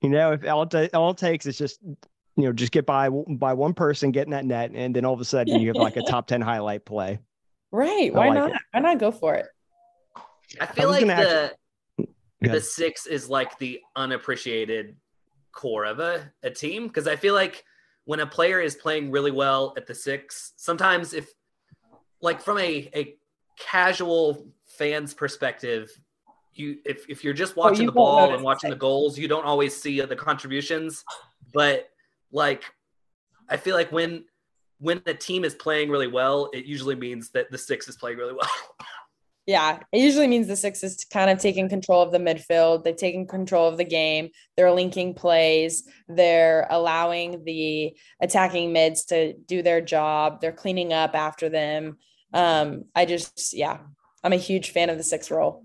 You 0.02 0.08
know, 0.08 0.32
if 0.32 0.44
all, 0.48 0.66
ta- 0.66 0.88
all 0.94 1.12
it 1.12 1.16
takes 1.16 1.46
is 1.46 1.56
just 1.56 1.78
you 2.36 2.44
know 2.44 2.52
just 2.52 2.72
get 2.72 2.86
by 2.86 3.08
by 3.08 3.52
one 3.54 3.74
person 3.74 4.10
getting 4.10 4.30
that 4.32 4.44
net, 4.44 4.70
and 4.74 4.94
then 4.96 5.04
all 5.04 5.14
of 5.14 5.20
a 5.20 5.24
sudden 5.24 5.60
you 5.60 5.68
have 5.68 5.76
like 5.76 5.96
a 5.96 6.02
top 6.08 6.26
ten 6.26 6.40
highlight 6.40 6.84
play. 6.84 7.18
right? 7.70 8.10
I 8.12 8.16
Why 8.16 8.28
like 8.28 8.34
not? 8.34 8.50
it. 8.52 8.56
Why 8.72 8.80
not 8.80 8.98
go 8.98 9.10
for 9.12 9.34
it? 9.34 9.46
I 10.60 10.66
feel 10.66 10.88
was 10.88 11.02
like 11.02 11.06
the 11.06 11.12
actually- 11.12 12.08
the 12.40 12.60
six 12.60 13.06
is 13.06 13.28
like 13.28 13.56
the 13.58 13.80
unappreciated 13.94 14.96
core 15.52 15.84
of 15.84 16.00
a, 16.00 16.30
a 16.42 16.50
team 16.50 16.88
because 16.88 17.06
I 17.06 17.14
feel 17.14 17.34
like 17.34 17.64
when 18.04 18.18
a 18.20 18.26
player 18.26 18.60
is 18.60 18.74
playing 18.74 19.10
really 19.12 19.30
well 19.30 19.74
at 19.76 19.86
the 19.86 19.94
six, 19.94 20.52
sometimes 20.56 21.14
if 21.14 21.30
like 22.20 22.40
from 22.40 22.58
a, 22.58 22.90
a 22.96 23.14
casual 23.58 24.48
fans 24.66 25.14
perspective, 25.14 25.90
you 26.54 26.78
if 26.84 27.08
if 27.08 27.22
you're 27.22 27.32
just 27.32 27.54
watching 27.56 27.80
Oh, 27.80 27.82
you 27.82 27.86
the 27.86 27.92
ball 27.92 28.34
and 28.34 28.42
watching 28.42 28.70
the 28.70 28.76
the 28.76 28.80
goals, 28.80 29.16
you 29.18 29.28
don't 29.28 29.44
always 29.44 29.76
see 29.76 30.00
the 30.00 30.16
contributions. 30.16 31.04
But 31.54 31.90
like, 32.32 32.64
I 33.48 33.56
feel 33.56 33.76
like 33.76 33.92
when 33.92 34.24
when 34.78 35.00
the 35.04 35.14
team 35.14 35.44
is 35.44 35.54
playing 35.54 35.90
really 35.90 36.08
well, 36.08 36.50
it 36.52 36.64
usually 36.64 36.96
means 36.96 37.30
that 37.30 37.50
the 37.52 37.58
six 37.58 37.86
is 37.88 37.96
playing 37.96 38.18
really 38.18 38.34
well. 38.34 38.50
Yeah, 39.44 39.80
it 39.90 39.98
usually 39.98 40.28
means 40.28 40.46
the 40.46 40.54
six 40.54 40.84
is 40.84 41.04
kind 41.04 41.28
of 41.28 41.40
taking 41.40 41.68
control 41.68 42.00
of 42.00 42.12
the 42.12 42.18
midfield. 42.18 42.84
They've 42.84 42.94
taken 42.94 43.26
control 43.26 43.68
of 43.68 43.76
the 43.76 43.84
game. 43.84 44.28
They're 44.56 44.70
linking 44.70 45.14
plays. 45.14 45.82
They're 46.06 46.68
allowing 46.70 47.42
the 47.42 47.96
attacking 48.20 48.72
mids 48.72 49.04
to 49.06 49.32
do 49.32 49.62
their 49.62 49.80
job. 49.80 50.40
They're 50.40 50.52
cleaning 50.52 50.92
up 50.92 51.16
after 51.16 51.48
them. 51.48 51.96
Um, 52.32 52.84
I 52.94 53.04
just, 53.04 53.52
yeah, 53.52 53.78
I'm 54.22 54.32
a 54.32 54.36
huge 54.36 54.70
fan 54.70 54.90
of 54.90 54.96
the 54.96 55.02
six 55.02 55.28
role. 55.28 55.64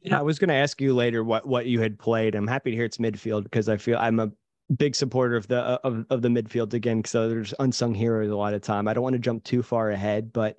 Yeah, 0.00 0.18
I 0.18 0.22
was 0.22 0.40
going 0.40 0.48
to 0.48 0.54
ask 0.54 0.80
you 0.80 0.92
later 0.92 1.22
what 1.22 1.46
what 1.46 1.66
you 1.66 1.80
had 1.80 1.98
played. 1.98 2.34
I'm 2.34 2.46
happy 2.46 2.70
to 2.70 2.76
hear 2.76 2.84
it's 2.84 2.98
midfield 2.98 3.44
because 3.44 3.68
I 3.68 3.76
feel 3.76 3.98
I'm 3.98 4.20
a 4.20 4.30
big 4.76 4.94
supporter 4.94 5.36
of 5.36 5.46
the 5.48 5.60
uh, 5.60 5.78
of, 5.84 6.04
of 6.10 6.22
the 6.22 6.28
midfield 6.28 6.74
again. 6.74 6.98
because 6.98 7.12
there's 7.12 7.54
unsung 7.58 7.94
heroes 7.94 8.30
a 8.30 8.36
lot 8.36 8.54
of 8.54 8.62
time. 8.62 8.88
I 8.88 8.94
don't 8.94 9.04
want 9.04 9.14
to 9.14 9.20
jump 9.20 9.44
too 9.44 9.62
far 9.62 9.90
ahead, 9.90 10.32
but 10.32 10.58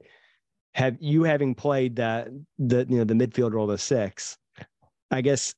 have 0.76 0.98
you 1.00 1.24
having 1.24 1.56
played 1.56 1.96
that 1.98 2.30
the 2.60 2.86
you 2.90 2.98
know 2.98 3.04
the 3.04 3.14
midfield 3.14 3.54
role 3.54 3.70
of 3.70 3.82
six? 3.82 4.38
I 5.12 5.22
guess 5.22 5.56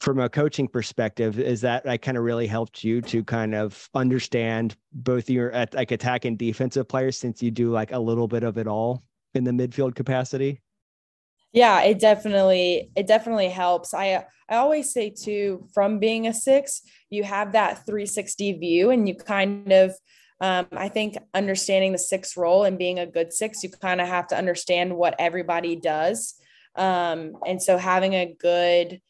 from 0.00 0.18
a 0.18 0.28
coaching 0.28 0.68
perspective, 0.68 1.38
is 1.38 1.62
that 1.62 1.88
I 1.88 1.96
kind 1.96 2.18
of 2.18 2.24
really 2.24 2.46
helped 2.46 2.84
you 2.84 3.00
to 3.02 3.24
kind 3.24 3.54
of 3.54 3.88
understand 3.94 4.76
both 4.92 5.30
your 5.30 5.52
like 5.72 5.90
attack 5.90 6.24
and 6.24 6.36
defensive 6.36 6.88
players 6.88 7.18
since 7.18 7.42
you 7.42 7.50
do 7.50 7.70
like 7.70 7.92
a 7.92 7.98
little 7.98 8.28
bit 8.28 8.42
of 8.42 8.58
it 8.58 8.66
all 8.66 9.02
in 9.34 9.44
the 9.44 9.52
midfield 9.52 9.94
capacity? 9.94 10.60
Yeah, 11.56 11.80
it 11.84 11.98
definitely 11.98 12.90
it 12.94 13.06
definitely 13.06 13.48
helps. 13.48 13.94
I 13.94 14.26
I 14.50 14.56
always 14.56 14.92
say 14.92 15.08
too, 15.08 15.66
from 15.72 15.98
being 15.98 16.26
a 16.26 16.34
six, 16.34 16.82
you 17.08 17.24
have 17.24 17.52
that 17.52 17.86
360 17.86 18.52
view, 18.58 18.90
and 18.90 19.08
you 19.08 19.14
kind 19.14 19.72
of 19.72 19.94
um, 20.42 20.66
I 20.72 20.90
think 20.90 21.16
understanding 21.32 21.92
the 21.92 21.98
six 21.98 22.36
role 22.36 22.64
and 22.64 22.76
being 22.76 22.98
a 22.98 23.06
good 23.06 23.32
six, 23.32 23.62
you 23.64 23.70
kind 23.70 24.02
of 24.02 24.06
have 24.06 24.26
to 24.28 24.36
understand 24.36 24.94
what 24.94 25.14
everybody 25.18 25.76
does. 25.76 26.34
Um, 26.74 27.32
and 27.46 27.62
so 27.62 27.78
having 27.78 28.12
a 28.12 28.34
good, 28.38 29.00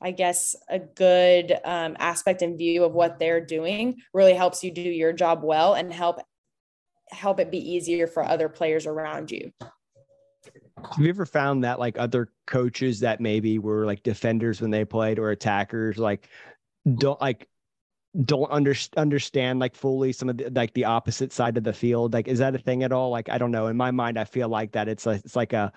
I 0.00 0.12
guess, 0.12 0.56
a 0.70 0.78
good 0.78 1.52
um, 1.62 1.94
aspect 1.98 2.40
and 2.40 2.56
view 2.56 2.84
of 2.84 2.94
what 2.94 3.18
they're 3.18 3.44
doing 3.44 3.96
really 4.14 4.32
helps 4.32 4.64
you 4.64 4.72
do 4.72 4.80
your 4.80 5.12
job 5.12 5.42
well 5.42 5.74
and 5.74 5.92
help 5.92 6.20
help 7.10 7.38
it 7.40 7.50
be 7.50 7.58
easier 7.58 8.06
for 8.06 8.24
other 8.24 8.48
players 8.48 8.86
around 8.86 9.30
you. 9.30 9.52
Have 10.82 10.98
you 10.98 11.08
ever 11.08 11.26
found 11.26 11.64
that 11.64 11.78
like 11.78 11.98
other 11.98 12.28
coaches 12.46 13.00
that 13.00 13.20
maybe 13.20 13.58
were 13.58 13.86
like 13.86 14.02
defenders 14.02 14.60
when 14.60 14.70
they 14.70 14.84
played 14.84 15.18
or 15.18 15.30
attackers 15.30 15.98
like 15.98 16.28
don't 16.96 17.20
like 17.20 17.48
don't 18.24 18.50
under, 18.50 18.74
understand 18.96 19.60
like 19.60 19.74
fully 19.74 20.12
some 20.12 20.28
of 20.28 20.36
the 20.36 20.50
like 20.50 20.74
the 20.74 20.84
opposite 20.84 21.32
side 21.32 21.56
of 21.56 21.64
the 21.64 21.72
field? 21.72 22.12
Like 22.12 22.28
is 22.28 22.40
that 22.40 22.54
a 22.54 22.58
thing 22.58 22.82
at 22.82 22.92
all? 22.92 23.10
Like 23.10 23.28
I 23.28 23.38
don't 23.38 23.50
know. 23.50 23.68
In 23.68 23.76
my 23.76 23.90
mind, 23.90 24.18
I 24.18 24.24
feel 24.24 24.48
like 24.48 24.72
that 24.72 24.88
it's 24.88 25.06
like 25.06 25.24
it's 25.24 25.36
like 25.36 25.52
a 25.52 25.72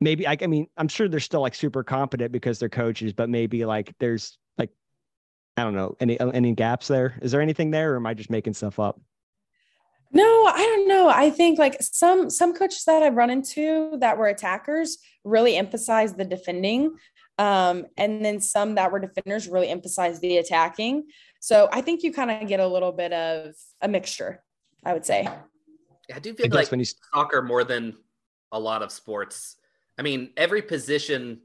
maybe 0.00 0.26
I, 0.26 0.36
I 0.40 0.46
mean 0.46 0.66
I'm 0.76 0.88
sure 0.88 1.08
they're 1.08 1.20
still 1.20 1.42
like 1.42 1.54
super 1.54 1.84
competent 1.84 2.32
because 2.32 2.58
they're 2.58 2.68
coaches, 2.68 3.12
but 3.12 3.28
maybe 3.28 3.64
like 3.64 3.94
there's 3.98 4.38
like 4.56 4.70
I 5.56 5.64
don't 5.64 5.74
know 5.74 5.96
any 6.00 6.18
uh, 6.18 6.30
any 6.30 6.54
gaps 6.54 6.88
there. 6.88 7.18
Is 7.22 7.32
there 7.32 7.42
anything 7.42 7.70
there, 7.70 7.92
or 7.92 7.96
am 7.96 8.06
I 8.06 8.14
just 8.14 8.30
making 8.30 8.54
stuff 8.54 8.78
up? 8.78 9.00
No, 10.12 10.44
I 10.46 10.58
don't 10.58 10.88
know. 10.88 11.08
I 11.08 11.30
think 11.30 11.58
like 11.58 11.76
some 11.80 12.30
some 12.30 12.52
coaches 12.54 12.84
that 12.84 13.02
I've 13.02 13.14
run 13.14 13.30
into 13.30 13.96
that 13.98 14.18
were 14.18 14.26
attackers 14.26 14.98
really 15.24 15.56
emphasize 15.56 16.14
the 16.14 16.24
defending. 16.24 16.96
Um, 17.38 17.86
and 17.96 18.24
then 18.24 18.40
some 18.40 18.74
that 18.74 18.92
were 18.92 18.98
defenders 18.98 19.48
really 19.48 19.68
emphasize 19.68 20.20
the 20.20 20.38
attacking. 20.38 21.04
So 21.40 21.68
I 21.72 21.80
think 21.80 22.02
you 22.02 22.12
kind 22.12 22.30
of 22.30 22.46
get 22.48 22.60
a 22.60 22.66
little 22.66 22.92
bit 22.92 23.12
of 23.12 23.54
a 23.80 23.88
mixture, 23.88 24.42
I 24.84 24.92
would 24.92 25.06
say. 25.06 25.26
I 26.14 26.18
do 26.18 26.34
feel 26.34 26.46
guess 26.46 26.54
like 26.54 26.70
when 26.70 26.80
you 26.80 26.86
soccer 27.14 27.40
more 27.40 27.64
than 27.64 27.96
a 28.52 28.58
lot 28.58 28.82
of 28.82 28.92
sports. 28.92 29.56
I 29.98 30.02
mean, 30.02 30.30
every 30.36 30.60
position 30.60 31.40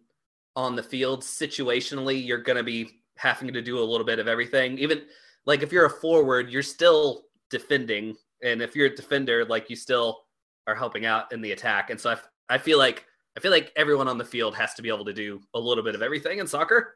on 0.55 0.75
the 0.75 0.83
field 0.83 1.21
situationally, 1.21 2.25
you're 2.25 2.39
going 2.39 2.57
to 2.57 2.63
be 2.63 3.01
having 3.15 3.53
to 3.53 3.61
do 3.61 3.79
a 3.79 3.85
little 3.85 4.05
bit 4.05 4.19
of 4.19 4.27
everything. 4.27 4.77
Even 4.79 5.03
like 5.45 5.61
if 5.61 5.71
you're 5.71 5.85
a 5.85 5.89
forward, 5.89 6.49
you're 6.49 6.63
still 6.63 7.25
defending, 7.49 8.15
and 8.43 8.61
if 8.61 8.75
you're 8.75 8.87
a 8.87 8.95
defender, 8.95 9.45
like 9.45 9.69
you 9.69 9.75
still 9.75 10.25
are 10.67 10.75
helping 10.75 11.05
out 11.05 11.31
in 11.31 11.41
the 11.41 11.51
attack. 11.51 11.89
And 11.89 11.99
so 11.99 12.11
I, 12.11 12.17
I 12.55 12.57
feel 12.57 12.77
like 12.77 13.05
I 13.37 13.39
feel 13.39 13.51
like 13.51 13.71
everyone 13.75 14.07
on 14.07 14.17
the 14.17 14.25
field 14.25 14.55
has 14.55 14.73
to 14.75 14.81
be 14.81 14.89
able 14.89 15.05
to 15.05 15.13
do 15.13 15.41
a 15.53 15.59
little 15.59 15.83
bit 15.83 15.95
of 15.95 16.01
everything 16.01 16.39
in 16.39 16.47
soccer. 16.47 16.95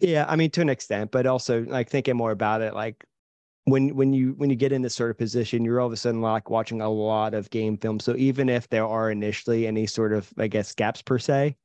Yeah, 0.00 0.26
I 0.28 0.36
mean 0.36 0.50
to 0.50 0.60
an 0.60 0.68
extent, 0.68 1.10
but 1.10 1.26
also 1.26 1.64
like 1.64 1.88
thinking 1.88 2.16
more 2.16 2.30
about 2.30 2.60
it, 2.62 2.74
like 2.74 3.04
when 3.64 3.94
when 3.94 4.12
you 4.12 4.34
when 4.36 4.50
you 4.50 4.56
get 4.56 4.72
in 4.72 4.82
this 4.82 4.94
sort 4.94 5.10
of 5.10 5.18
position, 5.18 5.64
you're 5.64 5.80
all 5.80 5.86
of 5.86 5.92
a 5.92 5.96
sudden 5.96 6.20
like 6.20 6.50
watching 6.50 6.80
a 6.80 6.88
lot 6.88 7.34
of 7.34 7.50
game 7.50 7.76
film. 7.76 8.00
So 8.00 8.14
even 8.16 8.48
if 8.48 8.68
there 8.68 8.86
are 8.86 9.10
initially 9.10 9.66
any 9.66 9.86
sort 9.86 10.12
of 10.12 10.32
I 10.38 10.46
guess 10.46 10.74
gaps 10.74 11.02
per 11.02 11.18
se, 11.18 11.56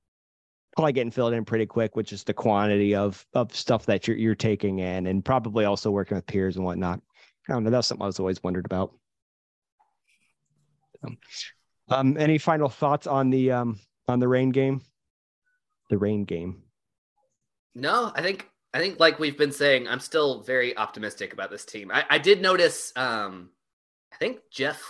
probably 0.75 0.93
getting 0.93 1.12
filled 1.12 1.33
in 1.33 1.45
pretty 1.45 1.65
quick, 1.65 1.95
which 1.95 2.13
is 2.13 2.23
the 2.23 2.33
quantity 2.33 2.95
of 2.95 3.25
of 3.33 3.55
stuff 3.55 3.86
that 3.86 4.07
you're 4.07 4.17
you're 4.17 4.36
taking 4.36 4.79
in, 4.79 5.07
and 5.07 5.23
probably 5.23 5.65
also 5.65 5.91
working 5.91 6.15
with 6.15 6.25
peers 6.25 6.55
and 6.55 6.65
whatnot. 6.65 7.01
I 7.49 7.53
don't 7.53 7.63
know. 7.63 7.69
That's 7.69 7.88
something 7.88 8.03
I 8.03 8.07
was 8.07 8.19
always 8.19 8.41
wondered 8.41 8.65
about. 8.65 8.93
Um, 11.03 11.17
Um, 11.89 12.17
any 12.17 12.37
final 12.37 12.69
thoughts 12.69 13.07
on 13.07 13.29
the 13.29 13.51
um 13.51 13.79
on 14.07 14.19
the 14.19 14.27
Reign 14.27 14.51
game? 14.51 14.81
The 15.89 15.97
Reign 15.97 16.23
game. 16.23 16.63
No, 17.75 18.11
I 18.15 18.21
think 18.21 18.49
I 18.73 18.79
think 18.79 18.99
like 18.99 19.19
we've 19.19 19.37
been 19.37 19.51
saying, 19.51 19.87
I'm 19.87 19.99
still 19.99 20.41
very 20.43 20.75
optimistic 20.77 21.33
about 21.33 21.51
this 21.51 21.65
team. 21.65 21.91
I, 21.91 22.05
I 22.09 22.17
did 22.19 22.41
notice 22.41 22.93
um 22.95 23.49
I 24.13 24.17
think 24.17 24.39
Jeff 24.49 24.81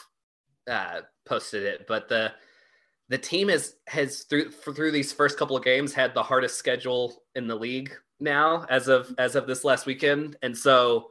uh 0.70 1.02
posted 1.26 1.64
it, 1.64 1.88
but 1.88 2.10
the 2.10 2.32
the 3.10 3.18
team 3.18 3.50
has 3.50 3.76
has 3.88 4.24
through 4.24 4.52
through 4.52 4.92
these 4.92 5.12
first 5.12 5.38
couple 5.38 5.58
of 5.58 5.64
games 5.64 5.94
had 5.94 6.14
the 6.14 6.24
hardest 6.24 6.58
schedule 6.58 7.24
in 7.36 7.48
the 7.48 7.56
league 7.56 7.92
now 8.20 8.66
as 8.70 8.88
of 8.88 9.14
as 9.18 9.36
of 9.36 9.48
this 9.48 9.64
last 9.64 9.86
weekend. 9.86 10.38
And 10.42 10.56
so 10.58 11.10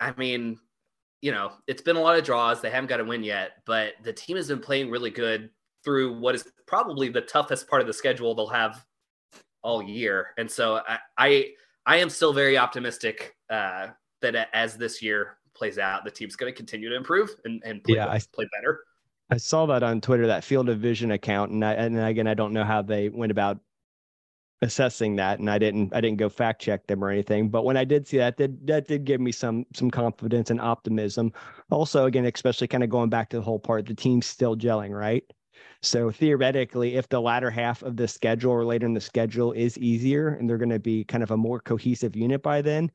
I 0.00 0.12
mean, 0.16 0.58
you 1.26 1.32
know, 1.32 1.50
it's 1.66 1.82
been 1.82 1.96
a 1.96 2.00
lot 2.00 2.16
of 2.16 2.22
draws. 2.24 2.60
They 2.60 2.70
haven't 2.70 2.86
got 2.86 3.00
a 3.00 3.04
win 3.04 3.24
yet, 3.24 3.54
but 3.66 3.94
the 4.04 4.12
team 4.12 4.36
has 4.36 4.46
been 4.46 4.60
playing 4.60 4.90
really 4.90 5.10
good 5.10 5.50
through 5.84 6.16
what 6.20 6.36
is 6.36 6.44
probably 6.68 7.08
the 7.08 7.22
toughest 7.22 7.68
part 7.68 7.80
of 7.82 7.88
the 7.88 7.92
schedule 7.92 8.32
they'll 8.32 8.46
have 8.46 8.84
all 9.60 9.82
year. 9.82 10.28
And 10.38 10.48
so 10.48 10.82
I 10.88 10.98
I, 11.18 11.48
I 11.84 11.96
am 11.96 12.10
still 12.10 12.32
very 12.32 12.56
optimistic 12.56 13.34
uh, 13.50 13.88
that 14.20 14.48
as 14.52 14.76
this 14.76 15.02
year 15.02 15.38
plays 15.52 15.78
out, 15.80 16.04
the 16.04 16.12
team's 16.12 16.36
going 16.36 16.52
to 16.52 16.56
continue 16.56 16.88
to 16.90 16.94
improve 16.94 17.30
and, 17.44 17.60
and 17.64 17.82
play, 17.82 17.96
Yeah, 17.96 18.06
I- 18.06 18.20
play 18.32 18.46
better. 18.56 18.84
I 19.28 19.38
saw 19.38 19.66
that 19.66 19.82
on 19.82 20.00
Twitter, 20.00 20.28
that 20.28 20.44
field 20.44 20.68
of 20.68 20.78
vision 20.78 21.10
account, 21.10 21.50
and 21.50 21.64
I, 21.64 21.72
and 21.72 21.98
again, 21.98 22.28
I 22.28 22.34
don't 22.34 22.52
know 22.52 22.62
how 22.62 22.82
they 22.82 23.08
went 23.08 23.32
about 23.32 23.58
assessing 24.62 25.16
that, 25.16 25.38
and 25.38 25.50
I 25.50 25.58
didn't, 25.58 25.94
I 25.94 26.00
didn't 26.00 26.18
go 26.18 26.28
fact 26.28 26.62
check 26.62 26.86
them 26.86 27.04
or 27.04 27.10
anything. 27.10 27.48
But 27.48 27.64
when 27.64 27.76
I 27.76 27.84
did 27.84 28.06
see 28.06 28.18
that, 28.18 28.36
did 28.36 28.66
that 28.66 28.88
did 28.88 29.04
give 29.04 29.20
me 29.20 29.32
some 29.32 29.66
some 29.74 29.90
confidence 29.90 30.50
and 30.50 30.60
optimism. 30.60 31.32
Also, 31.70 32.06
again, 32.06 32.24
especially 32.26 32.68
kind 32.68 32.84
of 32.84 32.90
going 32.90 33.10
back 33.10 33.28
to 33.30 33.36
the 33.36 33.42
whole 33.42 33.58
part, 33.58 33.86
the 33.86 33.94
team's 33.94 34.26
still 34.26 34.56
gelling, 34.56 34.90
right? 34.90 35.24
So 35.82 36.10
theoretically, 36.10 36.96
if 36.96 37.08
the 37.08 37.20
latter 37.20 37.50
half 37.50 37.82
of 37.82 37.96
the 37.96 38.08
schedule 38.08 38.52
or 38.52 38.64
later 38.64 38.86
in 38.86 38.94
the 38.94 39.00
schedule 39.00 39.52
is 39.52 39.78
easier, 39.78 40.28
and 40.28 40.48
they're 40.48 40.58
going 40.58 40.70
to 40.70 40.78
be 40.78 41.04
kind 41.04 41.22
of 41.22 41.30
a 41.30 41.36
more 41.36 41.60
cohesive 41.60 42.16
unit 42.16 42.42
by 42.42 42.62
then, 42.62 42.90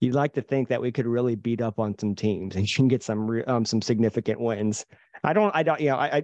you'd 0.00 0.14
like 0.14 0.34
to 0.34 0.42
think 0.42 0.68
that 0.68 0.80
we 0.80 0.92
could 0.92 1.06
really 1.06 1.34
beat 1.34 1.60
up 1.60 1.78
on 1.78 1.98
some 1.98 2.14
teams 2.14 2.56
and 2.56 2.68
you 2.68 2.76
can 2.76 2.88
get 2.88 3.02
some 3.02 3.26
re- 3.30 3.44
um, 3.44 3.64
some 3.64 3.82
significant 3.82 4.40
wins. 4.40 4.86
I 5.24 5.32
don't, 5.32 5.54
I 5.54 5.62
don't, 5.62 5.80
you 5.80 5.90
know, 5.90 5.96
I, 5.96 6.16
I, 6.18 6.22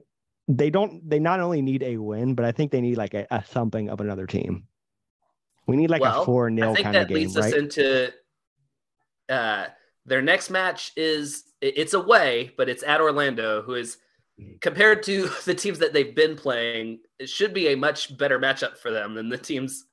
they 0.48 0.70
don't, 0.70 1.08
they 1.08 1.18
not 1.18 1.40
only 1.40 1.62
need 1.62 1.82
a 1.82 1.96
win, 1.96 2.34
but 2.34 2.44
I 2.44 2.52
think 2.52 2.72
they 2.72 2.80
need 2.80 2.96
like 2.96 3.14
a, 3.14 3.26
a 3.30 3.40
thumping 3.40 3.88
of 3.88 4.00
another 4.00 4.26
team. 4.26 4.66
We 5.66 5.76
need 5.76 5.90
like 5.90 6.02
Well, 6.02 6.22
a 6.22 6.24
four 6.24 6.50
nil 6.50 6.74
kind 6.74 6.78
of 6.78 6.84
game, 6.84 6.86
I 6.86 6.92
think 6.92 7.08
that 7.08 7.14
leads 7.14 7.36
right? 7.36 7.44
us 7.46 7.52
into 7.52 8.12
uh, 9.28 9.66
their 10.06 10.22
next 10.22 10.50
match 10.50 10.92
is 10.96 11.44
it's 11.60 11.94
away, 11.94 12.52
but 12.56 12.68
it's 12.68 12.82
at 12.82 13.00
Orlando, 13.00 13.62
who 13.62 13.74
is 13.74 13.98
compared 14.60 15.02
to 15.04 15.28
the 15.44 15.54
teams 15.54 15.78
that 15.78 15.92
they've 15.92 16.14
been 16.14 16.36
playing, 16.36 17.00
it 17.18 17.28
should 17.28 17.54
be 17.54 17.68
a 17.68 17.76
much 17.76 18.16
better 18.16 18.38
matchup 18.38 18.76
for 18.76 18.90
them 18.90 19.14
than 19.14 19.28
the 19.28 19.38
teams 19.38 19.84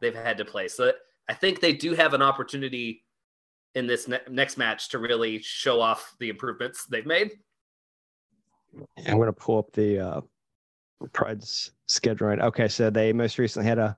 they've 0.00 0.14
had 0.14 0.38
to 0.38 0.44
play. 0.44 0.68
So 0.68 0.92
I 1.28 1.34
think 1.34 1.60
they 1.60 1.72
do 1.72 1.94
have 1.94 2.14
an 2.14 2.22
opportunity 2.22 3.04
in 3.74 3.86
this 3.86 4.08
ne- 4.08 4.20
next 4.30 4.56
match 4.56 4.90
to 4.90 4.98
really 4.98 5.40
show 5.40 5.80
off 5.80 6.14
the 6.18 6.28
improvements 6.28 6.86
they've 6.86 7.06
made. 7.06 7.32
I'm 9.06 9.16
going 9.16 9.26
to 9.26 9.32
pull 9.32 9.58
up 9.58 9.72
the 9.72 9.98
uh, 9.98 10.20
Pride's 11.12 11.72
schedule 11.86 12.28
right. 12.28 12.40
Okay, 12.40 12.68
so 12.68 12.90
they 12.90 13.12
most 13.12 13.38
recently 13.38 13.68
had 13.68 13.78
a 13.78 13.96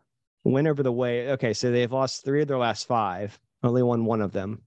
win 0.48 0.66
over 0.66 0.82
the 0.82 0.92
way. 0.92 1.30
Okay, 1.32 1.52
so 1.52 1.70
they've 1.70 1.92
lost 1.92 2.24
three 2.24 2.42
of 2.42 2.48
their 2.48 2.58
last 2.58 2.86
five, 2.86 3.38
only 3.62 3.82
won 3.82 4.04
one 4.04 4.20
of 4.20 4.32
them. 4.32 4.62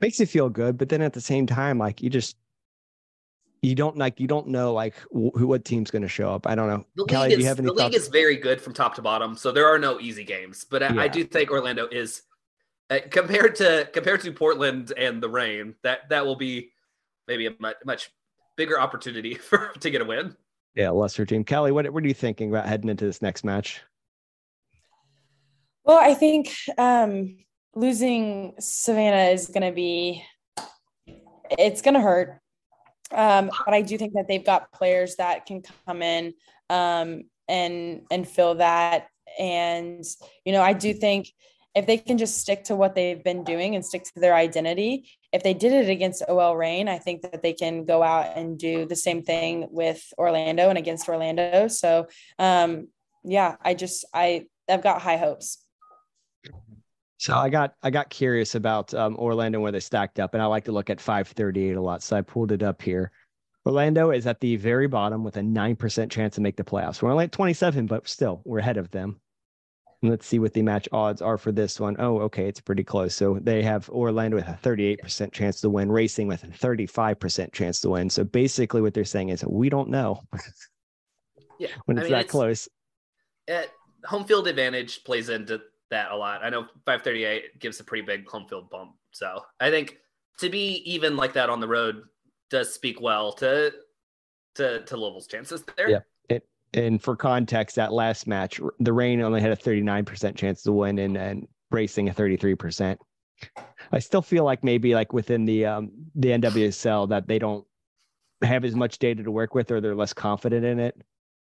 Makes 0.00 0.20
you 0.20 0.26
feel 0.26 0.48
good, 0.48 0.78
but 0.78 0.88
then 0.88 1.02
at 1.02 1.12
the 1.12 1.20
same 1.20 1.46
time, 1.46 1.78
like 1.78 2.02
you 2.02 2.10
just 2.10 2.36
you 3.62 3.76
don't 3.76 3.96
like 3.96 4.18
you 4.18 4.26
don't 4.26 4.48
know 4.48 4.72
like 4.72 4.94
wh- 5.14 5.36
who 5.38 5.46
what 5.46 5.64
team's 5.64 5.90
going 5.90 6.02
to 6.02 6.08
show 6.08 6.30
up. 6.32 6.46
I 6.46 6.54
don't 6.54 6.68
know. 6.68 6.84
The 6.96 7.04
Callie, 7.04 7.28
league, 7.28 7.30
do 7.30 7.38
is, 7.38 7.42
you 7.42 7.48
have 7.48 7.58
any 7.60 7.66
the 7.66 7.74
league 7.74 7.94
is 7.94 8.08
very 8.08 8.36
good 8.36 8.60
from 8.60 8.74
top 8.74 8.96
to 8.96 9.02
bottom, 9.02 9.36
so 9.36 9.52
there 9.52 9.66
are 9.66 9.78
no 9.78 10.00
easy 10.00 10.24
games. 10.24 10.66
But 10.68 10.82
I, 10.82 11.04
I 11.04 11.08
do 11.08 11.22
think 11.24 11.50
Orlando 11.50 11.86
is 11.86 12.22
uh, 12.90 12.98
compared 13.10 13.54
to 13.56 13.88
compared 13.92 14.20
to 14.22 14.32
Portland 14.32 14.92
and 14.96 15.22
the 15.22 15.28
Reign. 15.28 15.76
That 15.84 16.08
that 16.08 16.26
will 16.26 16.36
be 16.36 16.72
maybe 17.28 17.46
a 17.46 17.52
much, 17.60 17.76
much 17.84 18.10
bigger 18.56 18.80
opportunity 18.80 19.34
for 19.48 19.72
to 19.78 19.90
get 19.90 20.02
a 20.02 20.04
win. 20.04 20.36
yeah, 20.74 20.90
lesser 20.90 21.24
team. 21.24 21.44
Callie, 21.44 21.70
what 21.70 21.88
what 21.92 22.02
are 22.02 22.08
you 22.08 22.14
thinking 22.14 22.50
about 22.50 22.66
heading 22.66 22.90
into 22.90 23.04
this 23.04 23.22
next 23.22 23.44
match? 23.44 23.80
Well, 25.84 25.98
I 25.98 26.14
think 26.14 26.54
um, 26.78 27.38
losing 27.74 28.54
Savannah 28.60 29.32
is 29.32 29.48
going 29.48 29.66
to 29.66 29.72
be, 29.72 30.24
it's 31.50 31.82
going 31.82 31.94
to 31.94 32.00
hurt. 32.00 32.40
Um, 33.10 33.50
but 33.64 33.74
I 33.74 33.82
do 33.82 33.98
think 33.98 34.14
that 34.14 34.26
they've 34.28 34.44
got 34.44 34.72
players 34.72 35.16
that 35.16 35.46
can 35.46 35.62
come 35.86 36.02
in 36.02 36.34
um, 36.70 37.24
and 37.48 38.02
and 38.10 38.26
fill 38.26 38.54
that. 38.56 39.08
And 39.38 40.04
you 40.44 40.52
know, 40.52 40.62
I 40.62 40.72
do 40.72 40.94
think 40.94 41.28
if 41.74 41.86
they 41.86 41.98
can 41.98 42.18
just 42.18 42.38
stick 42.38 42.64
to 42.64 42.76
what 42.76 42.94
they've 42.94 43.22
been 43.22 43.44
doing 43.44 43.74
and 43.74 43.84
stick 43.84 44.04
to 44.04 44.20
their 44.20 44.34
identity, 44.34 45.08
if 45.32 45.42
they 45.42 45.54
did 45.54 45.72
it 45.72 45.90
against 45.90 46.22
OL 46.28 46.56
Reign, 46.56 46.88
I 46.88 46.98
think 46.98 47.22
that 47.22 47.42
they 47.42 47.52
can 47.54 47.84
go 47.84 48.02
out 48.02 48.36
and 48.36 48.58
do 48.58 48.86
the 48.86 48.96
same 48.96 49.22
thing 49.22 49.68
with 49.70 50.02
Orlando 50.18 50.68
and 50.68 50.78
against 50.78 51.08
Orlando. 51.08 51.68
So 51.68 52.08
um, 52.38 52.88
yeah, 53.24 53.56
I 53.62 53.74
just 53.74 54.04
I 54.14 54.46
I've 54.68 54.82
got 54.82 55.02
high 55.02 55.16
hopes. 55.16 55.58
So 57.22 57.36
I 57.36 57.50
got 57.50 57.76
I 57.84 57.90
got 57.90 58.10
curious 58.10 58.56
about 58.56 58.92
um, 58.94 59.14
Orlando 59.16 59.60
where 59.60 59.70
they 59.70 59.78
stacked 59.78 60.18
up, 60.18 60.34
and 60.34 60.42
I 60.42 60.46
like 60.46 60.64
to 60.64 60.72
look 60.72 60.90
at 60.90 61.00
538 61.00 61.76
a 61.76 61.80
lot. 61.80 62.02
So 62.02 62.16
I 62.16 62.20
pulled 62.20 62.50
it 62.50 62.64
up 62.64 62.82
here. 62.82 63.12
Orlando 63.64 64.10
is 64.10 64.26
at 64.26 64.40
the 64.40 64.56
very 64.56 64.88
bottom 64.88 65.22
with 65.22 65.36
a 65.36 65.42
nine 65.44 65.76
percent 65.76 66.10
chance 66.10 66.34
to 66.34 66.40
make 66.40 66.56
the 66.56 66.64
playoffs. 66.64 67.00
We're 67.00 67.12
only 67.12 67.26
at 67.26 67.30
27, 67.30 67.86
but 67.86 68.08
still 68.08 68.42
we're 68.44 68.58
ahead 68.58 68.76
of 68.76 68.90
them. 68.90 69.20
And 70.02 70.10
let's 70.10 70.26
see 70.26 70.40
what 70.40 70.52
the 70.52 70.62
match 70.62 70.88
odds 70.90 71.22
are 71.22 71.38
for 71.38 71.52
this 71.52 71.78
one. 71.78 71.94
Oh, 72.00 72.22
okay, 72.22 72.48
it's 72.48 72.60
pretty 72.60 72.82
close. 72.82 73.14
So 73.14 73.38
they 73.40 73.62
have 73.62 73.88
Orlando 73.90 74.38
with 74.38 74.48
a 74.48 74.58
38% 74.60 75.30
chance 75.30 75.60
to 75.60 75.70
win, 75.70 75.92
Racing 75.92 76.26
with 76.26 76.42
a 76.42 76.48
35% 76.48 77.52
chance 77.52 77.80
to 77.82 77.90
win. 77.90 78.10
So 78.10 78.24
basically, 78.24 78.82
what 78.82 78.94
they're 78.94 79.04
saying 79.04 79.28
is 79.28 79.44
we 79.44 79.68
don't 79.68 79.90
know 79.90 80.22
Yeah, 81.60 81.68
when 81.84 81.98
I 81.98 82.00
it's 82.00 82.10
mean, 82.10 82.18
that 82.18 82.26
close. 82.26 82.68
uh, 83.48 83.62
home 84.06 84.24
field 84.24 84.48
advantage 84.48 85.04
plays 85.04 85.28
into 85.28 85.60
that 85.92 86.10
a 86.10 86.16
lot. 86.16 86.42
I 86.42 86.50
know 86.50 86.62
538 86.86 87.60
gives 87.60 87.78
a 87.80 87.84
pretty 87.84 88.04
big 88.04 88.28
home 88.28 88.46
field 88.48 88.68
bump. 88.68 88.92
So 89.12 89.44
I 89.60 89.70
think 89.70 89.98
to 90.38 90.50
be 90.50 90.82
even 90.84 91.16
like 91.16 91.32
that 91.34 91.48
on 91.48 91.60
the 91.60 91.68
road 91.68 92.02
does 92.50 92.74
speak 92.74 93.00
well 93.00 93.32
to 93.34 93.72
to 94.56 94.84
to 94.84 94.96
Louisville's 94.96 95.26
chances 95.26 95.62
there. 95.76 95.88
Yeah. 95.88 96.00
And 96.74 97.02
for 97.02 97.16
context, 97.16 97.76
that 97.76 97.92
last 97.92 98.26
match, 98.26 98.58
the 98.80 98.92
Reign 98.92 99.20
only 99.20 99.42
had 99.42 99.52
a 99.52 99.56
39% 99.56 100.34
chance 100.34 100.62
to 100.62 100.72
win 100.72 100.98
and, 100.98 101.16
and 101.16 101.46
Racing 101.70 102.08
a 102.08 102.14
33%. 102.14 102.96
I 103.92 103.98
still 103.98 104.22
feel 104.22 104.44
like 104.44 104.64
maybe 104.64 104.94
like 104.94 105.12
within 105.12 105.44
the 105.44 105.66
um 105.66 105.90
the 106.14 106.28
NWSL 106.28 107.08
that 107.08 107.26
they 107.26 107.38
don't 107.38 107.66
have 108.42 108.64
as 108.64 108.74
much 108.74 108.98
data 108.98 109.22
to 109.22 109.30
work 109.30 109.54
with 109.54 109.70
or 109.70 109.80
they're 109.80 109.94
less 109.94 110.12
confident 110.12 110.64
in 110.64 110.78
it. 110.78 110.94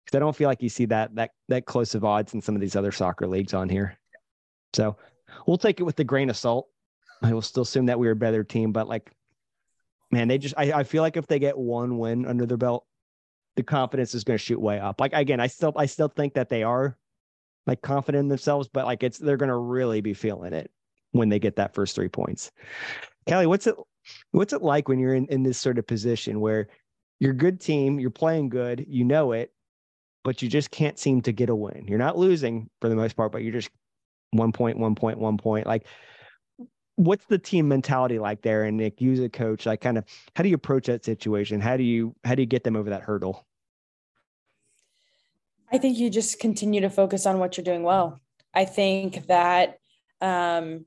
Because 0.06 0.17
I 0.17 0.19
don't 0.19 0.36
feel 0.36 0.47
like 0.47 0.62
you 0.62 0.69
see 0.69 0.86
that 0.86 1.15
that 1.15 1.32
that 1.47 1.65
close 1.65 1.95
of 1.95 2.04
odds 2.04 2.34
in 2.34 2.41
some 2.41 2.56
of 2.56 2.62
these 2.62 2.76
other 2.76 2.91
soccer 2.91 3.28
leagues 3.28 3.54
on 3.54 3.69
here. 3.69 3.97
So 4.78 4.96
we'll 5.48 5.58
take 5.58 5.80
it 5.80 5.84
with 5.84 5.96
the 5.96 6.04
grain 6.04 6.30
of 6.30 6.38
salt. 6.38 6.70
I 7.24 7.34
will 7.34 7.42
still 7.42 7.63
assume 7.63 7.88
that 7.88 7.98
we 7.98 8.08
are 8.08 8.12
a 8.12 8.16
better 8.16 8.44
team, 8.44 8.72
but 8.72 8.88
like 8.88 9.12
man, 10.12 10.28
they 10.28 10.38
just 10.38 10.54
I, 10.56 10.72
I 10.72 10.84
feel 10.84 11.02
like 11.02 11.18
if 11.18 11.26
they 11.26 11.40
get 11.40 11.58
one 11.58 11.98
win 11.98 12.26
under 12.26 12.46
their 12.46 12.58
belt, 12.58 12.86
the 13.56 13.63
confidence 13.63 14.13
is 14.13 14.24
going 14.24 14.38
to 14.38 14.44
shoot 14.44 14.62
way 14.62 14.80
up. 14.80 15.02
Like 15.02 15.13
again, 15.13 15.40
I 15.40 15.48
still 15.48 15.74
I 15.76 15.88
still 15.88 16.08
think 16.08 16.36
that 16.36 16.50
they 16.50 16.62
are 16.62 16.96
like 17.66 17.82
confident 17.82 18.22
in 18.22 18.28
themselves, 18.30 18.70
but 18.72 18.86
like 18.86 19.02
it's 19.02 19.18
they're 19.18 19.36
going 19.36 19.50
to 19.50 19.58
really 19.58 20.00
be 20.00 20.13
feeling 20.13 20.54
it 20.54 20.70
when 21.12 21.30
they 21.30 21.40
get 21.40 21.56
that 21.56 21.74
first 21.74 21.96
three 21.96 22.08
points. 22.08 22.52
Callie, 23.28 23.48
what's 23.48 23.66
it 23.66 23.76
what's 24.32 24.54
it 24.54 24.62
like 24.62 24.88
when 24.88 25.00
you're 25.00 25.16
in 25.16 25.26
in 25.28 25.42
this 25.42 25.58
sort 25.58 25.80
of 25.80 25.88
position 25.88 26.40
where 26.40 26.68
you're 27.20 27.32
a 27.32 27.36
good 27.36 27.60
team, 27.60 28.00
you're 28.00 28.12
playing 28.12 28.50
good, 28.50 28.86
you 28.88 29.04
know 29.04 29.32
it, 29.32 29.52
but 30.24 30.44
you 30.44 30.48
just 30.48 30.70
can't 30.70 31.00
seem 31.00 31.24
to 31.24 31.32
get 31.32 31.50
a 31.50 31.56
win. 31.56 31.86
You're 31.88 31.98
not 31.98 32.16
losing 32.16 32.70
for 32.80 32.90
the 32.90 32.96
most 32.96 33.16
part, 33.16 33.32
but 33.32 33.42
you're 33.42 33.54
just 33.54 33.72
one 34.32 34.52
point, 34.52 34.78
one 34.78 34.96
point, 34.96 35.18
one 35.18 35.38
point. 35.38 35.66
Like 35.66 35.86
what's 36.98 37.26
the 37.26 37.38
team 37.38 37.68
mentality 37.68 38.20
like 38.20 38.42
there? 38.42 38.63
And 38.63 38.76
Nick, 38.76 39.00
you 39.00 39.13
as 39.13 39.20
a 39.20 39.30
coach, 39.30 39.66
like 39.66 39.82
kind 39.82 39.98
of 39.98 40.04
how 40.36 40.44
do 40.44 40.50
you 40.50 40.56
approach 40.56 40.88
that 40.88 41.06
situation? 41.06 41.62
How 41.62 41.78
do 41.78 41.84
you 41.84 42.13
how 42.26 42.36
do 42.36 42.42
you 42.42 42.48
get 42.48 42.63
them 42.63 42.76
over 42.76 42.90
that 42.90 43.04
hurdle? 43.04 43.46
I 45.72 45.78
think 45.78 45.98
you 45.98 46.10
just 46.10 46.40
continue 46.40 46.82
to 46.82 46.90
focus 46.90 47.26
on 47.26 47.40
what 47.40 47.56
you're 47.56 47.63
doing 47.63 47.84
well. 47.84 48.20
I 48.54 48.66
think 48.66 49.28
that 49.28 49.80
um, 50.22 50.86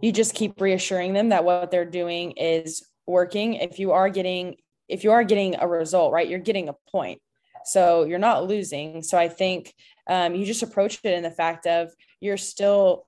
you 0.00 0.12
just 0.12 0.34
keep 0.34 0.60
reassuring 0.60 1.14
them 1.14 1.30
that 1.30 1.44
what 1.44 1.70
they're 1.70 1.84
doing 1.84 2.32
is 2.32 2.86
working. 3.06 3.54
If 3.54 3.78
you 3.78 3.92
are 3.92 4.08
getting 4.08 4.56
if 4.88 5.02
you 5.02 5.12
are 5.12 5.24
getting 5.24 5.56
a 5.56 5.66
result, 5.66 6.12
right, 6.12 6.28
you're 6.28 6.38
getting 6.38 6.68
a 6.68 6.74
point. 6.90 7.20
So 7.64 8.04
you're 8.04 8.18
not 8.18 8.46
losing. 8.46 9.02
So 9.02 9.18
I 9.18 9.28
think 9.28 9.74
um, 10.08 10.34
you 10.34 10.44
just 10.44 10.62
approach 10.62 11.00
it 11.02 11.14
in 11.14 11.22
the 11.22 11.30
fact 11.30 11.66
of 11.66 11.90
you're 12.20 12.36
still 12.36 13.06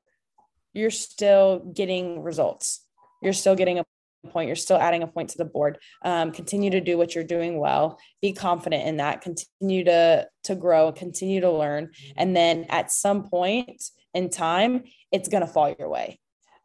you're 0.73 0.91
still 0.91 1.61
getting 1.75 2.23
results. 2.23 2.85
You're 3.23 3.33
still 3.33 3.55
getting 3.55 3.79
a 3.79 3.85
point. 4.29 4.49
You're 4.49 4.57
still 4.57 4.77
adding 4.77 5.03
a 5.03 5.07
point 5.07 5.31
to 5.31 5.39
the 5.39 5.45
board. 5.45 5.79
Um, 6.03 6.33
continue 6.33 6.71
to 6.71 6.81
do 6.81 6.99
what 6.99 7.15
you're 7.15 7.25
doing 7.25 7.59
well. 7.59 7.99
Be 8.21 8.33
confident 8.33 8.87
in 8.87 8.99
that. 8.99 9.23
Continue 9.23 9.85
to 9.85 10.29
to 10.45 10.55
grow. 10.55 10.93
Continue 10.93 11.41
to 11.41 11.51
learn. 11.51 11.91
And 12.17 12.37
then 12.37 12.67
at 12.69 12.93
some 12.93 13.29
point 13.29 13.83
in 14.13 14.31
time, 14.31 14.85
it's 15.13 15.29
gonna 15.29 15.47
fall 15.47 15.75
your 15.79 15.89
way. 15.89 16.19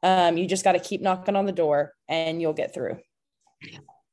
Um, 0.03 0.37
you 0.37 0.47
just 0.47 0.63
got 0.63 0.71
to 0.71 0.79
keep 0.79 1.01
knocking 1.01 1.35
on 1.35 1.45
the 1.45 1.51
door, 1.51 1.93
and 2.07 2.41
you'll 2.41 2.53
get 2.53 2.73
through. 2.73 2.97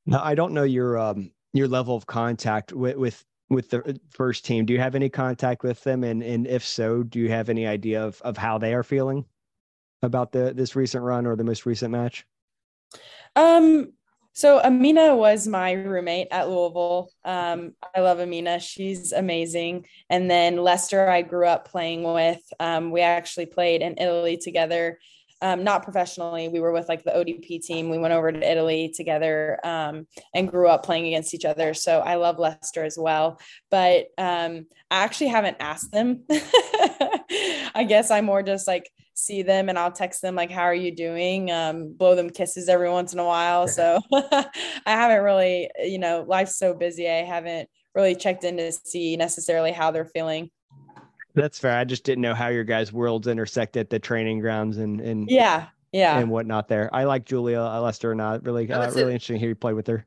Now, 0.05 0.23
I 0.23 0.35
don't 0.35 0.53
know 0.53 0.65
your 0.65 0.99
um 0.99 1.33
your 1.53 1.69
level 1.69 1.97
of 1.97 2.07
contact 2.07 2.73
with 2.73 2.97
with 2.97 3.25
with 3.51 3.71
the 3.71 3.99
first 4.11 4.45
team. 4.45 4.67
Do 4.67 4.73
you 4.73 4.81
have 4.81 4.95
any 4.95 5.09
contact 5.09 5.63
with 5.63 5.83
them? 5.85 6.05
And 6.05 6.23
and 6.23 6.47
if 6.47 6.65
so, 6.65 7.03
do 7.03 7.19
you 7.19 7.31
have 7.31 7.49
any 7.49 7.67
idea 7.67 8.05
of 8.05 8.21
of 8.23 8.37
how 8.37 8.59
they 8.59 8.75
are 8.75 8.83
feeling 8.83 9.25
about 10.03 10.33
the 10.33 10.53
this 10.55 10.77
recent 10.77 11.03
run 11.03 11.27
or 11.27 11.37
the 11.37 11.45
most 11.45 11.67
recent 11.67 11.93
match? 11.93 12.27
Um, 13.37 13.93
so 14.33 14.61
Amina 14.61 15.17
was 15.17 15.49
my 15.49 15.73
roommate 15.73 16.29
at 16.31 16.49
Louisville. 16.49 17.11
Um, 17.25 17.73
I 17.95 18.01
love 18.01 18.21
Amina. 18.21 18.61
She's 18.61 19.13
amazing. 19.13 19.87
And 20.11 20.31
then 20.31 20.59
Lester, 20.59 21.09
I 21.09 21.23
grew 21.23 21.47
up 21.47 21.69
playing 21.69 22.05
with. 22.05 22.41
Um, 22.61 22.93
we 22.93 23.01
actually 23.01 23.47
played 23.47 23.83
in 23.83 23.99
Italy 23.99 24.37
together. 24.37 25.01
Um, 25.41 25.63
not 25.63 25.85
professionally. 25.85 26.49
We 26.49 26.59
were 26.59 26.73
with 26.73 26.89
like 26.89 27.05
the 27.05 27.13
ODP 27.13 27.65
team. 27.65 27.91
We 27.91 27.99
went 27.99 28.13
over 28.13 28.33
to 28.33 28.51
Italy 28.51 28.93
together 28.95 29.61
um, 29.63 30.07
and 30.35 30.51
grew 30.51 30.67
up 30.67 30.85
playing 30.85 31.07
against 31.07 31.33
each 31.33 31.45
other. 31.45 31.75
So 31.75 32.01
I 32.01 32.17
love 32.17 32.41
Lester 32.41 32.83
as 32.83 32.99
well. 32.99 33.39
But 33.71 34.07
um, 34.19 34.67
I 34.91 35.05
actually 35.05 35.29
haven't 35.29 35.59
asked 35.61 35.93
them. 35.93 36.25
I 36.31 37.87
guess 37.89 38.11
I 38.11 38.21
more 38.21 38.43
just 38.43 38.67
like 38.67 38.91
see 39.15 39.43
them 39.43 39.69
and 39.69 39.79
I'll 39.79 39.93
text 39.93 40.23
them 40.23 40.35
like, 40.35 40.51
"How 40.51 40.63
are 40.63 40.75
you 40.75 40.95
doing?" 40.95 41.51
Um, 41.51 41.93
blow 41.93 42.15
them 42.15 42.31
kisses 42.31 42.69
every 42.69 42.91
once 42.91 43.13
in 43.13 43.19
a 43.19 43.25
while. 43.25 43.69
So 43.69 44.01
I 44.13 44.47
haven't 44.87 45.23
really, 45.23 45.71
you 45.79 45.99
know, 45.99 46.25
life's 46.27 46.57
so 46.57 46.75
busy. 46.75 47.09
I 47.09 47.25
haven't 47.25 47.69
really 47.95 48.15
checked 48.15 48.45
in 48.45 48.57
to 48.57 48.73
see 48.73 49.17
necessarily 49.17 49.73
how 49.73 49.91
they're 49.91 50.05
feeling. 50.05 50.51
That's 51.35 51.59
fair. 51.59 51.77
I 51.79 51.85
just 51.85 52.05
didn't 52.05 52.23
know 52.23 52.35
how 52.35 52.49
your 52.49 52.65
guys' 52.65 52.93
worlds 52.93 53.27
intersect 53.29 53.77
at 53.77 53.91
the 53.91 53.99
training 53.99 54.41
grounds 54.41 54.79
and 54.79 55.01
and 55.01 55.31
Yeah, 55.31 55.67
yeah, 55.93 56.19
and 56.19 56.31
whatnot. 56.31 56.69
There, 56.69 56.89
I 56.95 57.05
like 57.05 57.25
Julia 57.25 57.61
uh, 57.61 57.81
Lester 57.81 58.15
not 58.15 58.45
really 58.45 58.69
Yeah, 58.69 58.79
uh, 58.81 58.91
really 58.91 59.13
it. 59.13 59.15
interesting 59.15 59.37
to 59.37 59.41
hear 59.41 59.49
you 59.51 59.55
play 59.55 59.73
with 59.73 59.87
her. 59.87 60.05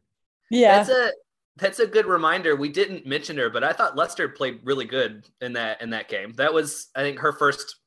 yeah. 0.49 0.77
That's 0.83 0.89
a 0.89 1.11
that's 1.57 1.79
a 1.79 1.87
good 1.87 2.05
reminder. 2.05 2.55
We 2.55 2.69
didn't 2.69 3.05
mention 3.05 3.37
her, 3.37 3.49
but 3.49 3.63
I 3.63 3.73
thought 3.73 3.95
Lester 3.95 4.27
played 4.29 4.59
really 4.63 4.85
good 4.85 5.27
in 5.41 5.53
that 5.53 5.81
in 5.81 5.89
that 5.91 6.09
game. 6.09 6.33
That 6.33 6.53
was 6.53 6.89
I 6.95 7.01
think 7.01 7.19
her 7.19 7.31
first 7.33 7.77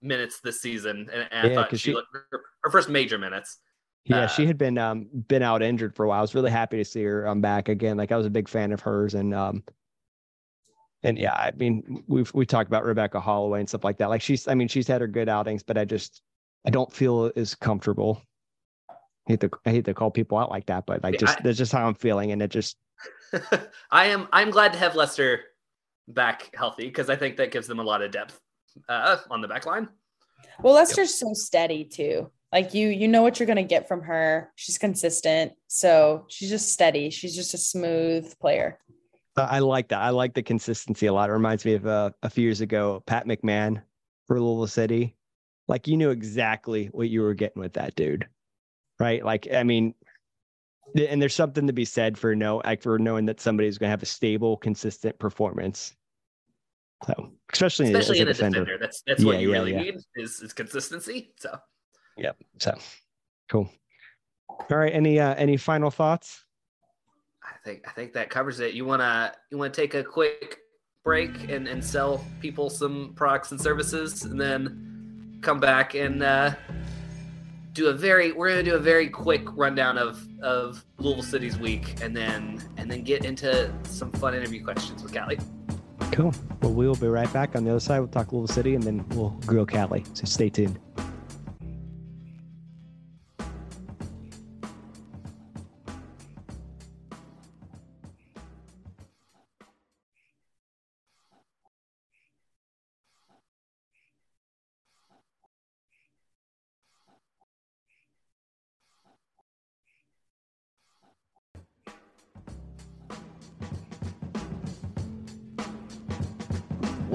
minutes 0.00 0.40
this 0.40 0.60
season, 0.62 1.08
and, 1.12 1.28
and 1.30 1.46
I 1.46 1.48
Yeah, 1.48 1.54
thought 1.56 1.70
'cause 1.70 1.80
she, 1.80 1.90
she- 1.90 1.94
looked 1.94 2.08
her, 2.12 2.42
her 2.64 2.70
first 2.70 2.88
major 2.88 3.18
minutes. 3.18 3.58
Yeah, 4.04 4.24
Uh, 4.24 4.26
she 4.28 4.46
had 4.46 4.56
been 4.56 4.78
um 4.78 5.08
been 5.28 5.42
out 5.42 5.62
injured 5.62 5.94
for 5.94 6.04
a 6.04 6.08
while. 6.08 6.18
I 6.18 6.22
was 6.22 6.34
really 6.34 6.50
happy 6.50 6.78
to 6.78 6.84
see 6.84 7.02
her 7.04 7.26
um 7.28 7.40
back 7.40 7.68
again. 7.68 7.96
Like 7.96 8.10
I 8.12 8.16
was 8.16 8.26
a 8.26 8.30
big 8.30 8.48
fan 8.48 8.72
of 8.72 8.80
hers 8.80 9.14
and 9.14 9.34
um 9.34 9.62
and 11.02 11.18
yeah, 11.18 11.34
I 11.34 11.52
mean 11.56 12.04
we've 12.06 12.32
we 12.34 12.46
talked 12.46 12.68
about 12.68 12.84
Rebecca 12.84 13.20
Holloway 13.20 13.60
and 13.60 13.68
stuff 13.68 13.84
like 13.84 13.98
that. 13.98 14.08
Like 14.08 14.22
she's 14.22 14.48
I 14.48 14.54
mean 14.54 14.68
she's 14.68 14.88
had 14.88 15.00
her 15.00 15.06
good 15.06 15.28
outings, 15.28 15.62
but 15.62 15.78
I 15.78 15.84
just 15.84 16.22
I 16.66 16.70
don't 16.70 16.92
feel 16.92 17.30
as 17.36 17.54
comfortable. 17.54 18.22
I 18.90 18.94
hate 19.32 19.40
to 19.40 19.50
I 19.66 19.70
hate 19.70 19.84
to 19.84 19.94
call 19.94 20.10
people 20.10 20.38
out 20.38 20.50
like 20.50 20.66
that, 20.66 20.86
but 20.86 21.02
like 21.02 21.18
just 21.18 21.38
I- 21.38 21.42
that's 21.42 21.58
just 21.58 21.72
how 21.72 21.86
I'm 21.86 21.94
feeling. 21.94 22.32
And 22.32 22.42
it 22.42 22.50
just 22.50 22.76
I 23.90 24.06
am 24.06 24.28
I'm 24.32 24.50
glad 24.50 24.72
to 24.72 24.78
have 24.78 24.96
Lester 24.96 25.42
back 26.08 26.50
healthy 26.54 26.86
because 26.86 27.10
I 27.10 27.16
think 27.16 27.36
that 27.36 27.52
gives 27.52 27.66
them 27.66 27.78
a 27.78 27.84
lot 27.84 28.02
of 28.02 28.10
depth 28.10 28.40
uh, 28.88 29.18
on 29.30 29.40
the 29.40 29.48
back 29.48 29.66
line. 29.66 29.88
Well, 30.62 30.74
Lester's 30.74 31.18
so 31.18 31.32
steady 31.34 31.84
too. 31.84 32.30
Like 32.52 32.72
you, 32.72 32.88
you 32.88 33.08
know 33.08 33.22
what 33.22 33.38
you're 33.38 33.46
gonna 33.46 33.62
get 33.62 33.86
from 33.86 34.02
her. 34.02 34.50
She's 34.56 34.78
consistent, 34.78 35.52
so 35.66 36.24
she's 36.28 36.48
just 36.48 36.72
steady. 36.72 37.10
She's 37.10 37.36
just 37.36 37.52
a 37.54 37.58
smooth 37.58 38.36
player. 38.40 38.78
I 39.44 39.58
like 39.60 39.88
that. 39.88 40.00
I 40.00 40.10
like 40.10 40.34
the 40.34 40.42
consistency 40.42 41.06
a 41.06 41.12
lot. 41.12 41.30
It 41.30 41.32
reminds 41.32 41.64
me 41.64 41.74
of 41.74 41.86
uh, 41.86 42.10
a 42.22 42.30
few 42.30 42.44
years 42.44 42.60
ago, 42.60 43.02
Pat 43.06 43.26
McMahon 43.26 43.82
for 44.26 44.40
Louisville 44.40 44.66
City. 44.66 45.14
Like 45.66 45.86
you 45.86 45.96
knew 45.96 46.10
exactly 46.10 46.86
what 46.86 47.10
you 47.10 47.22
were 47.22 47.34
getting 47.34 47.60
with 47.60 47.74
that 47.74 47.94
dude, 47.94 48.26
right? 48.98 49.24
Like 49.24 49.48
I 49.52 49.62
mean, 49.62 49.94
and 50.96 51.20
there's 51.20 51.34
something 51.34 51.66
to 51.66 51.72
be 51.72 51.84
said 51.84 52.16
for 52.16 52.34
know 52.34 52.62
like 52.64 52.82
for 52.82 52.98
knowing 52.98 53.26
that 53.26 53.40
somebody's 53.40 53.76
going 53.76 53.88
to 53.88 53.90
have 53.90 54.02
a 54.02 54.06
stable, 54.06 54.56
consistent 54.56 55.18
performance. 55.18 55.94
So 57.06 57.32
especially, 57.52 57.92
especially 57.92 58.20
in 58.20 58.28
a, 58.28 58.32
defender. 58.32 58.60
defender. 58.60 58.78
that's 58.80 59.02
that's 59.06 59.20
yeah, 59.20 59.26
what 59.26 59.40
you 59.40 59.50
yeah, 59.50 59.58
really 59.58 59.72
yeah. 59.72 59.82
need 59.82 59.96
is, 60.16 60.40
is 60.40 60.52
consistency. 60.52 61.32
So 61.38 61.58
Yep. 62.18 62.36
So 62.58 62.78
cool. 63.48 63.70
All 64.48 64.76
right. 64.76 64.92
Any 64.92 65.20
uh 65.20 65.34
any 65.34 65.56
final 65.56 65.90
thoughts? 65.90 66.44
I 67.48 67.56
think 67.64 67.84
I 67.86 67.92
think 67.92 68.12
that 68.12 68.30
covers 68.30 68.60
it. 68.60 68.74
You 68.74 68.84
wanna 68.84 69.32
you 69.50 69.58
wanna 69.58 69.70
take 69.70 69.94
a 69.94 70.04
quick 70.04 70.58
break 71.04 71.50
and, 71.50 71.66
and 71.66 71.82
sell 71.82 72.24
people 72.40 72.68
some 72.68 73.12
products 73.14 73.50
and 73.50 73.60
services 73.60 74.24
and 74.24 74.40
then 74.40 75.38
come 75.40 75.60
back 75.60 75.94
and 75.94 76.22
uh 76.22 76.54
do 77.72 77.86
a 77.88 77.92
very 77.92 78.32
we're 78.32 78.48
gonna 78.48 78.62
do 78.62 78.74
a 78.74 78.80
very 78.80 79.08
quick 79.08 79.42
rundown 79.54 79.96
of 79.96 80.26
of 80.42 80.84
Louisville 80.98 81.22
City's 81.22 81.58
week 81.58 82.02
and 82.02 82.16
then 82.16 82.62
and 82.76 82.90
then 82.90 83.02
get 83.02 83.24
into 83.24 83.72
some 83.84 84.12
fun 84.12 84.34
interview 84.34 84.62
questions 84.62 85.02
with 85.02 85.14
Callie. 85.14 85.38
Cool. 86.12 86.34
Well, 86.62 86.72
we 86.72 86.86
will 86.86 86.96
be 86.96 87.06
right 87.06 87.32
back 87.32 87.54
on 87.54 87.64
the 87.64 87.70
other 87.70 87.80
side. 87.80 88.00
We'll 88.00 88.08
talk 88.08 88.32
Louisville 88.32 88.54
City 88.54 88.74
and 88.74 88.82
then 88.82 89.06
we'll 89.10 89.30
grill 89.46 89.66
Callie. 89.66 90.04
So 90.14 90.24
stay 90.24 90.48
tuned. 90.48 90.78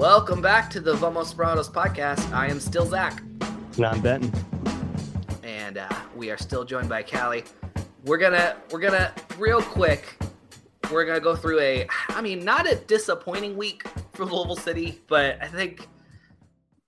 Welcome 0.04 0.42
back 0.42 0.68
to 0.68 0.80
the 0.82 0.92
Vamos 0.92 1.32
Morados 1.32 1.72
podcast. 1.72 2.30
I 2.30 2.46
am 2.48 2.60
still 2.60 2.84
Zach. 2.84 3.22
And 3.76 3.86
I'm 3.86 4.02
Benton. 4.02 4.30
And 5.42 5.78
uh, 5.78 5.88
we 6.14 6.30
are 6.30 6.36
still 6.36 6.62
joined 6.62 6.90
by 6.90 7.02
Callie. 7.02 7.44
We're 8.04 8.18
gonna 8.18 8.56
we're 8.70 8.80
gonna 8.80 9.14
real 9.38 9.62
quick. 9.62 10.22
We're 10.92 11.06
gonna 11.06 11.20
go 11.20 11.34
through 11.34 11.58
a 11.60 11.88
I 12.10 12.20
mean 12.20 12.44
not 12.44 12.70
a 12.70 12.76
disappointing 12.76 13.56
week 13.56 13.84
for 14.12 14.26
Louisville 14.26 14.56
City, 14.56 15.00
but 15.08 15.38
I 15.40 15.46
think 15.46 15.88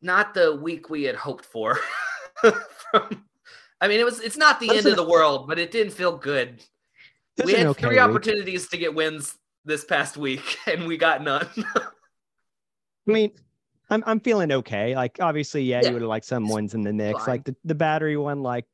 not 0.03 0.35
the 0.35 0.55
week 0.55 0.91
we 0.91 1.05
had 1.05 1.17
hoped 1.17 1.47
for. 1.47 1.81
From, 2.43 3.25
I 3.81 3.89
mean 3.89 3.99
it 3.99 4.05
was 4.05 4.21
it's 4.21 4.37
not 4.37 4.61
the 4.61 4.67
That's 4.67 4.81
end 4.81 4.89
of 4.89 4.97
the 4.97 5.09
world, 5.09 5.49
but 5.49 5.59
it 5.59 5.71
didn't 5.71 5.95
feel 5.95 6.19
good. 6.19 6.63
We 7.43 7.55
had 7.55 7.69
okay 7.69 7.81
three 7.81 7.91
week. 7.93 7.99
opportunities 8.01 8.69
to 8.69 8.77
get 8.77 8.95
wins 8.95 9.39
this 9.65 9.87
past 9.87 10.19
week, 10.19 10.59
and 10.67 10.87
we 10.87 10.99
got 10.99 11.23
none. 11.23 11.49
I 13.09 13.13
mean, 13.13 13.33
I'm 13.91 14.03
I'm 14.07 14.21
feeling 14.21 14.53
okay. 14.53 14.97
Like 14.97 15.19
obviously, 15.21 15.63
yeah, 15.63 15.81
yeah. 15.83 15.89
you 15.89 15.93
would 15.95 16.03
have 16.03 16.09
liked 16.09 16.27
some 16.27 16.49
ones 16.49 16.75
in 16.75 16.83
the 16.83 16.93
mix. 16.93 17.21
Fine. 17.21 17.29
Like 17.29 17.45
the, 17.45 17.57
the 17.65 17.75
battery 17.75 18.17
one, 18.17 18.43
like 18.43 18.67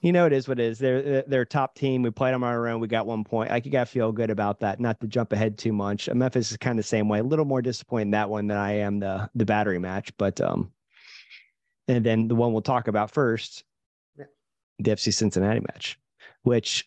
you 0.00 0.12
know 0.12 0.26
it 0.26 0.32
is 0.32 0.46
what 0.46 0.60
it 0.60 0.64
is. 0.64 0.78
They're 0.78 1.22
they're 1.22 1.44
top 1.44 1.74
team. 1.74 2.02
We 2.02 2.10
played 2.10 2.34
them 2.34 2.44
on 2.44 2.52
our 2.52 2.68
own. 2.68 2.80
We 2.80 2.88
got 2.88 3.06
one 3.06 3.24
point. 3.24 3.50
Like 3.50 3.64
you 3.64 3.72
got 3.72 3.86
to 3.86 3.92
feel 3.92 4.12
good 4.12 4.30
about 4.30 4.60
that. 4.60 4.78
Not 4.78 5.00
to 5.00 5.06
jump 5.06 5.32
ahead 5.32 5.56
too 5.56 5.72
much. 5.72 6.08
Memphis 6.12 6.50
is 6.50 6.56
kind 6.58 6.78
of 6.78 6.84
the 6.84 6.88
same 6.88 7.08
way. 7.08 7.20
A 7.20 7.24
little 7.24 7.44
more 7.44 7.62
disappointed 7.62 8.02
in 8.02 8.10
that 8.12 8.28
one 8.28 8.46
than 8.46 8.58
I 8.58 8.72
am 8.72 9.00
the 9.00 9.30
the 9.34 9.46
battery 9.46 9.78
match. 9.78 10.12
But 10.18 10.40
um, 10.40 10.70
and 11.88 12.04
then 12.04 12.28
the 12.28 12.34
one 12.34 12.52
we'll 12.52 12.62
talk 12.62 12.88
about 12.88 13.10
first, 13.10 13.64
yeah. 14.18 14.26
the 14.78 14.90
FC 14.90 15.14
Cincinnati 15.14 15.60
match, 15.60 15.98
which 16.42 16.86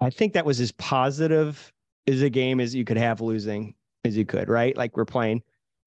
I 0.00 0.08
think 0.08 0.32
that 0.32 0.46
was 0.46 0.60
as 0.60 0.72
positive 0.72 1.70
as 2.06 2.22
a 2.22 2.30
game 2.30 2.60
as 2.60 2.74
you 2.74 2.84
could 2.84 2.96
have 2.96 3.20
losing 3.20 3.74
as 4.04 4.16
you 4.16 4.24
could, 4.24 4.48
right? 4.48 4.76
Like 4.76 4.96
we're 4.96 5.04
playing 5.04 5.42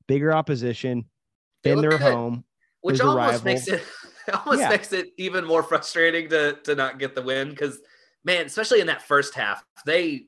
bigger 0.07 0.33
opposition 0.33 1.05
they 1.63 1.71
in 1.71 1.81
their 1.81 1.91
good. 1.91 2.01
home, 2.01 2.43
which 2.81 3.01
almost 3.01 3.45
makes 3.45 3.67
it 3.67 3.83
almost 4.45 4.61
yeah. 4.61 4.69
makes 4.69 4.93
it 4.93 5.11
even 5.17 5.45
more 5.45 5.63
frustrating 5.63 6.29
to 6.29 6.53
to 6.63 6.75
not 6.75 6.99
get 6.99 7.15
the 7.15 7.21
win 7.21 7.49
because 7.49 7.79
man, 8.23 8.45
especially 8.45 8.81
in 8.81 8.87
that 8.87 9.01
first 9.01 9.35
half, 9.35 9.63
they 9.85 10.25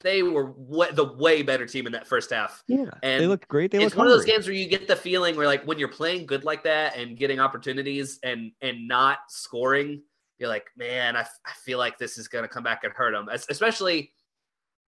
they 0.00 0.22
were 0.22 0.52
way, 0.56 0.90
the 0.90 1.12
way 1.14 1.42
better 1.42 1.64
team 1.64 1.86
in 1.86 1.92
that 1.92 2.06
first 2.06 2.30
half. 2.30 2.62
Yeah, 2.66 2.90
and 3.02 3.22
they 3.22 3.26
look 3.26 3.46
great. 3.48 3.70
They 3.70 3.82
it's 3.82 3.94
one 3.94 4.06
hungry. 4.06 4.20
of 4.20 4.26
those 4.26 4.32
games 4.32 4.46
where 4.46 4.56
you 4.56 4.68
get 4.68 4.88
the 4.88 4.96
feeling 4.96 5.36
where 5.36 5.46
like 5.46 5.64
when 5.64 5.78
you're 5.78 5.88
playing 5.88 6.26
good 6.26 6.44
like 6.44 6.64
that 6.64 6.96
and 6.96 7.16
getting 7.16 7.40
opportunities 7.40 8.18
and 8.22 8.52
and 8.60 8.88
not 8.88 9.18
scoring, 9.28 10.02
you're 10.38 10.48
like, 10.48 10.66
man, 10.76 11.16
I, 11.16 11.20
I 11.20 11.52
feel 11.64 11.78
like 11.78 11.98
this 11.98 12.18
is 12.18 12.28
gonna 12.28 12.48
come 12.48 12.64
back 12.64 12.84
and 12.84 12.92
hurt 12.92 13.12
them. 13.12 13.28
Especially 13.48 14.12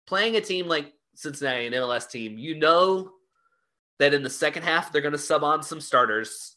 playing 0.06 0.36
a 0.36 0.42
team 0.42 0.68
like 0.68 0.94
Cincinnati, 1.18 1.66
an 1.66 1.74
MLS 1.74 2.10
team, 2.10 2.38
you 2.38 2.56
know 2.56 3.12
that 3.98 4.14
in 4.14 4.22
the 4.22 4.30
second 4.30 4.62
half 4.62 4.92
they're 4.92 5.02
going 5.02 5.14
to 5.14 5.18
sub 5.18 5.44
on 5.44 5.64
some 5.64 5.82
starters, 5.82 6.56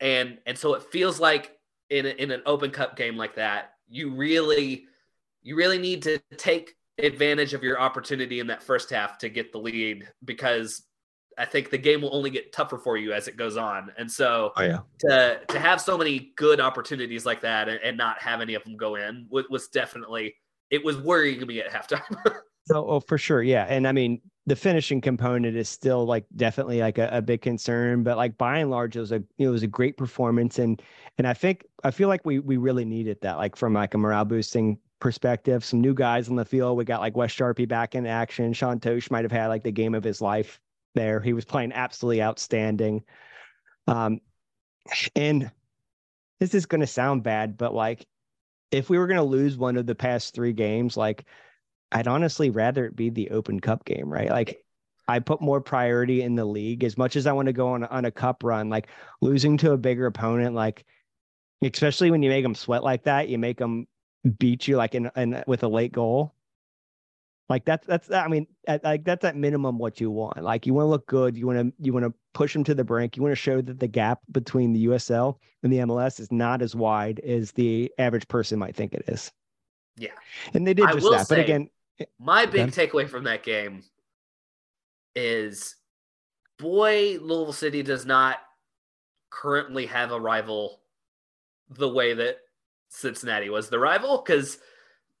and 0.00 0.38
and 0.46 0.56
so 0.56 0.74
it 0.74 0.84
feels 0.84 1.18
like 1.18 1.58
in 1.90 2.06
a, 2.06 2.10
in 2.10 2.30
an 2.30 2.42
Open 2.46 2.70
Cup 2.70 2.96
game 2.96 3.16
like 3.16 3.34
that, 3.34 3.72
you 3.88 4.14
really 4.14 4.84
you 5.42 5.56
really 5.56 5.78
need 5.78 6.02
to 6.02 6.20
take 6.36 6.76
advantage 6.98 7.54
of 7.54 7.64
your 7.64 7.80
opportunity 7.80 8.38
in 8.38 8.46
that 8.46 8.62
first 8.62 8.88
half 8.88 9.18
to 9.18 9.28
get 9.28 9.52
the 9.52 9.58
lead 9.58 10.08
because 10.24 10.84
I 11.36 11.44
think 11.44 11.70
the 11.70 11.78
game 11.78 12.00
will 12.00 12.14
only 12.14 12.30
get 12.30 12.52
tougher 12.52 12.78
for 12.78 12.96
you 12.96 13.12
as 13.12 13.26
it 13.26 13.36
goes 13.36 13.56
on. 13.56 13.92
And 13.98 14.10
so 14.10 14.52
oh, 14.56 14.62
yeah. 14.62 14.78
to 15.00 15.40
to 15.48 15.58
have 15.58 15.80
so 15.80 15.98
many 15.98 16.32
good 16.36 16.60
opportunities 16.60 17.26
like 17.26 17.40
that 17.40 17.68
and, 17.68 17.80
and 17.82 17.96
not 17.96 18.22
have 18.22 18.40
any 18.40 18.54
of 18.54 18.62
them 18.62 18.76
go 18.76 18.94
in 18.94 19.26
was, 19.28 19.44
was 19.50 19.66
definitely 19.68 20.36
it 20.70 20.84
was 20.84 20.96
worrying 20.96 21.44
me 21.44 21.60
at 21.60 21.72
halftime. 21.72 22.00
Oh, 22.72 23.00
for 23.00 23.16
sure, 23.16 23.42
yeah, 23.42 23.64
and 23.68 23.86
I 23.86 23.92
mean 23.92 24.20
the 24.46 24.56
finishing 24.56 25.00
component 25.00 25.56
is 25.56 25.68
still 25.68 26.04
like 26.04 26.24
definitely 26.36 26.80
like 26.80 26.98
a, 26.98 27.08
a, 27.12 27.22
big 27.22 27.42
concern, 27.42 28.04
but 28.04 28.16
like 28.16 28.38
by 28.38 28.58
and 28.58 28.70
large, 28.70 28.96
it 28.96 29.00
was 29.00 29.12
a 29.12 29.22
it 29.38 29.48
was 29.48 29.62
a 29.62 29.68
great 29.68 29.96
performance, 29.96 30.58
and 30.58 30.80
and 31.18 31.26
I 31.26 31.34
think 31.34 31.66
I 31.84 31.90
feel 31.90 32.08
like 32.08 32.24
we 32.24 32.38
we 32.38 32.56
really 32.56 32.84
needed 32.84 33.18
that, 33.22 33.36
like 33.36 33.56
from 33.56 33.74
like 33.74 33.94
a 33.94 33.98
morale 33.98 34.24
boosting 34.24 34.78
perspective. 35.00 35.64
Some 35.64 35.80
new 35.80 35.94
guys 35.94 36.28
on 36.28 36.36
the 36.36 36.44
field. 36.44 36.76
We 36.76 36.84
got 36.84 37.00
like 37.00 37.16
Wes 37.16 37.32
Charpie 37.32 37.66
back 37.66 37.94
in 37.94 38.06
action. 38.06 38.52
Sean 38.52 38.80
Totsch 38.80 39.10
might 39.10 39.24
have 39.24 39.32
had 39.32 39.48
like 39.48 39.62
the 39.62 39.72
game 39.72 39.94
of 39.94 40.04
his 40.04 40.20
life 40.20 40.60
there. 40.94 41.20
He 41.20 41.32
was 41.32 41.44
playing 41.44 41.72
absolutely 41.72 42.22
outstanding. 42.22 43.04
Um, 43.86 44.20
and 45.14 45.50
this 46.40 46.54
is 46.54 46.66
going 46.66 46.80
to 46.80 46.86
sound 46.86 47.22
bad, 47.22 47.56
but 47.56 47.74
like 47.74 48.06
if 48.70 48.90
we 48.90 48.98
were 48.98 49.06
going 49.06 49.18
to 49.18 49.22
lose 49.22 49.56
one 49.56 49.76
of 49.76 49.86
the 49.86 49.94
past 49.94 50.34
three 50.34 50.52
games, 50.52 50.96
like 50.96 51.24
I'd 51.92 52.08
honestly 52.08 52.50
rather 52.50 52.84
it 52.86 52.96
be 52.96 53.10
the 53.10 53.30
Open 53.30 53.60
Cup 53.60 53.84
game, 53.84 54.12
right? 54.12 54.30
Like 54.30 54.64
I 55.08 55.20
put 55.20 55.40
more 55.40 55.60
priority 55.60 56.22
in 56.22 56.34
the 56.34 56.44
league 56.44 56.82
as 56.84 56.98
much 56.98 57.16
as 57.16 57.26
I 57.26 57.32
want 57.32 57.46
to 57.46 57.52
go 57.52 57.68
on 57.68 57.84
on 57.84 58.04
a 58.04 58.10
cup 58.10 58.42
run. 58.42 58.68
Like 58.68 58.88
losing 59.20 59.56
to 59.58 59.72
a 59.72 59.76
bigger 59.76 60.06
opponent, 60.06 60.54
like 60.54 60.84
especially 61.62 62.10
when 62.10 62.22
you 62.22 62.30
make 62.30 62.42
them 62.42 62.54
sweat 62.54 62.82
like 62.82 63.04
that, 63.04 63.28
you 63.28 63.38
make 63.38 63.58
them 63.58 63.86
beat 64.38 64.66
you 64.66 64.76
like 64.76 64.94
in, 64.94 65.10
in 65.16 65.42
with 65.46 65.62
a 65.62 65.68
late 65.68 65.92
goal. 65.92 66.34
Like 67.48 67.64
that's 67.64 67.86
that's 67.86 68.10
I 68.10 68.26
mean 68.26 68.48
at, 68.66 68.82
like 68.82 69.04
that's 69.04 69.24
at 69.24 69.36
minimum 69.36 69.78
what 69.78 70.00
you 70.00 70.10
want. 70.10 70.42
Like 70.42 70.66
you 70.66 70.74
want 70.74 70.86
to 70.86 70.90
look 70.90 71.06
good. 71.06 71.36
You 71.36 71.46
want 71.46 71.58
to 71.60 71.72
you 71.78 71.92
want 71.92 72.04
to 72.04 72.12
push 72.34 72.52
them 72.52 72.64
to 72.64 72.74
the 72.74 72.82
brink. 72.82 73.16
You 73.16 73.22
want 73.22 73.32
to 73.32 73.36
show 73.36 73.60
that 73.60 73.78
the 73.78 73.86
gap 73.86 74.18
between 74.32 74.72
the 74.72 74.86
USL 74.86 75.36
and 75.62 75.72
the 75.72 75.78
MLS 75.78 76.18
is 76.18 76.32
not 76.32 76.60
as 76.60 76.74
wide 76.74 77.20
as 77.20 77.52
the 77.52 77.92
average 77.98 78.26
person 78.26 78.58
might 78.58 78.74
think 78.74 78.92
it 78.92 79.04
is. 79.06 79.30
Yeah, 79.96 80.10
and 80.54 80.66
they 80.66 80.74
did 80.74 80.88
just 80.92 81.08
that. 81.08 81.28
Say, 81.28 81.36
but 81.36 81.44
again, 81.44 81.70
my 82.18 82.46
big 82.46 82.70
takeaway 82.70 83.08
from 83.08 83.24
that 83.24 83.42
game 83.42 83.82
is 85.14 85.76
boy, 86.58 87.18
Louisville 87.20 87.52
City 87.52 87.82
does 87.82 88.06
not 88.06 88.38
currently 89.30 89.86
have 89.86 90.12
a 90.12 90.20
rival 90.20 90.80
the 91.70 91.88
way 91.88 92.14
that 92.14 92.38
Cincinnati 92.88 93.50
was 93.50 93.68
the 93.68 93.78
rival 93.78 94.22
because 94.24 94.58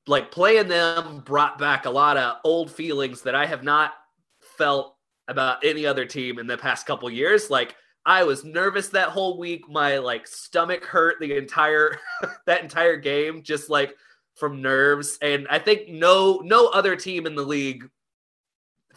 like 0.06 0.30
playing 0.30 0.68
them 0.68 1.20
brought 1.24 1.58
back 1.58 1.86
a 1.86 1.90
lot 1.90 2.16
of 2.16 2.36
old 2.44 2.70
feelings 2.70 3.22
that 3.22 3.34
I 3.34 3.46
have 3.46 3.64
not 3.64 3.94
felt 4.40 4.96
about 5.28 5.64
any 5.64 5.84
other 5.84 6.04
team 6.04 6.38
in 6.38 6.46
the 6.46 6.56
past 6.56 6.86
couple 6.86 7.10
years. 7.10 7.50
Like 7.50 7.74
I 8.04 8.22
was 8.22 8.44
nervous 8.44 8.88
that 8.90 9.08
whole 9.08 9.38
week. 9.38 9.68
My 9.68 9.98
like 9.98 10.26
stomach 10.26 10.84
hurt 10.84 11.16
the 11.20 11.36
entire 11.36 11.98
that 12.46 12.62
entire 12.62 12.96
game. 12.96 13.42
Just 13.42 13.68
like 13.68 13.96
from 14.36 14.62
nerves, 14.62 15.18
and 15.22 15.46
I 15.50 15.58
think 15.58 15.88
no 15.88 16.40
no 16.44 16.68
other 16.68 16.94
team 16.94 17.26
in 17.26 17.34
the 17.34 17.42
league 17.42 17.88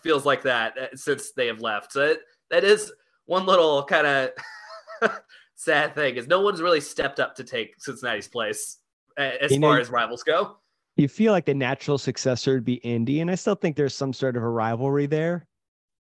feels 0.02 0.26
like 0.26 0.44
that 0.44 0.78
uh, 0.78 0.88
since 0.96 1.32
they 1.32 1.48
have 1.48 1.62
left. 1.62 1.92
So 1.94 2.02
it, 2.02 2.20
that 2.52 2.64
is 2.64 2.92
one 3.26 3.46
little 3.46 3.84
kind 3.84 4.08
of 5.02 5.12
sad 5.56 5.96
thing 5.96 6.16
is 6.16 6.28
no 6.28 6.42
one's 6.42 6.62
really 6.62 6.82
stepped 6.82 7.20
up 7.20 7.36
to 7.36 7.44
take 7.44 7.76
Cincinnati's 7.80 8.28
place 8.28 8.78
as 9.18 9.52
You 9.52 9.60
know- 9.60 9.70
far 9.70 9.80
as 9.80 9.90
rivals 9.90 10.24
go. 10.24 10.58
You 10.96 11.08
feel 11.08 11.32
like 11.32 11.46
the 11.46 11.54
natural 11.54 11.98
successor 11.98 12.56
would 12.56 12.66
be 12.66 12.74
Indy, 12.76 13.22
and 13.22 13.32
I 13.32 13.36
still 13.36 13.56
think 13.56 13.78
there's 13.78 13.96
some 13.96 14.12
sort 14.12 14.36
of 14.36 14.44
a 14.44 14.50
rivalry 14.50 15.06
there. 15.06 15.48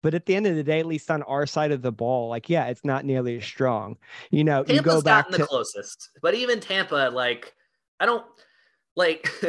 But 0.02 0.14
at 0.14 0.24
the 0.24 0.34
end 0.34 0.46
of 0.46 0.56
the 0.56 0.62
day, 0.62 0.78
at 0.80 0.86
least 0.86 1.10
on 1.10 1.22
our 1.24 1.44
side 1.46 1.70
of 1.70 1.82
the 1.82 1.92
ball, 1.92 2.30
like 2.30 2.48
yeah, 2.48 2.66
it's 2.66 2.84
not 2.84 3.04
nearly 3.04 3.36
as 3.36 3.44
strong. 3.44 3.98
You 4.30 4.44
know, 4.44 4.60
you 4.60 4.76
Tampa's 4.76 4.94
go 4.94 5.02
back 5.02 5.26
gotten 5.26 5.40
the 5.40 5.46
closest, 5.46 6.10
but 6.22 6.34
even 6.34 6.60
Tampa, 6.60 7.10
like, 7.12 7.54
I 8.00 8.06
don't 8.06 8.24
like. 8.96 9.30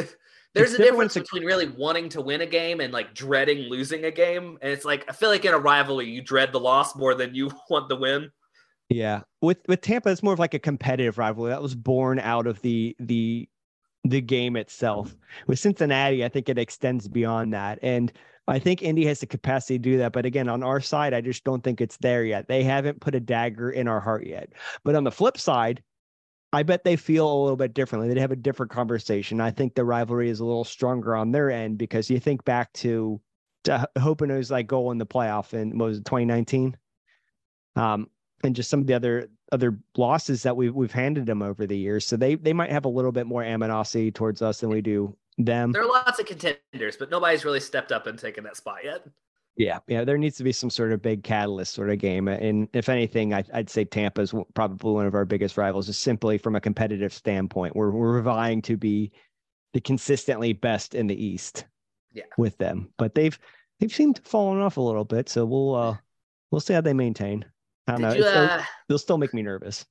there's 0.54 0.72
It's 0.72 0.80
a 0.80 0.82
difference 0.82 1.14
between 1.14 1.44
really 1.44 1.68
wanting 1.68 2.08
to 2.10 2.20
win 2.20 2.40
a 2.40 2.46
game 2.46 2.80
and 2.80 2.92
like 2.92 3.14
dreading 3.14 3.68
losing 3.68 4.04
a 4.04 4.10
game. 4.10 4.58
And 4.62 4.72
it's 4.72 4.84
like 4.84 5.04
I 5.08 5.12
feel 5.12 5.28
like 5.28 5.44
in 5.44 5.52
a 5.52 5.58
rivalry, 5.58 6.08
you 6.08 6.22
dread 6.22 6.52
the 6.52 6.60
loss 6.60 6.96
more 6.96 7.14
than 7.14 7.34
you 7.34 7.50
want 7.70 7.88
the 7.88 7.96
win. 7.96 8.30
Yeah, 8.88 9.22
with 9.42 9.58
with 9.68 9.82
Tampa, 9.82 10.08
it's 10.10 10.22
more 10.22 10.32
of 10.32 10.38
like 10.38 10.54
a 10.54 10.58
competitive 10.58 11.18
rivalry 11.18 11.50
that 11.50 11.62
was 11.62 11.74
born 11.74 12.18
out 12.18 12.46
of 12.46 12.60
the 12.62 12.96
the 12.98 13.48
the 14.04 14.20
game 14.22 14.56
itself. 14.56 15.14
With 15.46 15.58
Cincinnati, 15.58 16.24
I 16.24 16.28
think 16.28 16.48
it 16.48 16.58
extends 16.58 17.06
beyond 17.06 17.52
that, 17.52 17.78
and 17.82 18.10
I 18.46 18.58
think 18.58 18.82
Indy 18.82 19.04
has 19.04 19.20
the 19.20 19.26
capacity 19.26 19.74
to 19.74 19.82
do 19.82 19.98
that. 19.98 20.12
But 20.12 20.24
again, 20.24 20.48
on 20.48 20.62
our 20.62 20.80
side, 20.80 21.12
I 21.12 21.20
just 21.20 21.44
don't 21.44 21.62
think 21.62 21.82
it's 21.82 21.98
there 21.98 22.24
yet. 22.24 22.48
They 22.48 22.62
haven't 22.62 23.00
put 23.00 23.14
a 23.14 23.20
dagger 23.20 23.70
in 23.70 23.86
our 23.86 24.00
heart 24.00 24.26
yet. 24.26 24.50
But 24.84 24.94
on 24.94 25.04
the 25.04 25.12
flip 25.12 25.36
side, 25.36 25.82
I 26.52 26.62
bet 26.62 26.84
they 26.84 26.96
feel 26.96 27.30
a 27.30 27.40
little 27.42 27.56
bit 27.56 27.74
differently. 27.74 28.12
They 28.12 28.20
have 28.20 28.32
a 28.32 28.36
different 28.36 28.72
conversation. 28.72 29.40
I 29.40 29.50
think 29.50 29.74
the 29.74 29.84
rivalry 29.84 30.30
is 30.30 30.40
a 30.40 30.44
little 30.44 30.64
stronger 30.64 31.14
on 31.14 31.30
their 31.30 31.50
end 31.50 31.76
because 31.76 32.08
you 32.08 32.18
think 32.18 32.44
back 32.44 32.72
to 32.74 33.20
to 33.64 33.88
Hoppenot's 33.98 34.50
like 34.50 34.66
goal 34.66 34.90
in 34.92 34.98
the 34.98 35.06
playoff 35.06 35.52
in 35.52 35.76
was 35.76 35.98
it 35.98 36.04
2019. 36.04 36.76
Um, 37.76 38.08
and 38.44 38.56
just 38.56 38.70
some 38.70 38.80
of 38.80 38.86
the 38.86 38.94
other 38.94 39.28
other 39.52 39.78
losses 39.96 40.42
that 40.44 40.56
we've 40.56 40.74
we've 40.74 40.92
handed 40.92 41.26
them 41.26 41.42
over 41.42 41.66
the 41.66 41.76
years. 41.76 42.06
So 42.06 42.16
they 42.16 42.36
they 42.36 42.52
might 42.52 42.70
have 42.70 42.86
a 42.86 42.90
little 42.90 43.12
bit 43.12 43.26
more 43.26 43.42
animosity 43.42 44.10
towards 44.10 44.40
us 44.40 44.60
than 44.60 44.70
we 44.70 44.80
do 44.80 45.16
them. 45.36 45.72
There 45.72 45.82
are 45.82 45.86
lots 45.86 46.18
of 46.18 46.26
contenders, 46.26 46.96
but 46.96 47.10
nobody's 47.10 47.44
really 47.44 47.60
stepped 47.60 47.92
up 47.92 48.06
and 48.06 48.18
taken 48.18 48.44
that 48.44 48.56
spot 48.56 48.78
yet. 48.84 49.06
Yeah, 49.58 49.80
yeah. 49.88 50.04
There 50.04 50.16
needs 50.16 50.36
to 50.38 50.44
be 50.44 50.52
some 50.52 50.70
sort 50.70 50.92
of 50.92 51.02
big 51.02 51.22
catalyst 51.24 51.74
sort 51.74 51.90
of 51.90 51.98
game. 51.98 52.28
And 52.28 52.68
if 52.72 52.88
anything, 52.88 53.34
I, 53.34 53.44
I'd 53.52 53.68
say 53.68 53.84
Tampa 53.84 54.20
is 54.22 54.32
probably 54.54 54.92
one 54.92 55.06
of 55.06 55.14
our 55.14 55.24
biggest 55.24 55.56
rivals, 55.58 55.86
just 55.86 56.00
simply 56.02 56.38
from 56.38 56.56
a 56.56 56.60
competitive 56.60 57.12
standpoint. 57.12 57.74
We're 57.76 57.90
we're 57.90 58.22
vying 58.22 58.62
to 58.62 58.76
be 58.76 59.10
the 59.74 59.80
consistently 59.80 60.52
best 60.54 60.94
in 60.94 61.06
the 61.08 61.22
East. 61.22 61.66
Yeah. 62.14 62.24
with 62.38 62.56
them, 62.56 62.88
but 62.96 63.14
they've 63.14 63.38
they've 63.78 63.92
seemed 63.92 64.16
to 64.16 64.22
fallen 64.22 64.60
off 64.60 64.78
a 64.78 64.80
little 64.80 65.04
bit. 65.04 65.28
So 65.28 65.44
we'll 65.44 65.74
uh 65.74 65.96
we'll 66.50 66.60
see 66.60 66.72
how 66.72 66.80
they 66.80 66.94
maintain. 66.94 67.44
I 67.86 67.92
don't 67.92 68.00
Did 68.00 68.06
know. 68.08 68.14
you, 68.14 68.24
they'll- 68.24 68.32
uh, 68.50 68.62
they'll 68.88 68.98
still 68.98 69.18
make 69.18 69.34
me 69.34 69.42
nervous. 69.42 69.84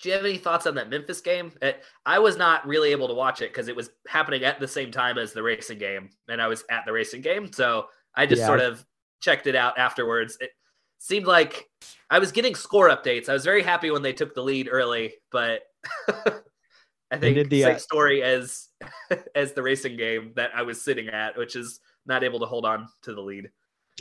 do 0.00 0.08
you 0.08 0.14
have 0.14 0.24
any 0.24 0.38
thoughts 0.38 0.66
on 0.68 0.76
that 0.76 0.88
Memphis 0.88 1.20
game? 1.20 1.50
Uh, 1.60 1.72
I 2.06 2.20
was 2.20 2.36
not 2.36 2.64
really 2.66 2.92
able 2.92 3.08
to 3.08 3.14
watch 3.14 3.42
it 3.42 3.50
because 3.50 3.66
it 3.68 3.74
was 3.74 3.90
happening 4.06 4.44
at 4.44 4.60
the 4.60 4.68
same 4.68 4.92
time 4.92 5.18
as 5.18 5.32
the 5.32 5.42
racing 5.42 5.78
game, 5.78 6.10
and 6.28 6.40
I 6.40 6.46
was 6.46 6.62
at 6.70 6.84
the 6.86 6.92
racing 6.92 7.22
game, 7.22 7.52
so 7.52 7.86
I 8.14 8.26
just 8.26 8.40
Yeah, 8.40 8.46
sort 8.46 8.60
of 8.60 8.84
checked 9.20 9.46
it 9.46 9.56
out 9.56 9.78
afterwards. 9.78 10.36
It 10.40 10.50
seemed 10.98 11.26
like 11.26 11.68
I 12.10 12.18
was 12.18 12.32
getting 12.32 12.54
score 12.54 12.88
updates. 12.88 13.28
I 13.28 13.32
was 13.32 13.44
very 13.44 13.62
happy 13.62 13.90
when 13.90 14.02
they 14.02 14.12
took 14.12 14.34
the 14.34 14.42
lead 14.42 14.68
early, 14.70 15.14
but 15.30 15.62
I 16.08 17.16
They 17.18 17.34
think 17.34 17.34
did 17.34 17.50
the, 17.50 17.62
same 17.62 17.76
uh, 17.76 17.78
story 17.78 18.22
as 18.22 18.68
as 19.34 19.52
the 19.52 19.62
racing 19.62 19.96
game 19.96 20.32
that 20.36 20.50
I 20.54 20.62
was 20.62 20.82
sitting 20.82 21.08
at, 21.08 21.36
which 21.36 21.56
is 21.56 21.80
not 22.06 22.24
able 22.24 22.40
to 22.40 22.46
hold 22.46 22.64
on 22.64 22.88
to 23.02 23.14
the 23.14 23.20
lead. 23.20 23.50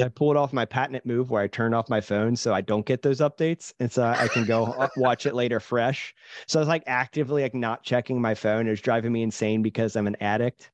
I 0.01 0.07
pulled 0.09 0.37
off 0.37 0.53
my 0.53 0.65
patent 0.65 1.05
move 1.05 1.29
where 1.29 1.43
I 1.43 1.47
turned 1.47 1.75
off 1.75 1.87
my 1.87 2.01
phone 2.01 2.35
so 2.35 2.51
I 2.51 2.61
don't 2.61 2.85
get 2.85 3.03
those 3.03 3.19
updates, 3.19 3.73
and 3.79 3.91
so 3.91 4.03
I 4.03 4.27
can 4.27 4.45
go 4.45 4.89
watch 4.97 5.25
it 5.27 5.35
later 5.35 5.59
fresh. 5.59 6.15
So 6.47 6.59
I 6.59 6.61
was 6.61 6.67
like 6.67 6.83
actively 6.87 7.43
like 7.43 7.53
not 7.53 7.83
checking 7.83 8.19
my 8.19 8.33
phone. 8.33 8.65
It 8.65 8.71
was 8.71 8.81
driving 8.81 9.11
me 9.11 9.21
insane 9.21 9.61
because 9.61 9.95
I'm 9.95 10.07
an 10.07 10.17
addict. 10.19 10.71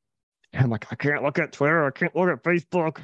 And 0.54 0.64
I'm 0.64 0.70
like, 0.70 0.92
I 0.92 0.96
can't 0.96 1.22
look 1.22 1.38
at 1.38 1.52
Twitter. 1.52 1.86
I 1.86 1.92
can't 1.92 2.16
look 2.16 2.30
at 2.30 2.44
Facebook. 2.44 3.04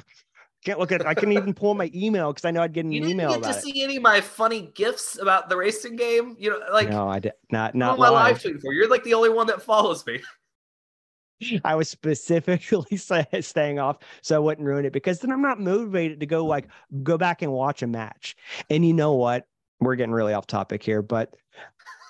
Can't 0.66 0.80
look 0.80 0.90
at. 0.90 1.06
I 1.06 1.14
couldn't 1.14 1.34
even 1.34 1.54
pull 1.54 1.74
my 1.74 1.92
email 1.94 2.32
because 2.32 2.44
I 2.44 2.50
know 2.50 2.60
I'd 2.60 2.72
get 2.72 2.84
an 2.84 2.90
You 2.90 3.00
didn't 3.00 3.12
email 3.12 3.30
get 3.40 3.44
to 3.44 3.50
it. 3.50 3.62
see 3.62 3.84
any 3.84 3.98
of 3.98 4.02
my 4.02 4.20
funny 4.20 4.72
gifs 4.74 5.16
about 5.16 5.48
the 5.48 5.56
racing 5.56 5.94
game. 5.94 6.34
You 6.40 6.50
know, 6.50 6.60
like 6.72 6.88
no, 6.88 7.08
I 7.08 7.20
did 7.20 7.34
not. 7.52 7.76
Not 7.76 8.00
I 8.00 8.02
live 8.10 8.44
live. 8.44 8.60
for? 8.60 8.72
You're 8.72 8.90
like 8.90 9.04
the 9.04 9.14
only 9.14 9.28
one 9.28 9.46
that 9.46 9.62
follows 9.62 10.04
me. 10.04 10.20
I 11.64 11.76
was 11.76 11.88
specifically 11.88 12.96
staying 13.40 13.78
off 13.78 13.98
so 14.22 14.34
I 14.34 14.40
wouldn't 14.40 14.66
ruin 14.66 14.84
it 14.84 14.92
because 14.92 15.20
then 15.20 15.30
I'm 15.30 15.42
not 15.42 15.60
motivated 15.60 16.18
to 16.18 16.26
go 16.26 16.44
like 16.44 16.66
go 17.04 17.16
back 17.16 17.42
and 17.42 17.52
watch 17.52 17.82
a 17.82 17.86
match. 17.86 18.34
And 18.68 18.84
you 18.84 18.92
know 18.92 19.14
what? 19.14 19.46
We're 19.78 19.94
getting 19.94 20.12
really 20.12 20.32
off 20.32 20.48
topic 20.48 20.82
here, 20.82 21.00
but 21.00 21.36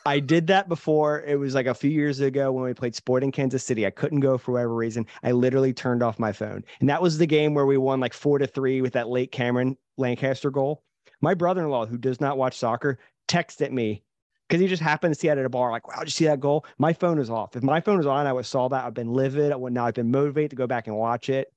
I 0.07 0.21
did 0.21 0.47
that 0.47 0.69
before. 0.69 1.23
It 1.23 1.37
was 1.39 1.55
like 1.55 1.67
a 1.67 1.75
few 1.75 1.91
years 1.91 2.21
ago 2.21 2.53
when 2.53 2.65
we 2.65 2.73
played 2.73 2.95
Sporting 2.95 3.33
Kansas 3.33 3.65
City. 3.65 3.85
I 3.85 3.91
couldn't 3.91 4.21
go 4.21 4.39
for 4.39 4.53
whatever 4.53 4.75
reason. 4.75 5.05
I 5.25 5.33
literally 5.33 5.73
turned 5.73 6.03
off 6.03 6.21
my 6.21 6.31
phone. 6.33 6.65
And 6.79 6.89
that 6.89 7.03
was 7.03 7.19
the 7.19 7.27
game 7.27 7.55
where 7.55 7.67
we 7.67 7.77
won 7.77 7.99
like 7.99 8.15
four 8.15 8.39
to 8.39 8.47
three 8.47 8.81
with 8.81 8.93
that 8.93 9.09
late 9.09 9.33
Cameron 9.33 9.77
Lancaster 9.97 10.51
goal. 10.51 10.85
My 11.21 11.35
brother-in-law, 11.35 11.87
who 11.87 11.99
does 11.99 12.21
not 12.21 12.39
watch 12.39 12.57
soccer, 12.57 12.99
texted 13.27 13.73
me 13.73 14.05
because 14.49 14.61
he 14.61 14.69
just 14.69 14.83
happened 14.83 15.13
to 15.13 15.19
see 15.19 15.27
it 15.27 15.39
at 15.39 15.45
a 15.45 15.49
bar. 15.49 15.73
Like, 15.73 15.89
wow, 15.89 15.99
did 15.99 16.07
you 16.07 16.13
see 16.13 16.27
that 16.27 16.39
goal? 16.39 16.65
My 16.79 16.93
phone 16.93 17.19
was 17.19 17.31
off. 17.31 17.57
If 17.57 17.65
my 17.65 17.81
phone 17.81 17.97
was 17.97 18.07
on, 18.07 18.29
I 18.29 18.33
would 18.33 18.47
saw 18.47 18.69
that. 18.69 18.85
I've 18.85 18.95
been 18.95 19.13
livid. 19.13 19.51
I 19.51 19.57
would 19.57 19.73
now 19.73 19.87
I've 19.87 19.95
been 19.95 20.13
motivated 20.13 20.51
to 20.51 20.57
go 20.57 20.69
back 20.69 20.87
and 20.87 20.97
watch 20.97 21.29
it. 21.29 21.53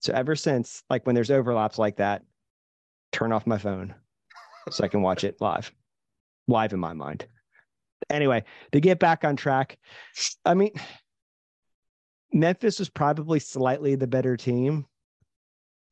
So 0.00 0.14
ever 0.14 0.34
since, 0.36 0.82
like 0.88 1.04
when 1.04 1.14
there's 1.14 1.30
overlaps 1.30 1.78
like 1.78 1.96
that, 1.96 2.22
turn 3.12 3.32
off 3.32 3.46
my 3.46 3.58
phone 3.58 3.94
so 4.70 4.84
I 4.84 4.88
can 4.88 5.02
watch 5.02 5.24
it 5.24 5.38
live, 5.42 5.70
live 6.48 6.72
in 6.72 6.80
my 6.80 6.94
mind. 6.94 7.26
Anyway, 8.10 8.44
to 8.72 8.80
get 8.80 8.98
back 8.98 9.24
on 9.24 9.36
track, 9.36 9.78
I 10.44 10.54
mean, 10.54 10.72
Memphis 12.32 12.78
was 12.78 12.88
probably 12.88 13.40
slightly 13.40 13.94
the 13.94 14.06
better 14.06 14.36
team, 14.36 14.86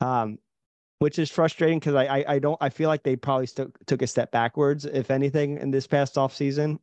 um, 0.01 0.39
which 0.99 1.19
is 1.19 1.31
frustrating 1.31 1.79
because 1.79 1.95
I, 1.95 2.05
I 2.07 2.25
I 2.35 2.39
don't 2.39 2.59
I 2.61 2.69
feel 2.69 2.89
like 2.89 3.03
they 3.03 3.17
probably 3.17 3.47
still 3.47 3.71
took 3.87 4.03
a 4.03 4.07
step 4.07 4.31
backwards, 4.31 4.85
if 4.85 5.11
anything, 5.11 5.59
in 5.59 5.71
this 5.71 5.87
past 5.87 6.19
off 6.19 6.35
season. 6.35 6.79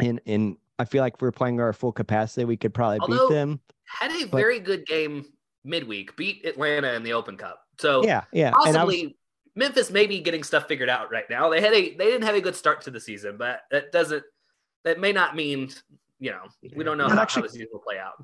And 0.00 0.20
and 0.26 0.56
I 0.78 0.84
feel 0.84 1.02
like 1.02 1.14
if 1.14 1.22
we're 1.22 1.30
playing 1.32 1.60
our 1.60 1.72
full 1.72 1.92
capacity, 1.92 2.44
we 2.44 2.56
could 2.56 2.74
probably 2.74 2.98
Although- 3.00 3.28
beat 3.28 3.34
them. 3.34 3.60
Had 3.86 4.10
a 4.12 4.24
But- 4.26 4.38
very 4.38 4.60
good 4.60 4.86
game 4.86 5.26
midweek, 5.62 6.16
beat 6.16 6.44
Atlanta 6.44 6.94
in 6.94 7.02
the 7.02 7.12
Open 7.12 7.36
Cup. 7.36 7.60
So 7.78 8.04
Yeah, 8.04 8.24
yeah. 8.32 8.50
Was, 8.50 8.74
possibly 8.74 9.16
Memphis 9.54 9.90
may 9.90 10.06
be 10.06 10.20
getting 10.20 10.42
stuff 10.42 10.66
figured 10.66 10.88
out 10.88 11.10
right 11.12 11.28
now. 11.30 11.48
They 11.48 11.60
had 11.60 11.72
a 11.72 11.94
they 11.94 12.04
didn't 12.06 12.22
have 12.24 12.34
a 12.34 12.40
good 12.40 12.56
start 12.56 12.82
to 12.82 12.90
the 12.90 13.00
season, 13.00 13.36
but 13.36 13.60
that 13.70 13.92
doesn't 13.92 14.24
that 14.84 15.00
may 15.00 15.12
not 15.12 15.34
mean 15.36 15.70
you 16.18 16.30
know 16.30 16.42
we 16.76 16.84
don't 16.84 16.98
know 16.98 17.08
That 17.08 17.16
how, 17.16 17.22
actually- 17.22 17.42
how 17.42 17.46
the 17.48 17.52
season 17.52 17.68
will 17.72 17.80
play 17.80 17.98
out. 17.98 18.14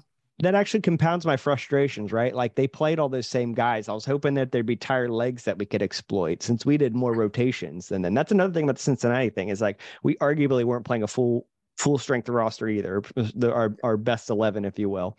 that 0.40 0.54
actually 0.54 0.80
compounds 0.80 1.26
my 1.26 1.36
frustrations, 1.36 2.12
right? 2.12 2.34
Like 2.34 2.54
they 2.54 2.66
played 2.66 2.98
all 2.98 3.08
those 3.10 3.26
same 3.26 3.52
guys. 3.52 3.88
I 3.88 3.92
was 3.92 4.06
hoping 4.06 4.34
that 4.34 4.52
there'd 4.52 4.64
be 4.64 4.76
tired 4.76 5.10
legs 5.10 5.44
that 5.44 5.58
we 5.58 5.66
could 5.66 5.82
exploit 5.82 6.42
since 6.42 6.64
we 6.64 6.78
did 6.78 6.94
more 6.94 7.12
rotations. 7.12 7.90
And 7.92 8.02
then 8.04 8.14
that's 8.14 8.32
another 8.32 8.52
thing 8.54 8.64
about 8.64 8.76
the 8.76 8.82
Cincinnati 8.82 9.28
thing 9.30 9.48
is 9.50 9.60
like 9.60 9.80
we 10.02 10.14
arguably 10.16 10.64
weren't 10.64 10.86
playing 10.86 11.02
a 11.02 11.06
full 11.08 11.46
full 11.76 11.98
strength 11.98 12.28
roster 12.28 12.68
either, 12.68 13.02
the, 13.16 13.52
our 13.52 13.76
our 13.82 13.96
best 13.98 14.30
eleven, 14.30 14.64
if 14.64 14.78
you 14.78 14.88
will. 14.88 15.18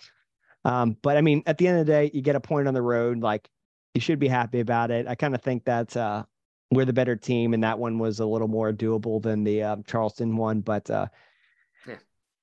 Um, 0.66 0.96
but 1.02 1.18
I 1.18 1.22
mean, 1.22 1.44
at 1.46 1.58
the 1.58 1.68
end 1.68 1.80
of 1.80 1.86
the 1.86 1.92
day, 1.92 2.12
you 2.14 2.22
get 2.22 2.36
a 2.36 2.40
point 2.40 2.68
on 2.68 2.74
the 2.74 2.82
road. 2.82 3.20
Like 3.20 3.48
you 3.94 4.02
should 4.02 4.20
be 4.20 4.28
happy 4.28 4.60
about 4.60 4.90
it. 4.92 5.08
I 5.08 5.16
kind 5.16 5.36
of 5.36 5.42
think 5.42 5.66
that 5.66 5.96
uh, 5.98 6.24
we're 6.72 6.86
the 6.86 6.94
better 6.94 7.16
team, 7.16 7.54
and 7.54 7.64
that 7.64 7.78
one 7.78 8.00
was 8.00 8.20
a 8.22 8.26
little 8.26 8.48
more 8.48 8.72
doable 8.74 9.22
than 9.22 9.44
the 9.44 9.62
uh, 9.64 9.76
Charleston 9.86 10.36
one. 10.36 10.62
But 10.62 10.90
uh. 10.90 11.08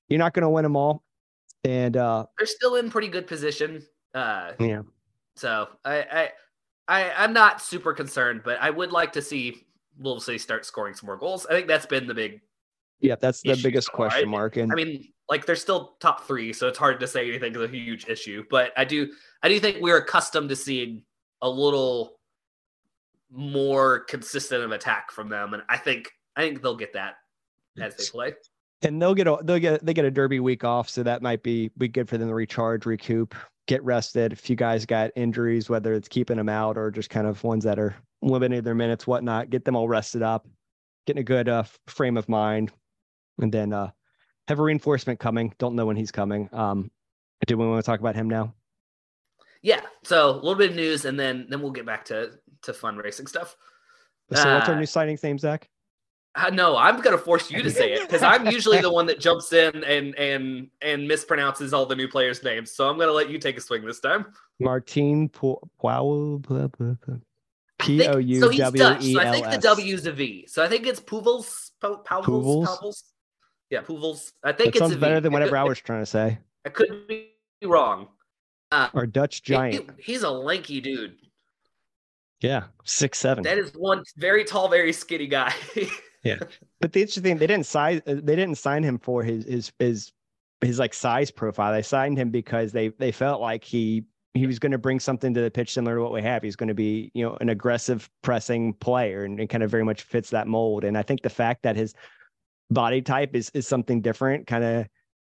You're 0.08 0.18
not 0.18 0.34
going 0.34 0.42
to 0.42 0.48
win 0.48 0.62
them 0.62 0.76
all. 0.76 1.02
And 1.64 1.96
uh, 1.96 2.26
They're 2.38 2.46
still 2.46 2.76
in 2.76 2.90
pretty 2.90 3.08
good 3.08 3.26
position. 3.26 3.82
Uh, 4.14 4.52
yeah, 4.58 4.82
so 5.36 5.68
I, 5.84 5.98
I 6.00 6.30
I 6.88 7.24
I'm 7.24 7.32
not 7.32 7.60
super 7.60 7.92
concerned, 7.92 8.42
but 8.44 8.58
I 8.60 8.70
would 8.70 8.90
like 8.90 9.12
to 9.12 9.22
see 9.22 9.66
Louisville 9.98 10.20
City 10.20 10.38
start 10.38 10.64
scoring 10.64 10.94
some 10.94 11.06
more 11.06 11.16
goals. 11.16 11.46
I 11.46 11.52
think 11.52 11.66
that's 11.66 11.86
been 11.86 12.06
the 12.06 12.14
big 12.14 12.40
yeah, 13.00 13.14
that's 13.20 13.42
the 13.42 13.58
biggest 13.62 13.88
so, 13.88 13.92
question 13.92 14.28
mark. 14.28 14.56
And 14.56 14.72
I 14.72 14.74
mean, 14.74 15.12
like 15.28 15.46
they're 15.46 15.56
still 15.56 15.96
top 16.00 16.26
three, 16.26 16.52
so 16.52 16.68
it's 16.68 16.78
hard 16.78 17.00
to 17.00 17.06
say 17.06 17.28
anything 17.28 17.54
is 17.54 17.62
a 17.62 17.68
huge 17.68 18.08
issue. 18.08 18.44
But 18.50 18.72
I 18.76 18.84
do, 18.84 19.12
I 19.42 19.48
do 19.48 19.60
think 19.60 19.78
we're 19.80 19.98
accustomed 19.98 20.48
to 20.48 20.56
seeing 20.56 21.04
a 21.42 21.48
little 21.48 22.18
more 23.30 24.00
consistent 24.00 24.64
of 24.64 24.72
attack 24.72 25.12
from 25.12 25.28
them, 25.28 25.54
and 25.54 25.62
I 25.68 25.76
think 25.76 26.10
I 26.34 26.40
think 26.40 26.62
they'll 26.62 26.76
get 26.76 26.94
that 26.94 27.16
as 27.80 27.94
they 27.94 28.04
play. 28.10 28.34
And 28.82 29.00
they'll 29.00 29.14
get 29.14 29.26
a 29.26 29.38
they'll 29.42 29.58
get 29.58 29.84
they 29.84 29.94
get 29.94 30.04
a 30.04 30.10
derby 30.10 30.40
week 30.40 30.64
off, 30.64 30.88
so 30.88 31.02
that 31.02 31.22
might 31.22 31.42
be 31.42 31.70
be 31.78 31.88
good 31.88 32.08
for 32.08 32.18
them 32.18 32.28
to 32.28 32.34
recharge, 32.34 32.86
recoup, 32.86 33.34
get 33.66 33.82
rested. 33.82 34.32
If 34.32 34.48
you 34.48 34.56
guys 34.56 34.86
got 34.86 35.10
injuries, 35.16 35.68
whether 35.68 35.92
it's 35.94 36.08
keeping 36.08 36.36
them 36.36 36.48
out 36.48 36.76
or 36.76 36.90
just 36.90 37.10
kind 37.10 37.26
of 37.26 37.42
ones 37.44 37.64
that 37.64 37.78
are 37.78 37.96
limiting 38.22 38.62
their 38.62 38.74
minutes, 38.74 39.06
whatnot, 39.06 39.50
get 39.50 39.64
them 39.64 39.76
all 39.76 39.88
rested 39.88 40.22
up, 40.22 40.46
getting 41.06 41.20
a 41.20 41.24
good 41.24 41.48
uh, 41.48 41.64
frame 41.86 42.16
of 42.16 42.28
mind, 42.28 42.72
and 43.40 43.52
then 43.52 43.72
uh, 43.72 43.90
have 44.46 44.58
a 44.58 44.62
reinforcement 44.62 45.18
coming. 45.20 45.54
Don't 45.58 45.74
know 45.74 45.86
when 45.86 45.96
he's 45.96 46.12
coming. 46.12 46.48
Um, 46.52 46.90
do 47.46 47.56
we 47.56 47.66
want 47.66 47.84
to 47.84 47.86
talk 47.86 48.00
about 48.00 48.16
him 48.16 48.28
now? 48.28 48.54
Yeah. 49.62 49.80
So 50.04 50.30
a 50.30 50.32
little 50.32 50.54
bit 50.54 50.70
of 50.70 50.76
news, 50.76 51.04
and 51.04 51.18
then 51.18 51.46
then 51.48 51.60
we'll 51.60 51.72
get 51.72 51.86
back 51.86 52.04
to 52.06 52.38
to 52.62 52.72
fun 52.72 52.96
racing 52.96 53.26
stuff. 53.26 53.56
So 54.32 54.54
what's 54.54 54.68
our 54.68 54.74
Uh, 54.74 54.78
new 54.78 54.84
signings 54.84 55.22
name, 55.22 55.38
Zach? 55.38 55.68
Uh, 56.34 56.50
no, 56.50 56.76
I'm 56.76 57.00
gonna 57.00 57.18
force 57.18 57.50
you 57.50 57.62
to 57.62 57.70
say 57.70 57.94
it 57.94 58.02
because 58.02 58.22
I'm 58.22 58.46
usually 58.46 58.80
the 58.80 58.92
one 58.92 59.06
that 59.06 59.18
jumps 59.18 59.52
in 59.52 59.82
and 59.82 60.14
and 60.16 60.68
and 60.82 61.08
mispronounces 61.10 61.72
all 61.72 61.86
the 61.86 61.96
new 61.96 62.06
players' 62.06 62.42
names. 62.44 62.72
So 62.72 62.88
I'm 62.88 62.98
gonna 62.98 63.12
let 63.12 63.28
you 63.30 63.38
take 63.38 63.56
a 63.56 63.60
swing 63.60 63.84
this 63.84 63.98
time. 64.00 64.26
Martin 64.60 65.28
Powell. 65.30 66.40
I 66.50 67.14
P 67.80 68.06
O 68.06 68.18
U 68.18 68.40
So 68.40 68.48
he's 68.50 68.60
W 68.60 68.78
Dutch. 68.82 69.04
E 69.04 69.14
So 69.14 69.20
I 69.20 69.24
L 69.26 69.32
think 69.32 69.46
the 69.46 69.52
S. 69.52 69.62
W's 69.62 70.06
a 70.06 70.12
V. 70.12 70.46
So 70.48 70.62
I 70.64 70.68
think 70.68 70.86
it's 70.86 71.00
Puvels. 71.00 71.70
Puvels? 71.82 73.02
Yeah, 73.70 73.82
Puvels. 73.82 74.32
I 74.44 74.52
That 74.52 74.58
think 74.58 74.76
it's 74.76 74.84
a 74.84 74.88
V. 74.94 74.96
better 74.96 75.20
than 75.20 75.32
whatever 75.32 75.56
I 75.56 75.64
was 75.64 75.78
trying 75.80 76.02
to 76.02 76.06
say. 76.06 76.38
I 76.64 76.68
could 76.70 77.06
be 77.08 77.30
wrong. 77.64 78.08
Uh, 78.70 78.88
Or 78.94 79.06
Dutch 79.06 79.36
he- 79.44 79.54
giant. 79.54 79.90
he's 79.98 80.22
a 80.22 80.30
lanky 80.30 80.80
dude. 80.80 81.16
Yeah, 82.40 82.64
six 82.84 83.18
seven. 83.18 83.42
That 83.44 83.58
is 83.58 83.72
one 83.74 84.04
very 84.16 84.44
tall, 84.44 84.68
very 84.68 84.92
skinny 84.92 85.26
guy. 85.26 85.52
But 86.80 86.92
the 86.92 87.00
interesting 87.00 87.22
thing, 87.22 87.38
they 87.38 87.46
didn't 87.46 87.66
sign 87.66 88.02
uh, 88.06 88.14
they 88.22 88.36
didn't 88.36 88.56
sign 88.56 88.82
him 88.82 88.98
for 88.98 89.22
his 89.22 89.44
his 89.44 89.72
his 89.78 90.12
his 90.60 90.78
like 90.78 90.94
size 90.94 91.30
profile. 91.30 91.72
They 91.72 91.82
signed 91.82 92.18
him 92.18 92.30
because 92.30 92.72
they 92.72 92.88
they 92.88 93.12
felt 93.12 93.40
like 93.40 93.64
he 93.64 94.04
he 94.34 94.46
was 94.46 94.58
going 94.58 94.72
to 94.72 94.78
bring 94.78 95.00
something 95.00 95.34
to 95.34 95.40
the 95.40 95.50
pitch 95.50 95.72
similar 95.72 95.96
to 95.96 96.02
what 96.02 96.12
we 96.12 96.22
have. 96.22 96.42
He's 96.42 96.56
going 96.56 96.68
to 96.68 96.74
be 96.74 97.10
you 97.14 97.24
know 97.24 97.36
an 97.40 97.48
aggressive 97.48 98.08
pressing 98.22 98.74
player 98.74 99.24
and 99.24 99.40
it 99.40 99.48
kind 99.48 99.62
of 99.62 99.70
very 99.70 99.84
much 99.84 100.02
fits 100.02 100.30
that 100.30 100.46
mold. 100.46 100.84
And 100.84 100.96
I 100.96 101.02
think 101.02 101.22
the 101.22 101.30
fact 101.30 101.62
that 101.62 101.76
his 101.76 101.94
body 102.70 103.02
type 103.02 103.34
is 103.34 103.50
is 103.54 103.66
something 103.66 104.00
different 104.00 104.46
kind 104.46 104.64
of 104.64 104.86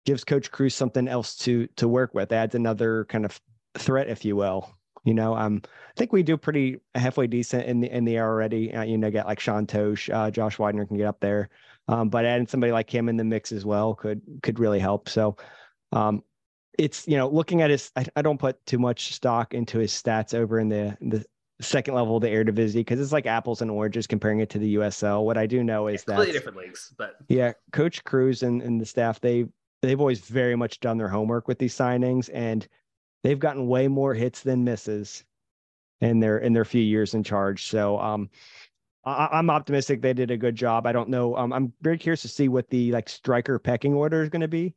gives 0.05 0.24
Coach 0.24 0.51
Cruz 0.51 0.74
something 0.74 1.09
else 1.09 1.37
to 1.39 1.66
to 1.76 1.89
work 1.89 2.14
with. 2.14 2.33
Adds 2.33 2.55
another 2.55 3.05
kind 3.07 3.24
of 3.24 3.41
threat, 3.76 4.09
if 4.09 4.24
you 4.24 4.37
will. 4.37 4.68
You 5.05 5.14
know, 5.14 5.36
um, 5.36 5.62
I 5.64 5.92
think 5.96 6.12
we 6.12 6.22
do 6.22 6.36
pretty 6.36 6.78
halfway 6.94 7.26
decent 7.26 7.66
in 7.66 7.80
the 7.80 7.90
in 7.90 8.05
the 8.05 8.16
air 8.16 8.28
already. 8.28 8.72
Uh, 8.72 8.84
you 8.84 8.98
know, 8.98 9.11
get 9.11 9.26
like 9.26 9.40
Sean 9.40 9.66
Totsch, 9.66 10.12
uh, 10.12 10.30
Josh 10.30 10.59
Wynder 10.59 10.86
can 10.86 10.96
get 10.96 11.07
up 11.07 11.20
there, 11.20 11.50
um, 11.88 12.09
but 12.09 12.24
adding 12.24 12.46
somebody 12.46 12.72
like 12.72 12.88
him 12.88 13.09
in 13.09 13.16
the 13.16 13.24
mix 13.24 13.50
as 13.50 13.64
well 13.64 13.94
could 13.94 14.22
could 14.42 14.61
really 14.61 14.78
help. 14.78 15.09
So, 15.09 15.36
um, 15.90 16.22
it's 16.78 17.07
you 17.09 17.16
know, 17.16 17.28
looking 17.28 17.62
at 17.62 17.70
his, 17.70 17.90
I, 17.96 18.07
I 18.16 18.22
don't 18.22 18.38
put 18.38 18.64
too 18.64 18.78
much 18.78 19.12
stock 19.14 19.55
into 19.55 19.78
his 19.78 19.92
stats 19.92 20.34
over 20.34 20.61
in 20.61 20.68
the 20.68 20.96
the 21.00 21.24
second 21.61 21.94
level 21.94 22.16
of 22.16 22.22
the 22.22 22.28
Eerste 22.28 22.46
Divisie 22.46 22.80
because 22.80 23.00
it's 23.00 23.12
like 23.12 23.26
apples 23.26 23.62
and 23.62 23.70
oranges 23.70 24.07
comparing 24.07 24.40
it 24.40 24.50
to 24.50 24.59
the 24.59 24.76
USL. 24.76 25.24
What 25.24 25.36
I 25.36 25.46
do 25.46 25.62
know 25.64 25.88
is 25.88 26.05
that 26.05 26.14
Completely 26.14 26.32
different 26.32 26.59
leagues, 26.59 26.94
but 26.96 27.16
yeah, 27.28 27.53
Coach 27.72 28.05
Cruz 28.05 28.42
and, 28.42 28.62
and 28.62 28.80
the 28.80 28.86
staff 28.86 29.20
they 29.20 29.46
they've 29.80 30.00
always 30.00 30.20
very 30.20 30.55
much 30.55 30.78
done 30.78 30.96
their 30.96 31.09
homework 31.09 31.48
with 31.48 31.59
these 31.59 31.74
signings, 31.76 32.30
and 32.32 32.68
they've 33.23 33.39
gotten 33.39 33.66
way 33.68 33.89
more 33.89 34.14
hits 34.14 34.43
than 34.43 34.64
misses 34.64 35.25
in 36.01 36.20
their 36.20 36.39
in 36.39 36.53
their 36.53 36.64
few 36.64 36.83
years 36.83 37.14
in 37.14 37.23
charge. 37.23 37.66
So 37.66 37.99
um, 37.99 38.29
I, 39.05 39.29
I'm 39.33 39.51
optimistic 39.51 40.03
they 40.03 40.12
did 40.12 40.31
a 40.31 40.37
good 40.37 40.57
job. 40.57 40.87
I 40.87 40.93
don't 40.93 41.09
know. 41.09 41.37
Um, 41.37 41.53
I'm 41.53 41.73
very 41.83 41.99
curious 41.99 42.23
to 42.23 42.29
see 42.29 42.49
what 42.49 42.68
the 42.70 42.93
like 42.93 43.09
striker 43.09 43.59
pecking 43.59 43.95
order 43.95 44.23
is 44.23 44.29
going 44.29 44.41
to 44.43 44.49
be, 44.49 44.75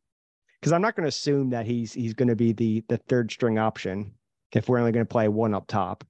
because 0.59 0.71
I'm 0.71 0.81
not 0.81 0.95
going 0.95 1.03
to 1.05 1.09
assume 1.09 1.49
that 1.51 1.65
he's 1.65 1.93
he's 1.93 2.13
going 2.13 2.27
to 2.29 2.35
be 2.35 2.53
the 2.53 2.83
the 2.87 2.97
third 2.97 3.31
string 3.31 3.57
option 3.59 4.13
if 4.53 4.69
we're 4.69 4.79
only 4.79 4.91
going 4.91 5.05
to 5.05 5.11
play 5.11 5.27
one 5.27 5.53
up 5.53 5.67
top. 5.67 6.03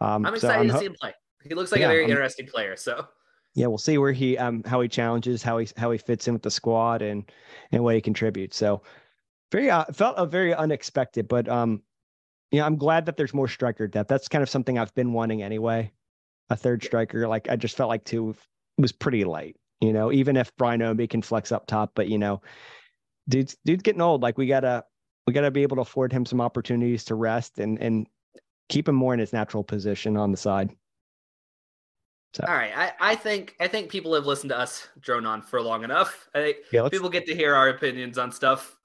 Um, 0.00 0.26
I'm 0.26 0.32
so 0.38 0.48
excited 0.48 0.66
to 0.68 0.72
ho- 0.74 0.78
see 0.80 0.86
him 0.86 0.94
play. 1.00 1.14
He 1.42 1.54
looks 1.54 1.72
like 1.72 1.80
Yeah, 1.80 1.86
a 1.86 1.90
very 1.90 2.02
I'm- 2.02 2.10
interesting 2.10 2.46
player. 2.46 2.76
So 2.76 3.06
yeah, 3.54 3.66
we'll 3.66 3.78
see 3.78 3.98
where 3.98 4.12
he 4.12 4.36
um 4.38 4.62
how 4.64 4.80
he 4.80 4.88
challenges, 4.88 5.42
how 5.42 5.58
he 5.58 5.68
how 5.76 5.90
he 5.90 5.98
fits 5.98 6.28
in 6.28 6.34
with 6.34 6.42
the 6.42 6.50
squad 6.50 7.02
and 7.02 7.30
and 7.72 7.82
what 7.82 7.94
he 7.94 8.00
contributes. 8.00 8.56
So 8.56 8.82
very 9.50 9.70
uh, 9.70 9.84
felt 9.92 10.14
a 10.16 10.26
very 10.26 10.54
unexpected, 10.54 11.28
but 11.28 11.48
um 11.48 11.82
yeah, 12.50 12.66
I'm 12.66 12.76
glad 12.76 13.06
that 13.06 13.16
there's 13.16 13.34
more 13.34 13.48
striker 13.48 13.86
depth. 13.86 14.08
That's 14.08 14.28
kind 14.28 14.42
of 14.42 14.50
something 14.50 14.76
I've 14.76 14.94
been 14.94 15.12
wanting 15.12 15.42
anyway. 15.42 15.92
A 16.50 16.56
third 16.56 16.82
striker, 16.82 17.28
like 17.28 17.48
I 17.48 17.56
just 17.56 17.76
felt 17.76 17.88
like 17.88 18.04
two 18.04 18.34
was 18.76 18.90
pretty 18.90 19.24
light, 19.24 19.56
you 19.80 19.92
know, 19.92 20.10
even 20.10 20.36
if 20.36 20.54
Brian 20.56 20.80
Ownby 20.80 21.08
can 21.08 21.22
flex 21.22 21.52
up 21.52 21.66
top, 21.66 21.92
but 21.94 22.08
you 22.08 22.18
know, 22.18 22.42
dude's 23.28 23.56
dude's 23.64 23.82
getting 23.82 24.00
old. 24.00 24.22
Like 24.22 24.36
we 24.36 24.46
gotta 24.46 24.84
we 25.26 25.32
gotta 25.32 25.50
be 25.50 25.62
able 25.62 25.76
to 25.76 25.82
afford 25.82 26.12
him 26.12 26.26
some 26.26 26.40
opportunities 26.40 27.04
to 27.04 27.14
rest 27.14 27.58
and 27.58 27.78
and 27.80 28.06
keep 28.68 28.88
him 28.88 28.96
more 28.96 29.14
in 29.14 29.20
his 29.20 29.32
natural 29.32 29.62
position 29.62 30.16
on 30.16 30.32
the 30.32 30.36
side. 30.36 30.70
So 32.34 32.44
all 32.46 32.54
right, 32.54 32.76
I, 32.76 32.92
I 33.00 33.14
think 33.14 33.54
I 33.60 33.68
think 33.68 33.90
people 33.90 34.14
have 34.14 34.26
listened 34.26 34.50
to 34.50 34.58
us 34.58 34.88
drone 35.00 35.26
on 35.26 35.42
for 35.42 35.60
long 35.62 35.84
enough. 35.84 36.28
I 36.34 36.42
think 36.42 36.56
yeah, 36.72 36.88
people 36.88 37.08
get 37.08 37.26
to 37.26 37.34
hear 37.34 37.54
our 37.54 37.68
opinions 37.68 38.18
on 38.18 38.32
stuff 38.32 38.76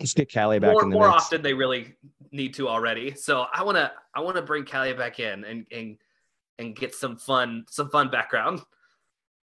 let's 0.00 0.14
get 0.14 0.32
Callie 0.32 0.58
back 0.58 0.72
more 0.72 0.84
more 0.86 1.08
mix. 1.08 1.24
often 1.24 1.42
they 1.42 1.54
really 1.54 1.94
need 2.32 2.54
to 2.54 2.68
already. 2.68 3.14
So 3.14 3.46
I 3.52 3.62
want 3.62 3.76
to 3.76 3.92
I 4.14 4.20
want 4.20 4.36
to 4.36 4.42
bring 4.42 4.64
Callie 4.64 4.92
back 4.92 5.20
in 5.20 5.44
and 5.44 5.66
and 5.70 5.96
and 6.58 6.74
get 6.74 6.94
some 6.94 7.16
fun 7.16 7.64
some 7.68 7.90
fun 7.90 8.10
background. 8.10 8.62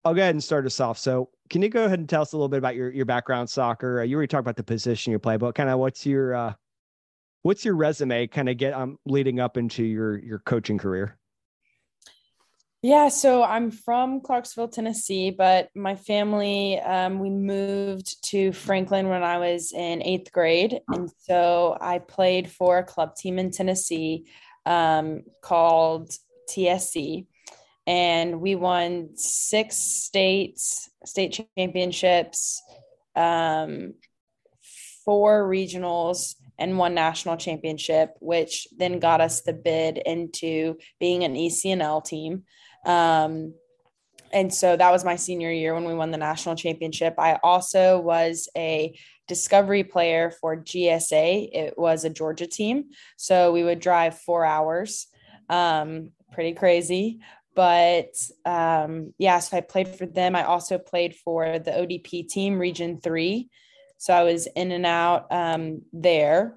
I'll 0.05 0.14
go 0.14 0.20
ahead 0.20 0.34
and 0.34 0.42
start 0.42 0.66
us 0.66 0.80
off. 0.80 0.98
So, 0.98 1.28
can 1.48 1.62
you 1.62 1.68
go 1.68 1.84
ahead 1.84 2.00
and 2.00 2.09
tell 2.09 2.22
us 2.22 2.32
a 2.32 2.36
little 2.36 2.48
bit 2.48 2.59
about 2.59 2.74
your 2.74 2.90
your 2.90 3.05
background 3.05 3.48
soccer? 3.48 4.00
Uh, 4.00 4.05
you 4.05 4.16
already 4.16 4.28
talked 4.28 4.40
about 4.40 4.57
the 4.57 4.64
position 4.64 5.12
you 5.12 5.18
play, 5.18 5.36
but 5.36 5.55
kind 5.55 5.70
of 5.70 5.78
what's 5.78 6.05
your 6.05 6.34
uh, 6.34 6.55
what's 7.42 7.64
your 7.64 7.76
resume? 7.76 8.26
Kind 8.26 8.48
of 8.48 8.57
get 8.57 8.74
um 8.74 8.98
leading 9.07 9.38
up 9.38 9.57
into 9.57 9.84
your 9.84 10.18
your 10.18 10.40
coaching 10.40 10.78
career. 10.78 11.18
Yeah, 12.84 13.10
so 13.10 13.44
I'm 13.44 13.70
from 13.70 14.20
Clarksville, 14.20 14.66
Tennessee, 14.66 15.30
but 15.30 15.68
my 15.72 15.94
family, 15.94 16.80
um, 16.80 17.20
we 17.20 17.30
moved 17.30 18.20
to 18.30 18.50
Franklin 18.50 19.08
when 19.08 19.22
I 19.22 19.38
was 19.38 19.72
in 19.72 20.02
eighth 20.02 20.32
grade. 20.32 20.80
And 20.88 21.08
so 21.16 21.78
I 21.80 22.00
played 22.00 22.50
for 22.50 22.78
a 22.78 22.84
club 22.84 23.14
team 23.14 23.38
in 23.38 23.52
Tennessee 23.52 24.26
um, 24.66 25.22
called 25.42 26.10
TSC. 26.50 27.26
And 27.86 28.40
we 28.40 28.56
won 28.56 29.10
six 29.14 29.76
states, 29.76 30.90
state 31.04 31.40
championships, 31.56 32.60
um, 33.14 33.94
four 35.04 35.48
regionals, 35.48 36.34
and 36.58 36.78
one 36.78 36.94
national 36.94 37.36
championship, 37.36 38.16
which 38.20 38.66
then 38.76 38.98
got 38.98 39.20
us 39.20 39.40
the 39.42 39.52
bid 39.52 39.98
into 39.98 40.78
being 41.00 41.24
an 41.24 41.34
ECNL 41.34 42.04
team. 42.04 42.44
Um, 42.84 43.54
and 44.32 44.52
so 44.52 44.76
that 44.76 44.90
was 44.90 45.04
my 45.04 45.16
senior 45.16 45.50
year 45.50 45.74
when 45.74 45.84
we 45.84 45.94
won 45.94 46.10
the 46.10 46.16
national 46.16 46.56
championship. 46.56 47.14
I 47.18 47.38
also 47.42 48.00
was 48.00 48.48
a 48.56 48.98
discovery 49.28 49.84
player 49.84 50.30
for 50.40 50.56
GSA. 50.56 51.50
It 51.52 51.74
was 51.76 52.04
a 52.04 52.10
Georgia 52.10 52.46
team. 52.46 52.84
So 53.16 53.52
we 53.52 53.62
would 53.62 53.78
drive 53.78 54.18
four 54.18 54.44
hours. 54.44 55.06
Um, 55.48 56.10
pretty 56.32 56.54
crazy. 56.54 57.20
But 57.54 58.14
um, 58.46 59.12
yeah, 59.18 59.38
so 59.40 59.58
I 59.58 59.60
played 59.60 59.88
for 59.88 60.06
them. 60.06 60.34
I 60.34 60.44
also 60.44 60.78
played 60.78 61.14
for 61.16 61.58
the 61.58 61.70
ODP 61.70 62.28
team, 62.28 62.58
Region 62.58 63.00
3. 63.00 63.48
So 63.98 64.14
I 64.14 64.22
was 64.24 64.46
in 64.56 64.72
and 64.72 64.86
out 64.86 65.26
um, 65.30 65.82
there. 65.92 66.56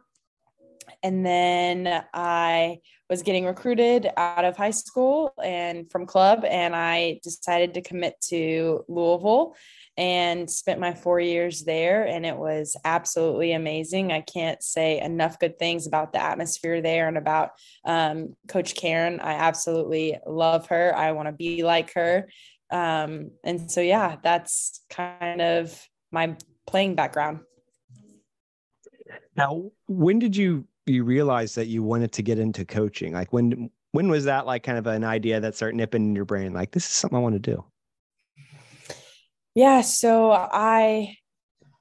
And 1.06 1.24
then 1.24 2.04
I 2.16 2.80
was 3.12 3.22
getting 3.22 3.46
recruited 3.46 4.10
out 4.18 4.44
of 4.44 4.58
high 4.58 4.72
school 4.72 5.32
and 5.44 5.88
from 5.92 6.08
club 6.08 6.44
and 6.44 6.76
i 6.76 7.20
decided 7.22 7.76
to 7.76 7.82
commit 7.84 8.20
to 8.20 8.84
louisville 8.88 9.56
and 9.96 10.50
spent 10.50 10.80
my 10.80 10.96
four 10.96 11.20
years 11.20 11.64
there 11.64 12.08
and 12.08 12.26
it 12.26 12.36
was 12.36 12.76
absolutely 12.84 13.54
amazing. 13.54 14.12
I 14.12 14.22
can't 14.22 14.62
say 14.64 15.00
enough 15.00 15.38
good 15.38 15.60
things 15.60 15.86
about 15.86 16.12
the 16.12 16.22
atmosphere 16.22 16.82
there 16.82 17.08
and 17.08 17.18
about 17.18 17.52
um, 17.86 18.36
coach 18.48 18.76
karen. 18.76 19.20
I 19.20 19.34
absolutely 19.34 20.18
love 20.26 20.68
her. 20.68 20.94
I 20.98 21.12
want 21.12 21.28
to 21.28 21.32
be 21.34 21.64
like 21.64 21.94
her. 21.94 22.28
Um, 22.72 23.30
and 23.44 23.72
so 23.72 23.82
yeah 23.82 24.16
that's 24.24 24.82
kind 24.90 25.42
of 25.42 25.80
my 26.12 26.36
playing 26.66 26.96
background. 26.96 27.42
Now, 29.38 29.72
when 29.88 30.18
did 30.18 30.36
you 30.36 30.66
you 30.94 31.04
realize 31.04 31.56
that 31.56 31.68
you 31.68 31.84
wanted 31.84 32.12
to 32.14 32.24
get 32.24 32.40
into 32.40 32.66
coaching? 32.66 33.14
Like 33.14 33.34
when 33.34 33.70
when 33.92 34.10
was 34.10 34.26
that 34.26 34.46
like 34.46 34.64
kind 34.64 34.78
of 34.78 34.88
an 34.88 35.04
idea 35.04 35.40
that 35.40 35.56
started 35.56 35.78
nipping 35.78 36.04
in 36.04 36.16
your 36.16 36.26
brain? 36.26 36.54
Like 36.54 36.72
this 36.72 36.86
is 36.86 36.92
something 36.92 37.18
I 37.18 37.22
want 37.22 37.36
to 37.36 37.40
do. 37.40 37.66
Yeah, 39.54 39.82
so 39.82 40.32
I 40.32 41.18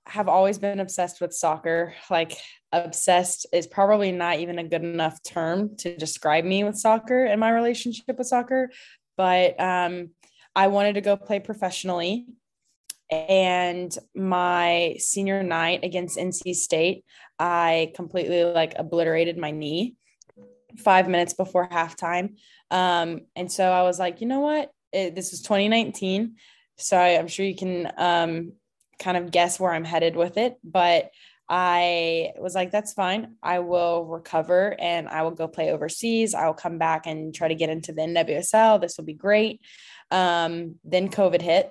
have 0.07 0.29
always 0.29 0.59
been 0.59 0.81
obsessed 0.81 1.21
with 1.21 1.33
soccer. 1.33 1.95
Like 2.09 2.37
obsessed 2.73 3.47
is 3.53 3.67
probably 3.67 4.13
not 4.13 4.39
even 4.39 4.59
a 4.59 4.65
good 4.65 4.85
enough 4.85 5.23
term 5.23 5.77
to 5.79 5.97
describe 5.97 6.45
me 6.45 6.63
with 6.63 6.77
soccer 6.77 7.25
and 7.25 7.41
my 7.41 7.51
relationship 7.51 8.17
with 8.19 8.27
soccer, 8.27 8.71
but 9.17 9.61
um 9.61 10.11
I 10.57 10.69
wanted 10.69 10.95
to 10.95 11.01
go 11.01 11.17
play 11.17 11.41
professionally. 11.41 12.27
And 13.11 13.97
my 14.15 14.97
senior 14.99 15.43
night 15.43 15.81
against 15.83 16.19
NC 16.19 16.55
State, 16.55 17.05
I 17.39 17.93
completely 17.95 18.45
like 18.45 18.75
obliterated 18.77 19.39
my 19.39 19.51
knee 19.51 19.95
5 20.79 21.09
minutes 21.09 21.35
before 21.35 21.69
halftime. 21.69 22.37
Um 22.71 23.23
and 23.37 23.51
so 23.51 23.71
I 23.71 23.83
was 23.83 23.99
like, 23.99 24.21
"You 24.21 24.27
know 24.27 24.41
what? 24.41 24.71
It, 24.93 25.15
this 25.15 25.33
was 25.33 25.43
2019 25.43 26.37
so 26.77 26.97
I, 26.97 27.19
I'm 27.19 27.29
sure 27.29 27.47
you 27.47 27.57
can 27.57 27.91
um, 27.97 28.53
kind 28.99 29.17
of 29.17 29.31
guess 29.31 29.59
where 29.61 29.73
I'm 29.73 29.85
headed 29.85 30.17
with 30.17 30.37
it. 30.37 30.57
But 30.65 31.11
I 31.49 32.33
was 32.39 32.55
like, 32.55 32.71
that's 32.71 32.95
fine. 32.95 33.37
I 33.43 33.59
will 33.59 34.05
recover 34.07 34.75
and 34.79 35.09
I 35.09 35.23
will 35.23 35.33
go 35.33 35.47
play 35.47 35.71
overseas. 35.71 36.35
I 36.35 36.47
will 36.47 36.55
come 36.55 36.79
back 36.79 37.07
and 37.07 37.35
try 37.35 37.49
to 37.49 37.55
get 37.55 37.69
into 37.69 37.93
the 37.93 38.03
NWSL. 38.03 38.81
This 38.81 38.97
will 38.97 39.05
be 39.05 39.15
great. 39.15 39.61
Um, 40.11 40.77
then 40.85 41.11
COVID 41.11 41.43
hit. 41.43 41.71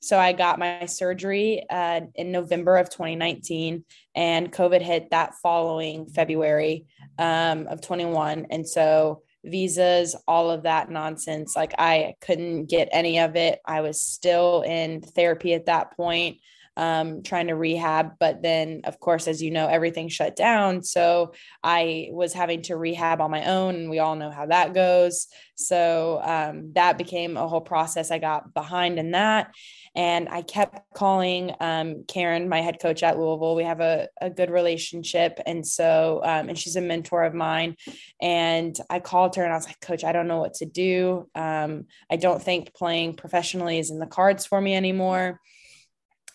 So 0.00 0.18
I 0.18 0.32
got 0.32 0.58
my 0.58 0.86
surgery 0.86 1.64
uh, 1.68 2.02
in 2.14 2.30
November 2.32 2.76
of 2.76 2.90
2019, 2.90 3.84
and 4.14 4.52
COVID 4.52 4.82
hit 4.82 5.10
that 5.10 5.34
following 5.42 6.06
February 6.06 6.86
um, 7.18 7.66
of 7.66 7.80
21. 7.80 8.46
And 8.50 8.68
so 8.68 9.22
visas, 9.44 10.16
all 10.28 10.50
of 10.50 10.64
that 10.64 10.90
nonsense, 10.90 11.56
like 11.56 11.74
I 11.78 12.14
couldn't 12.20 12.66
get 12.66 12.88
any 12.92 13.18
of 13.20 13.36
it. 13.36 13.60
I 13.64 13.80
was 13.80 14.00
still 14.00 14.62
in 14.62 15.00
therapy 15.00 15.54
at 15.54 15.66
that 15.66 15.96
point 15.96 16.38
um, 16.76 17.22
trying 17.22 17.48
to 17.48 17.54
rehab. 17.54 18.12
But 18.18 18.42
then, 18.42 18.82
of 18.84 19.00
course, 19.00 19.28
as 19.28 19.42
you 19.42 19.50
know, 19.50 19.66
everything 19.66 20.08
shut 20.08 20.36
down. 20.36 20.82
So 20.82 21.32
I 21.62 22.08
was 22.12 22.32
having 22.32 22.62
to 22.62 22.76
rehab 22.76 23.20
on 23.20 23.30
my 23.30 23.46
own, 23.46 23.74
and 23.74 23.90
we 23.90 23.98
all 23.98 24.16
know 24.16 24.30
how 24.30 24.46
that 24.46 24.74
goes. 24.74 25.28
So 25.56 26.20
um, 26.22 26.72
that 26.74 26.98
became 26.98 27.36
a 27.36 27.48
whole 27.48 27.62
process. 27.62 28.10
I 28.10 28.18
got 28.18 28.52
behind 28.52 28.98
in 28.98 29.12
that. 29.12 29.52
And 29.94 30.28
I 30.28 30.42
kept 30.42 30.92
calling 30.92 31.54
um, 31.58 32.04
Karen, 32.06 32.50
my 32.50 32.60
head 32.60 32.78
coach 32.80 33.02
at 33.02 33.18
Louisville. 33.18 33.56
We 33.56 33.64
have 33.64 33.80
a, 33.80 34.08
a 34.20 34.28
good 34.28 34.50
relationship. 34.50 35.40
And 35.46 35.66
so, 35.66 36.20
um, 36.22 36.50
and 36.50 36.58
she's 36.58 36.76
a 36.76 36.82
mentor 36.82 37.24
of 37.24 37.32
mine. 37.32 37.76
And 38.20 38.78
I 38.90 39.00
called 39.00 39.36
her 39.36 39.44
and 39.44 39.52
I 39.52 39.56
was 39.56 39.64
like, 39.64 39.80
Coach, 39.80 40.04
I 40.04 40.12
don't 40.12 40.28
know 40.28 40.40
what 40.40 40.54
to 40.54 40.66
do. 40.66 41.30
Um, 41.34 41.86
I 42.10 42.16
don't 42.16 42.42
think 42.42 42.74
playing 42.74 43.14
professionally 43.14 43.78
is 43.78 43.90
in 43.90 43.98
the 43.98 44.06
cards 44.06 44.44
for 44.44 44.60
me 44.60 44.76
anymore 44.76 45.40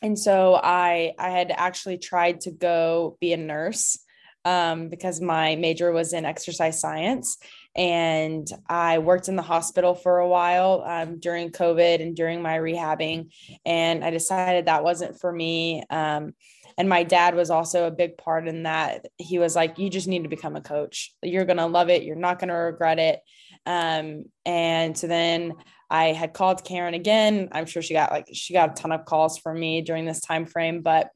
and 0.02 0.18
so 0.18 0.56
I 0.56 1.14
I 1.18 1.30
had 1.30 1.52
actually 1.56 1.98
tried 1.98 2.42
to 2.42 2.52
go 2.52 3.18
be 3.22 3.34
a 3.34 3.38
nurse 3.38 4.00
um, 4.44 4.90
because 4.90 5.22
my 5.22 5.56
major 5.56 5.92
was 5.92 6.14
in 6.14 6.26
exercise 6.26 6.80
science, 6.80 7.38
and 7.76 8.48
I 8.68 8.98
worked 8.98 9.28
in 9.30 9.36
the 9.36 9.42
hospital 9.42 9.94
for 9.94 10.20
a 10.20 10.28
while 10.28 10.84
um, 10.86 11.20
during 11.20 11.52
COVID 11.52 12.02
and 12.02 12.16
during 12.16 12.42
my 12.42 12.58
rehabbing, 12.58 13.32
and 13.66 14.04
I 14.04 14.10
decided 14.10 14.66
that 14.66 14.84
wasn't 14.84 15.20
for 15.20 15.32
me. 15.32 15.84
Um, 15.90 16.34
and 16.78 16.90
my 16.90 17.04
dad 17.04 17.36
was 17.36 17.52
also 17.52 17.86
a 17.86 17.92
big 17.92 18.18
part 18.18 18.48
in 18.48 18.64
that. 18.64 19.06
He 19.18 19.38
was 19.38 19.56
like, 19.56 19.78
"You 19.78 19.90
just 19.90 20.08
need 20.08 20.24
to 20.24 20.30
become 20.30 20.56
a 20.56 20.62
coach. 20.62 21.14
You're 21.22 21.46
gonna 21.46 21.68
love 21.68 21.90
it. 21.90 22.04
You're 22.04 22.16
not 22.16 22.40
gonna 22.40 22.58
regret 22.58 22.98
it." 22.98 23.20
Um, 23.66 24.26
and 24.46 24.98
so 24.98 25.08
then 25.08 25.54
I 25.92 26.14
had 26.14 26.34
called 26.34 26.64
Karen 26.64 26.94
again. 26.94 27.50
I'm 27.52 27.66
sure 27.66 27.82
she 27.82 27.94
got 27.94 28.12
like 28.12 28.28
she 28.34 28.54
got 28.54 28.72
a 28.72 28.82
ton 28.82 28.94
of 28.94 29.06
calls 29.06 29.38
from 29.38 29.60
me 29.60 29.82
during 29.82 30.06
this 30.06 30.22
time 30.22 30.46
frame, 30.46 30.82
but 30.82 31.10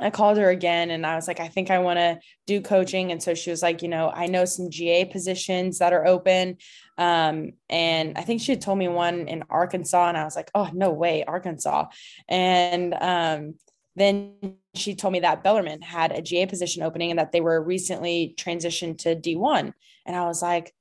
I 0.00 0.10
called 0.10 0.38
her 0.38 0.50
again 0.50 0.90
and 0.90 1.04
I 1.04 1.16
was 1.16 1.28
like, 1.28 1.40
I 1.40 1.48
think 1.48 1.70
I 1.70 1.78
want 1.78 1.98
to 1.98 2.18
do 2.46 2.60
coaching. 2.60 3.12
And 3.12 3.22
so 3.22 3.34
she 3.34 3.50
was 3.50 3.62
like, 3.62 3.82
you 3.82 3.88
know, 3.88 4.10
I 4.10 4.26
know 4.26 4.44
some 4.44 4.70
GA 4.70 5.04
positions 5.04 5.78
that 5.78 5.92
are 5.92 6.06
open. 6.06 6.58
Um, 6.98 7.52
and 7.68 8.16
I 8.16 8.22
think 8.22 8.40
she 8.40 8.52
had 8.52 8.60
told 8.60 8.78
me 8.78 8.88
one 8.88 9.28
in 9.28 9.44
Arkansas, 9.50 10.08
and 10.08 10.16
I 10.16 10.24
was 10.24 10.36
like, 10.36 10.50
oh, 10.54 10.70
no 10.72 10.90
way, 10.90 11.24
Arkansas. 11.24 11.86
And 12.28 12.94
um, 12.94 13.54
then 13.96 14.56
she 14.74 14.94
told 14.94 15.12
me 15.12 15.20
that 15.20 15.44
Bellarmine 15.44 15.82
had 15.82 16.12
a 16.12 16.22
GA 16.22 16.46
position 16.46 16.82
opening 16.82 17.10
and 17.10 17.18
that 17.18 17.32
they 17.32 17.40
were 17.40 17.62
recently 17.62 18.34
transitioned 18.36 18.98
to 18.98 19.16
D1. 19.16 19.72
And 20.06 20.16
I 20.16 20.26
was 20.26 20.42
like, 20.42 20.74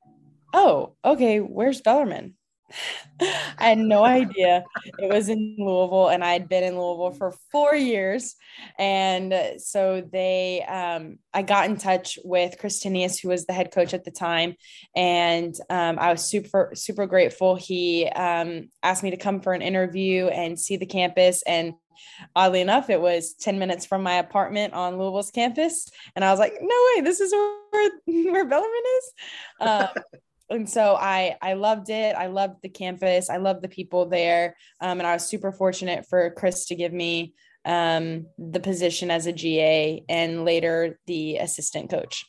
oh, 0.53 0.95
okay, 1.03 1.39
where's 1.39 1.81
Bellarmine? 1.81 2.35
I 3.21 3.69
had 3.69 3.77
no 3.77 4.03
idea 4.03 4.63
it 4.99 5.11
was 5.11 5.29
in 5.29 5.55
Louisville, 5.57 6.09
and 6.09 6.23
I 6.23 6.33
had 6.33 6.49
been 6.49 6.63
in 6.63 6.79
Louisville 6.79 7.11
for 7.11 7.35
four 7.51 7.75
years. 7.75 8.35
And 8.77 9.33
so 9.57 10.01
they, 10.11 10.63
um, 10.63 11.19
I 11.33 11.41
got 11.41 11.69
in 11.69 11.77
touch 11.77 12.17
with 12.23 12.57
Christinius, 12.59 13.19
who 13.19 13.29
was 13.29 13.45
the 13.45 13.53
head 13.53 13.71
coach 13.71 13.93
at 13.93 14.03
the 14.03 14.11
time, 14.11 14.55
and 14.95 15.55
um, 15.69 15.99
I 15.99 16.11
was 16.11 16.23
super, 16.23 16.71
super 16.75 17.05
grateful. 17.05 17.55
He 17.55 18.07
um, 18.07 18.69
asked 18.81 19.03
me 19.03 19.11
to 19.11 19.17
come 19.17 19.41
for 19.41 19.53
an 19.53 19.61
interview 19.61 20.27
and 20.27 20.59
see 20.59 20.77
the 20.77 20.85
campus, 20.85 21.43
and 21.43 21.73
oddly 22.35 22.61
enough, 22.61 22.89
it 22.89 23.01
was 23.01 23.33
10 23.33 23.59
minutes 23.59 23.85
from 23.85 24.03
my 24.03 24.15
apartment 24.15 24.73
on 24.73 24.97
Louisville's 24.97 25.31
campus. 25.31 25.89
And 26.15 26.23
I 26.23 26.31
was 26.31 26.39
like, 26.39 26.53
no 26.59 26.87
way, 26.95 27.01
this 27.01 27.19
is 27.19 27.31
where, 27.31 27.91
where 28.31 28.45
Bellarmine 28.45 28.97
is. 28.97 29.11
Uh, 29.59 29.87
and 30.53 30.69
so 30.69 30.95
I 30.95 31.35
I 31.41 31.53
loved 31.53 31.89
it. 31.89 32.15
I 32.15 32.27
loved 32.27 32.61
the 32.61 32.69
campus. 32.69 33.29
I 33.29 33.37
loved 33.37 33.61
the 33.61 33.69
people 33.69 34.05
there. 34.07 34.55
Um, 34.79 34.99
and 34.99 35.07
I 35.07 35.13
was 35.13 35.25
super 35.25 35.51
fortunate 35.51 36.05
for 36.07 36.31
Chris 36.31 36.65
to 36.67 36.75
give 36.75 36.93
me 36.93 37.33
um, 37.65 38.27
the 38.37 38.59
position 38.59 39.09
as 39.09 39.25
a 39.25 39.33
GA 39.33 40.03
and 40.09 40.45
later 40.45 40.99
the 41.07 41.37
assistant 41.37 41.89
coach. 41.89 42.25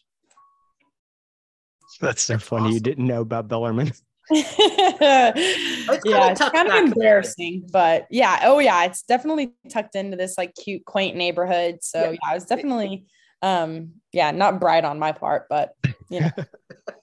That's 2.01 2.23
so 2.23 2.39
funny. 2.39 2.65
Awesome. 2.65 2.75
You 2.75 2.81
didn't 2.81 3.07
know 3.07 3.21
about 3.21 3.49
Bellarmine. 3.49 3.93
yeah, 4.31 5.33
it's 5.35 6.41
kind 6.41 6.69
of 6.69 6.75
embarrassing, 6.75 7.61
there. 7.61 7.69
but 7.73 8.07
yeah, 8.11 8.41
oh 8.45 8.59
yeah, 8.59 8.85
it's 8.85 9.03
definitely 9.03 9.53
tucked 9.69 9.95
into 9.95 10.17
this 10.17 10.39
like 10.39 10.55
cute, 10.55 10.85
quaint 10.87 11.15
neighborhood. 11.15 11.79
So 11.83 12.01
yeah, 12.01 12.11
yeah 12.13 12.19
I 12.31 12.35
was 12.35 12.47
definitely 12.47 13.07
um 13.45 13.91
yeah 14.13 14.31
not 14.31 14.59
bright 14.59 14.85
on 14.85 14.99
my 14.99 15.13
part 15.13 15.47
but 15.49 15.77
you 16.09 16.21
know 16.21 16.31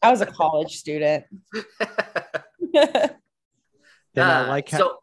i 0.01 0.09
was 0.09 0.21
a 0.21 0.25
college 0.25 0.75
student 0.75 1.23
and 2.73 3.11
i 4.17 4.47
like 4.47 4.69
how 4.69 4.77
so, 4.79 4.97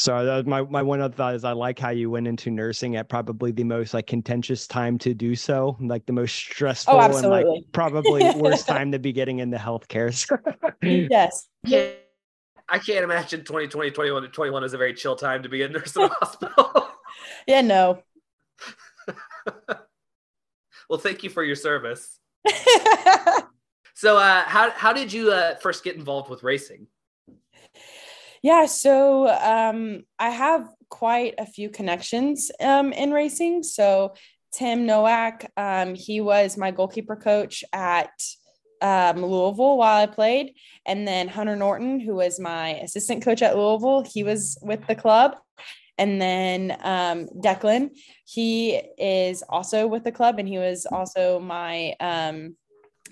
so 0.00 0.42
my, 0.46 0.62
my 0.62 0.82
one 0.82 1.02
other 1.02 1.14
thought 1.14 1.34
is 1.34 1.44
I 1.44 1.52
like 1.52 1.78
how 1.78 1.90
you 1.90 2.08
went 2.08 2.26
into 2.26 2.50
nursing 2.50 2.96
at 2.96 3.10
probably 3.10 3.52
the 3.52 3.64
most 3.64 3.92
like 3.92 4.06
contentious 4.06 4.66
time 4.66 4.96
to 5.00 5.12
do 5.12 5.36
so, 5.36 5.76
like 5.78 6.06
the 6.06 6.14
most 6.14 6.34
stressful 6.34 6.94
oh, 6.94 7.00
and 7.00 7.28
like 7.28 7.44
probably 7.72 8.22
worst 8.36 8.66
time 8.66 8.92
to 8.92 8.98
be 8.98 9.12
getting 9.12 9.40
into 9.40 9.58
healthcare. 9.58 10.10
yes. 10.82 11.48
Yeah. 11.64 11.90
I 12.66 12.78
can't 12.78 13.04
imagine 13.04 13.40
2020, 13.40 13.90
21 13.90 14.30
21 14.30 14.64
is 14.64 14.72
a 14.72 14.78
very 14.78 14.94
chill 14.94 15.16
time 15.16 15.42
to 15.42 15.50
be 15.50 15.62
a 15.64 15.68
nurse 15.68 15.94
in 15.94 16.04
a 16.04 16.08
hospital. 16.08 16.88
yeah, 17.46 17.60
no. 17.60 18.02
Well, 20.90 20.98
thank 20.98 21.22
you 21.22 21.30
for 21.30 21.44
your 21.44 21.54
service. 21.54 22.18
so, 23.94 24.16
uh, 24.18 24.42
how 24.42 24.70
how 24.72 24.92
did 24.92 25.12
you 25.12 25.30
uh, 25.30 25.54
first 25.54 25.84
get 25.84 25.94
involved 25.94 26.28
with 26.28 26.42
racing? 26.42 26.88
Yeah, 28.42 28.66
so 28.66 29.28
um, 29.28 30.02
I 30.18 30.30
have 30.30 30.68
quite 30.88 31.34
a 31.38 31.46
few 31.46 31.70
connections 31.70 32.50
um, 32.58 32.92
in 32.92 33.12
racing. 33.12 33.62
So 33.62 34.14
Tim 34.52 34.84
Nowak, 34.86 35.46
um, 35.56 35.94
he 35.94 36.20
was 36.20 36.56
my 36.56 36.72
goalkeeper 36.72 37.16
coach 37.16 37.62
at 37.72 38.10
um, 38.80 39.24
Louisville 39.24 39.76
while 39.76 40.02
I 40.02 40.06
played, 40.06 40.54
and 40.86 41.06
then 41.06 41.28
Hunter 41.28 41.54
Norton, 41.54 42.00
who 42.00 42.16
was 42.16 42.40
my 42.40 42.70
assistant 42.76 43.22
coach 43.22 43.42
at 43.42 43.56
Louisville, 43.56 44.02
he 44.02 44.24
was 44.24 44.58
with 44.62 44.84
the 44.88 44.96
club. 44.96 45.36
And 46.00 46.20
then 46.20 46.78
um, 46.80 47.26
Declan, 47.26 47.90
he 48.24 48.80
is 48.96 49.42
also 49.46 49.86
with 49.86 50.02
the 50.02 50.10
club, 50.10 50.38
and 50.38 50.48
he 50.48 50.56
was 50.56 50.86
also 50.86 51.38
my 51.38 51.94
um, 52.00 52.56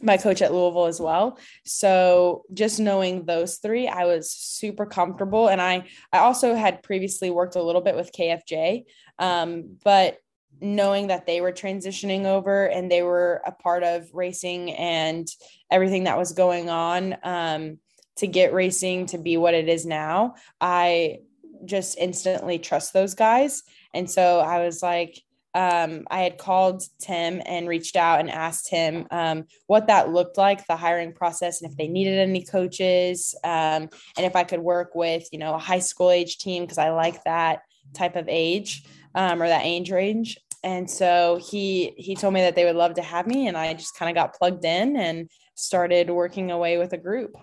my 0.01 0.17
coach 0.17 0.41
at 0.41 0.55
Louisville 0.55 0.87
as 0.87 0.99
well. 0.99 1.39
So 1.67 2.45
just 2.55 2.81
knowing 2.81 3.27
those 3.27 3.59
three, 3.59 3.89
I 3.89 4.07
was 4.07 4.33
super 4.33 4.87
comfortable. 4.87 5.49
And 5.49 5.61
I 5.61 5.85
I 6.15 6.21
also 6.21 6.55
had 6.55 6.83
previously 6.83 7.31
worked 7.31 7.57
a 7.57 7.63
little 7.63 7.83
bit 7.83 7.95
with 7.95 8.11
KFJ, 8.13 8.85
um, 9.19 9.77
but 9.85 10.17
knowing 10.59 11.09
that 11.09 11.27
they 11.27 11.43
were 11.43 11.53
transitioning 11.53 12.25
over 12.25 12.67
and 12.67 12.91
they 12.91 13.03
were 13.03 13.43
a 13.45 13.53
part 13.53 13.83
of 13.83 14.09
racing 14.15 14.73
and 14.73 15.29
everything 15.71 16.05
that 16.05 16.17
was 16.17 16.33
going 16.33 16.71
on 16.71 17.17
um, 17.23 17.79
to 18.17 18.27
get 18.27 18.55
racing 18.55 19.05
to 19.07 19.19
be 19.19 19.37
what 19.37 19.53
it 19.53 19.69
is 19.69 19.85
now, 19.85 20.37
I 20.59 21.19
just 21.65 21.99
instantly 21.99 22.59
trust 22.59 22.93
those 22.93 23.15
guys. 23.15 23.63
And 23.95 24.11
so 24.11 24.41
I 24.41 24.65
was 24.65 24.83
like, 24.83 25.23
um, 25.55 26.05
I 26.11 26.21
had 26.21 26.39
called 26.39 26.83
Tim 27.01 27.43
and 27.45 27.69
reached 27.69 27.97
out 27.97 28.21
and 28.21 28.31
asked 28.31 28.69
him 28.69 29.07
um, 29.11 29.45
what 29.67 29.87
that 29.87 30.13
looked 30.13 30.37
like, 30.37 30.67
the 30.67 30.77
hiring 30.77 31.13
process, 31.13 31.61
and 31.61 31.71
if 31.71 31.77
they 31.77 31.89
needed 31.89 32.19
any 32.19 32.45
coaches, 32.45 33.35
um, 33.45 33.89
and 34.17 34.27
if 34.27 34.37
I 34.37 34.45
could 34.45 34.61
work 34.61 34.95
with, 34.95 35.27
you 35.33 35.39
know, 35.39 35.55
a 35.55 35.59
high 35.59 35.79
school 35.79 36.11
age 36.11 36.39
team 36.39 36.65
because 36.65 36.79
I 36.79 36.91
like 36.91 37.25
that 37.25 37.63
type 37.95 38.15
of 38.15 38.27
age 38.29 38.85
um, 39.15 39.43
or 39.43 39.49
that 39.49 39.65
age 39.65 39.91
range. 39.91 40.39
And 40.63 40.89
so 40.91 41.41
he 41.43 41.95
he 41.97 42.15
told 42.15 42.35
me 42.35 42.43
that 42.43 42.55
they 42.55 42.65
would 42.65 42.77
love 42.77 42.95
to 42.95 43.03
have 43.03 43.27
me, 43.27 43.49
and 43.49 43.57
I 43.57 43.73
just 43.75 43.97
kind 43.97 44.11
of 44.11 44.15
got 44.15 44.35
plugged 44.35 44.65
in 44.65 44.97
and 44.97 45.31
started 45.55 46.11
working 46.11 46.51
away 46.51 46.79
with 46.79 46.93
a 46.93 46.99
group. 46.99 47.37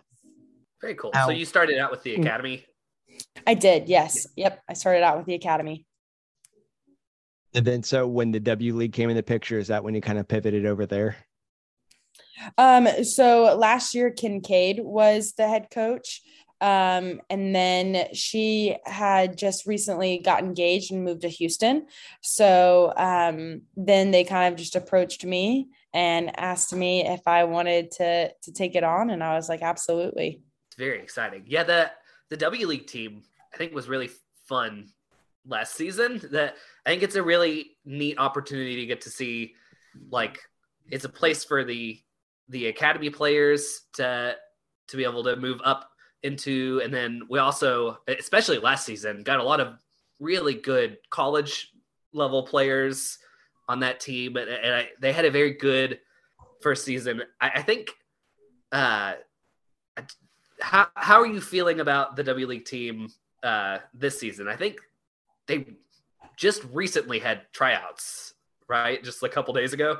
Very 0.82 0.95
cool. 0.95 1.11
Ow. 1.16 1.28
So 1.28 1.32
you 1.32 1.45
started 1.45 1.80
out 1.80 1.91
with 1.91 2.03
the 2.03 2.16
mm. 2.16 2.22
academy 2.22 2.66
I 3.45 3.53
did. 3.53 3.89
Yes. 3.89 4.27
Yep. 4.36 4.61
I 4.69 4.73
started 4.73 5.03
out 5.03 5.17
with 5.17 5.25
the 5.25 5.36
academy. 5.36 5.86
And 7.53 7.65
then, 7.65 7.83
so 7.83 8.07
when 8.07 8.31
the 8.31 8.39
W 8.39 8.75
League 8.75 8.93
came 8.93 9.09
in 9.09 9.15
the 9.15 9.23
picture, 9.23 9.57
is 9.57 9.67
that 9.67 9.83
when 9.83 9.95
you 9.95 10.01
kind 10.01 10.19
of 10.19 10.27
pivoted 10.27 10.65
over 10.65 10.86
there? 10.86 11.15
Um, 12.57 12.88
so 13.03 13.55
last 13.57 13.95
year, 13.95 14.11
Kincaid 14.11 14.79
was 14.81 15.33
the 15.38 15.47
head 15.47 15.67
coach. 15.71 16.21
Um, 16.61 17.21
and 17.29 17.53
then 17.53 18.13
she 18.13 18.77
had 18.86 19.38
just 19.38 19.65
recently 19.65 20.19
got 20.19 20.43
engaged 20.43 20.91
and 20.91 21.03
moved 21.03 21.21
to 21.21 21.29
Houston. 21.29 21.88
So 22.21 22.93
um, 22.95 23.63
then 23.75 24.11
they 24.11 24.23
kind 24.23 24.53
of 24.53 24.59
just 24.59 24.75
approached 24.75 25.25
me 25.25 25.67
and 25.93 26.38
asked 26.39 26.73
me 26.73 27.05
if 27.05 27.21
I 27.25 27.43
wanted 27.45 27.91
to 27.91 28.31
to 28.43 28.51
take 28.51 28.75
it 28.75 28.83
on, 28.83 29.09
and 29.09 29.23
I 29.23 29.36
was 29.36 29.47
like, 29.47 29.61
absolutely. 29.61 30.41
It's 30.67 30.77
very 30.77 30.99
exciting. 30.99 31.43
Yeah, 31.45 31.63
the 31.63 31.91
the 32.30 32.38
W 32.38 32.67
League 32.67 32.88
team, 32.88 33.23
I 33.53 33.57
think, 33.57 33.73
was 33.73 33.88
really 33.88 34.09
fun 34.47 34.89
last 35.45 35.76
season. 35.76 36.21
That 36.32 36.55
I 36.86 36.89
think 36.89 37.03
it's 37.03 37.15
a 37.15 37.23
really 37.23 37.78
neat 37.86 38.17
opportunity 38.17 38.76
to 38.78 38.86
get 38.86 39.01
to 39.01 39.09
see, 39.09 39.55
like, 40.09 40.39
it's 40.89 41.05
a 41.05 41.09
place 41.09 41.43
for 41.43 41.63
the 41.63 41.99
the 42.49 42.67
academy 42.67 43.09
players 43.09 43.82
to 43.93 44.36
to 44.88 44.97
be 44.97 45.03
able 45.03 45.23
to 45.23 45.36
move 45.36 45.61
up 45.63 45.89
into, 46.23 46.82
and 46.84 46.93
then 46.93 47.21
we 47.30 47.39
also, 47.39 47.97
especially 48.07 48.59
last 48.59 48.86
season, 48.86 49.23
got 49.23 49.39
a 49.39 49.43
lot 49.43 49.59
of 49.59 49.76
really 50.19 50.53
good 50.53 50.97
college 51.09 51.71
level 52.13 52.43
players 52.43 53.17
on 53.67 53.80
that 53.80 53.99
team, 53.99 54.36
and, 54.36 54.49
and 54.49 54.76
I, 54.76 54.89
they 54.99 55.11
had 55.11 55.26
a 55.26 55.32
very 55.32 55.53
good 55.53 55.99
first 56.61 56.86
season. 56.86 57.23
I, 57.39 57.49
I 57.55 57.61
think. 57.61 57.89
Uh, 58.71 59.13
how 60.59 60.87
how 60.95 61.19
are 61.19 61.27
you 61.27 61.41
feeling 61.41 61.79
about 61.79 62.15
the 62.15 62.23
W 62.23 62.47
League 62.47 62.65
team 62.65 63.09
uh, 63.43 63.79
this 63.93 64.19
season? 64.19 64.47
I 64.47 64.55
think 64.55 64.79
they 65.47 65.65
just 66.37 66.63
recently 66.71 67.19
had 67.19 67.41
tryouts, 67.53 68.33
right? 68.67 69.03
Just 69.03 69.23
a 69.23 69.29
couple 69.29 69.53
days 69.53 69.73
ago. 69.73 69.99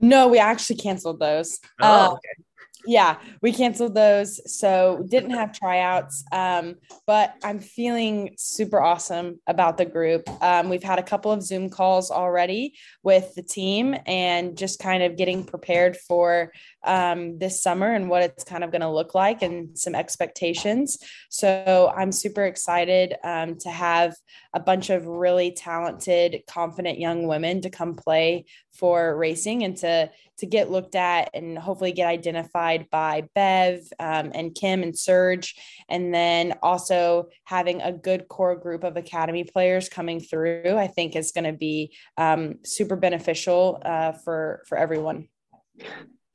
No, 0.00 0.28
we 0.28 0.38
actually 0.38 0.76
canceled 0.76 1.20
those. 1.20 1.60
Oh, 1.80 1.86
Uh, 1.86 2.08
okay. 2.12 2.44
yeah, 2.86 3.16
we 3.40 3.52
canceled 3.52 3.94
those. 3.94 4.40
So 4.52 5.04
didn't 5.08 5.30
have 5.30 5.52
tryouts. 5.52 6.24
Um, 6.30 6.74
but 7.06 7.34
I'm 7.42 7.58
feeling 7.58 8.34
super 8.36 8.82
awesome 8.82 9.40
about 9.46 9.78
the 9.78 9.86
group. 9.86 10.28
Um, 10.42 10.68
we've 10.68 10.82
had 10.82 10.98
a 10.98 11.02
couple 11.02 11.32
of 11.32 11.42
Zoom 11.42 11.70
calls 11.70 12.10
already 12.10 12.74
with 13.02 13.34
the 13.34 13.42
team 13.42 13.96
and 14.06 14.58
just 14.58 14.78
kind 14.78 15.02
of 15.02 15.16
getting 15.16 15.44
prepared 15.44 15.96
for 15.96 16.52
um, 16.84 17.38
this 17.38 17.62
summer 17.62 17.92
and 17.92 18.08
what 18.08 18.22
it's 18.22 18.44
kind 18.44 18.64
of 18.64 18.70
going 18.70 18.80
to 18.82 18.90
look 18.90 19.14
like 19.14 19.42
and 19.42 19.78
some 19.78 19.94
expectations. 19.94 20.98
So 21.30 21.92
I'm 21.96 22.12
super 22.12 22.44
excited 22.44 23.14
um, 23.24 23.56
to 23.58 23.70
have 23.70 24.14
a 24.52 24.60
bunch 24.60 24.90
of 24.90 25.06
really 25.06 25.52
talented, 25.52 26.42
confident 26.48 26.98
young 26.98 27.26
women 27.26 27.60
to 27.62 27.70
come 27.70 27.94
play 27.94 28.46
for 28.74 29.16
racing 29.16 29.64
and 29.64 29.76
to 29.78 30.10
to 30.36 30.46
get 30.46 30.70
looked 30.70 30.96
at 30.96 31.30
and 31.32 31.56
hopefully 31.56 31.92
get 31.92 32.08
identified 32.08 32.90
by 32.90 33.28
Bev 33.36 33.80
um, 34.00 34.32
and 34.34 34.54
Kim 34.54 34.82
and 34.82 34.98
Serge, 34.98 35.54
and 35.88 36.12
then 36.12 36.54
also 36.60 37.28
having 37.44 37.80
a 37.80 37.92
good 37.92 38.26
core 38.28 38.56
group 38.56 38.82
of 38.82 38.96
academy 38.96 39.44
players 39.44 39.88
coming 39.88 40.18
through. 40.18 40.76
I 40.76 40.88
think 40.88 41.14
is 41.14 41.32
going 41.32 41.44
to 41.44 41.52
be 41.52 41.94
um, 42.16 42.56
super 42.64 42.96
beneficial 42.96 43.80
uh, 43.84 44.12
for 44.12 44.62
for 44.66 44.76
everyone. 44.76 45.28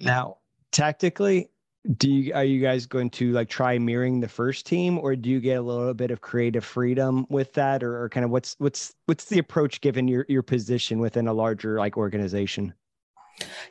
Now, 0.02 0.38
tactically, 0.72 1.50
do 1.97 2.10
you 2.10 2.34
are 2.34 2.43
you 2.43 2.62
guys 2.62 2.86
going 2.86 3.10
to 3.12 3.32
like 3.32 3.50
try 3.50 3.78
mirroring 3.78 4.20
the 4.20 4.28
first 4.28 4.66
team, 4.66 4.97
or 5.00 5.16
do 5.16 5.30
you 5.30 5.39
get 5.39 5.58
a 5.58 5.62
little 5.62 5.93
bit 5.93 6.12
of 6.12 6.22
creative 6.22 6.64
freedom 6.64 7.26
with 7.30 7.54
that, 7.54 7.84
or, 7.84 8.04
or 8.04 8.10
kind 8.10 8.26
of 8.26 8.32
what's 8.32 8.56
what's 8.60 8.93
what's 9.06 9.26
the 9.26 9.39
approach 9.39 9.82
given 9.82 10.08
your 10.08 10.26
your 10.28 10.43
position 10.43 11.00
within 11.00 11.28
a 11.28 11.34
larger 11.34 11.78
like 11.78 11.97
organization? 11.97 12.74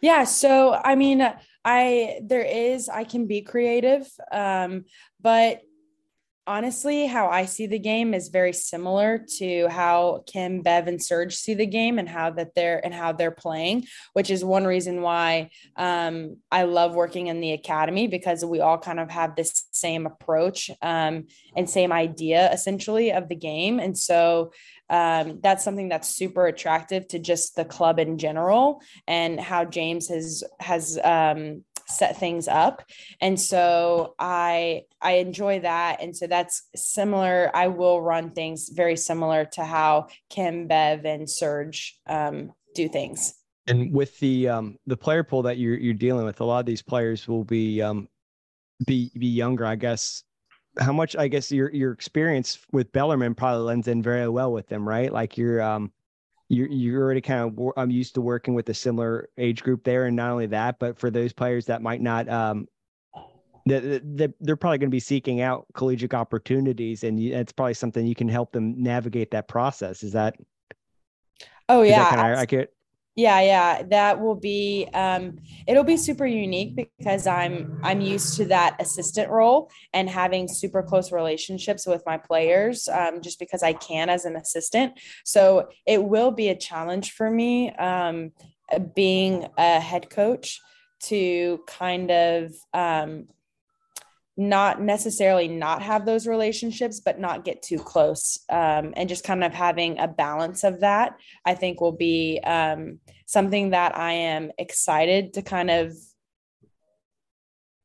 Yeah, 0.01 0.24
so 0.24 0.81
I 0.83 0.95
mean, 0.95 1.31
I 1.64 2.20
there 2.22 2.43
is 2.43 2.89
I 2.89 3.05
can 3.05 3.26
be 3.26 3.43
creative, 3.43 4.09
um, 4.33 4.85
but 5.20 5.62
honestly, 6.49 7.07
how 7.07 7.28
I 7.28 7.44
see 7.44 7.66
the 7.66 7.78
game 7.78 8.14
is 8.14 8.28
very 8.28 8.55
similar 8.55 9.24
to 9.36 9.68
how 9.68 10.24
Kim, 10.26 10.62
Bev, 10.62 10.88
and 10.88 11.01
Serge 11.01 11.36
see 11.36 11.53
the 11.53 11.66
game 11.66 11.99
and 11.99 12.09
how 12.09 12.30
that 12.30 12.55
they're 12.55 12.84
and 12.84 12.94
how 12.94 13.12
they're 13.12 13.30
playing, 13.30 13.84
which 14.14 14.30
is 14.30 14.44
one 14.44 14.64
reason 14.64 15.03
why 15.03 15.51
um, 15.76 16.38
I 16.51 16.62
love 16.62 16.94
working 16.94 17.26
in 17.26 17.40
the 17.40 17.53
academy 17.53 18.09
because 18.09 18.44
we 18.44 18.61
all 18.61 18.78
kind 18.78 18.99
of 18.99 19.11
have 19.11 19.36
this 19.36 19.66
same 19.72 20.07
approach 20.07 20.70
um, 20.80 21.26
and 21.55 21.68
same 21.68 21.92
idea 21.92 22.51
essentially 22.51 23.12
of 23.12 23.28
the 23.28 23.36
game, 23.36 23.78
and 23.78 23.96
so 23.96 24.53
um, 24.90 25.40
that's 25.42 25.64
something 25.64 25.88
that's 25.88 26.09
super 26.09 26.46
attractive 26.46 27.07
to 27.09 27.18
just 27.18 27.57
the 27.57 27.64
club 27.64 27.99
in 27.99 28.16
general 28.16 28.80
and 29.07 29.38
how 29.38 29.64
James 29.64 30.09
has 30.09 30.44
has 30.61 30.99
um, 31.05 31.64
set 31.89 32.16
things 32.18 32.49
up 32.49 32.82
and 33.20 33.41
so 33.41 34.14
i 34.18 34.82
i 35.01 35.12
enjoy 35.12 35.59
that 35.61 36.01
and 36.03 36.14
so 36.16 36.26
that's 36.26 36.68
similar 36.76 37.51
i 37.55 37.66
will 37.66 38.01
run 38.03 38.30
things 38.30 38.68
very 38.72 38.97
similar 38.97 39.45
to 39.45 39.64
how 39.64 40.07
kim 40.28 40.66
bev 40.66 41.05
and 41.05 41.28
serge 41.28 41.99
um, 42.07 42.53
do 42.74 42.89
things 42.89 43.34
And 43.66 43.93
with 43.93 44.18
the 44.20 44.49
um 44.49 44.76
the 44.86 44.97
player 44.97 45.22
pool 45.22 45.43
that 45.43 45.59
you're 45.59 45.76
you're 45.76 45.95
dealing 45.95 46.24
with, 46.24 46.41
a 46.41 46.45
lot 46.45 46.61
of 46.61 46.66
these 46.66 46.82
players 46.82 47.28
will 47.28 47.45
be 47.45 47.82
um 47.82 48.09
be 48.86 49.11
be 49.18 49.26
younger, 49.26 49.66
I 49.66 49.76
guess. 49.76 50.22
How 50.78 50.93
much 50.93 51.16
I 51.16 51.28
guess 51.28 51.51
your 51.53 51.70
your 51.72 51.93
experience 51.93 52.59
with 52.72 52.93
Bellarmine 52.93 53.34
probably 53.34 53.64
lends 53.64 53.89
in 53.89 54.03
very 54.03 54.28
well 54.28 54.53
with 54.53 54.68
them, 54.68 54.89
right? 54.89 55.12
Like 55.12 55.36
you're 55.36 55.61
um 55.61 55.93
you're 56.49 56.68
you're 56.68 57.03
already 57.03 57.20
kind 57.20 57.59
of 57.59 57.72
I'm 57.76 57.90
used 57.90 58.14
to 58.14 58.20
working 58.20 58.55
with 58.55 58.68
a 58.68 58.74
similar 58.74 59.28
age 59.36 59.62
group 59.62 59.84
there, 59.84 60.07
and 60.07 60.16
not 60.16 60.30
only 60.30 60.46
that, 60.46 60.78
but 60.78 60.99
for 60.99 61.11
those 61.11 61.32
players 61.32 61.66
that 61.66 61.82
might 61.82 62.01
not 62.01 62.28
um 62.28 62.66
that 63.66 64.01
that 64.16 64.32
they're 64.40 64.57
probably 64.57 64.78
going 64.78 64.90
to 64.90 64.94
be 64.94 65.01
seeking 65.01 65.40
out 65.40 65.66
collegiate 65.74 66.14
opportunities, 66.14 67.05
and 67.05 67.20
you, 67.20 67.34
it's 67.34 67.53
probably 67.53 67.74
something 67.74 68.07
you 68.07 68.14
can 68.14 68.28
help 68.28 68.53
them 68.53 68.82
navigate 68.82 69.30
that 69.32 69.49
process. 69.49 70.03
Is 70.03 70.12
that 70.12 70.36
oh 71.68 71.80
that 71.80 71.88
yeah 71.88 72.11
kind 72.11 72.32
of 72.32 72.38
accurate? 72.38 72.74
Yeah, 73.19 73.41
yeah, 73.41 73.83
that 73.91 74.21
will 74.21 74.37
be 74.37 74.87
um 74.95 75.39
it'll 75.66 75.83
be 75.83 75.97
super 75.97 76.25
unique 76.25 76.77
because 76.77 77.27
I'm 77.27 77.81
I'm 77.83 78.01
used 78.01 78.37
to 78.37 78.45
that 78.45 78.77
assistant 78.79 79.29
role 79.29 79.73
and 79.93 80.09
having 80.09 80.47
super 80.47 80.85
close 80.85 81.11
relationships 81.11 81.85
with 81.85 82.05
my 82.07 82.16
players 82.16 82.87
um 82.87 83.21
just 83.21 83.41
because 83.41 83.64
I 83.64 83.73
can 83.73 84.09
as 84.09 84.25
an 84.25 84.37
assistant. 84.37 85.01
So 85.25 85.66
it 85.85 86.05
will 86.05 86.31
be 86.31 86.49
a 86.51 86.55
challenge 86.55 87.11
for 87.11 87.29
me 87.29 87.73
um 87.73 88.31
being 88.95 89.49
a 89.59 89.81
head 89.81 90.11
coach 90.11 90.61
to 91.07 91.59
kind 91.66 92.12
of 92.12 92.53
um 92.73 93.27
not 94.41 94.80
necessarily 94.80 95.49
not 95.49 95.82
have 95.82 96.07
those 96.07 96.26
relationships 96.26 97.01
but 97.01 97.18
not 97.18 97.45
get 97.45 97.61
too 97.61 97.78
close 97.78 98.39
um, 98.51 98.95
and 98.97 99.09
just 99.09 99.24
kind 99.24 99.43
of 99.43 99.53
having 99.53 99.99
a 99.99 100.07
balance 100.07 100.62
of 100.64 100.80
that 100.80 101.16
i 101.45 101.55
think 101.55 101.80
will 101.80 101.93
be 101.93 102.41
um, 102.45 103.01
something 103.26 103.70
that 103.70 103.97
i 103.99 104.12
am 104.12 104.51
excited 104.59 105.34
to 105.34 105.43
kind 105.43 105.70
of 105.70 105.93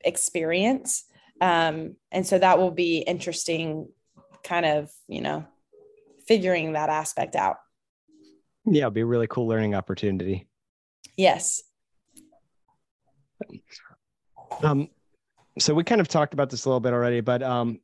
experience. 0.04 1.06
Um, 1.42 1.96
and 2.12 2.26
so 2.26 2.38
that 2.38 2.58
will 2.60 2.72
be 2.72 3.00
interesting 3.00 3.90
kind 4.44 4.66
of 4.66 4.92
you 5.08 5.22
know 5.22 5.46
figuring 6.28 6.74
that 6.74 6.90
aspect 6.90 7.36
out. 7.36 7.58
Yeah, 8.66 8.84
it'll 8.84 8.92
be 8.92 9.02
a 9.02 9.06
really 9.06 9.28
cool 9.28 9.48
learning 9.48 9.76
opportunity. 9.76 10.48
yes. 11.18 11.64
Um, 14.62 14.90
so 15.60 15.74
we 15.74 15.84
kind 15.84 16.02
of 16.02 16.08
talked 16.08 16.34
about 16.34 16.50
this 16.50 16.66
a 16.66 16.70
little 16.70 16.80
bit 16.80 16.94
already, 16.94 17.22
but 17.22 17.44
um, 17.44 17.80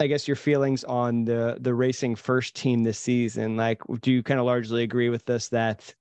I 0.00 0.06
guess 0.06 0.28
your 0.28 0.36
feelings 0.36 0.84
on 0.84 1.24
the 1.24 1.56
the 1.60 1.74
racing 1.74 2.16
first 2.16 2.54
team 2.54 2.82
this 2.82 2.98
season. 2.98 3.56
Like, 3.56 3.80
do 4.00 4.12
you 4.12 4.22
kind 4.22 4.40
of 4.40 4.46
largely 4.46 4.82
agree 4.82 5.08
with 5.08 5.24
this 5.24 5.48
that 5.48 5.94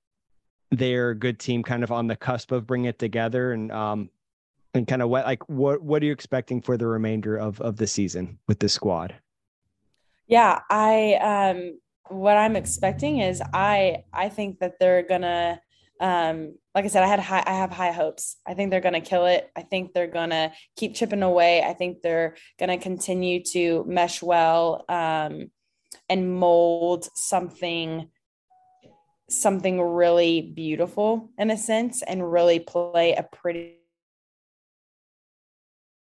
they're 0.72 1.12
a 1.12 1.16
good 1.16 1.40
team, 1.40 1.64
kind 1.64 1.84
of 1.84 1.92
on 1.92 2.08
the 2.08 2.16
cusp 2.16 2.52
of 2.52 2.66
bringing 2.66 2.88
it 2.88 3.00
together, 3.00 3.54
and 3.54 3.72
um, 3.72 4.10
and 4.74 4.88
kind 4.88 5.02
of 5.02 5.10
what 5.10 5.26
like 5.26 5.48
what 5.50 5.82
what 5.82 6.02
are 6.02 6.06
you 6.06 6.12
expecting 6.12 6.62
for 6.62 6.78
the 6.78 6.88
remainder 6.88 7.38
of 7.38 7.62
of 7.62 7.78
the 7.78 7.88
season 7.88 8.40
with 8.48 8.60
this 8.60 8.74
squad? 8.74 9.16
Yeah, 10.28 10.62
I 10.70 11.16
um 11.16 11.80
what 12.10 12.38
I'm 12.38 12.56
expecting 12.56 13.20
is 13.20 13.42
I 13.54 14.04
I 14.12 14.30
think 14.30 14.60
that 14.60 14.80
they're 14.80 15.04
gonna 15.04 15.62
um 16.00 16.56
like 16.76 16.86
I 16.86 16.88
said, 16.88 17.04
I 17.04 17.08
had 17.08 17.20
high 17.20 17.44
I 17.46 17.54
have 17.54 17.72
high 17.72 17.92
hopes. 17.92 18.38
I 18.46 18.54
think 18.54 18.72
they're 18.72 18.82
gonna 18.82 19.02
kill 19.02 19.26
it. 19.26 19.50
I 19.56 19.62
think 19.62 19.94
they're 19.94 20.08
gonna 20.08 20.54
keep 20.76 20.96
chipping 20.96 21.24
away. 21.24 21.64
I 21.64 21.74
think 21.74 22.02
they're 22.02 22.36
gonna 22.60 22.78
continue 22.78 23.44
to 23.54 23.84
mesh 23.88 24.22
well 24.22 24.86
um 24.90 25.52
and 26.10 26.34
mold 26.34 27.08
something 27.14 28.10
something 29.30 29.82
really 29.82 30.42
beautiful 30.42 31.32
in 31.38 31.50
a 31.52 31.58
sense 31.58 32.02
and 32.02 32.32
really 32.32 32.60
play 32.60 33.14
a 33.14 33.24
pretty 33.24 33.78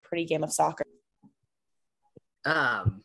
pretty 0.03 0.24
game 0.24 0.45
of 0.45 0.53
soccer. 0.53 0.84
Um, 2.45 3.03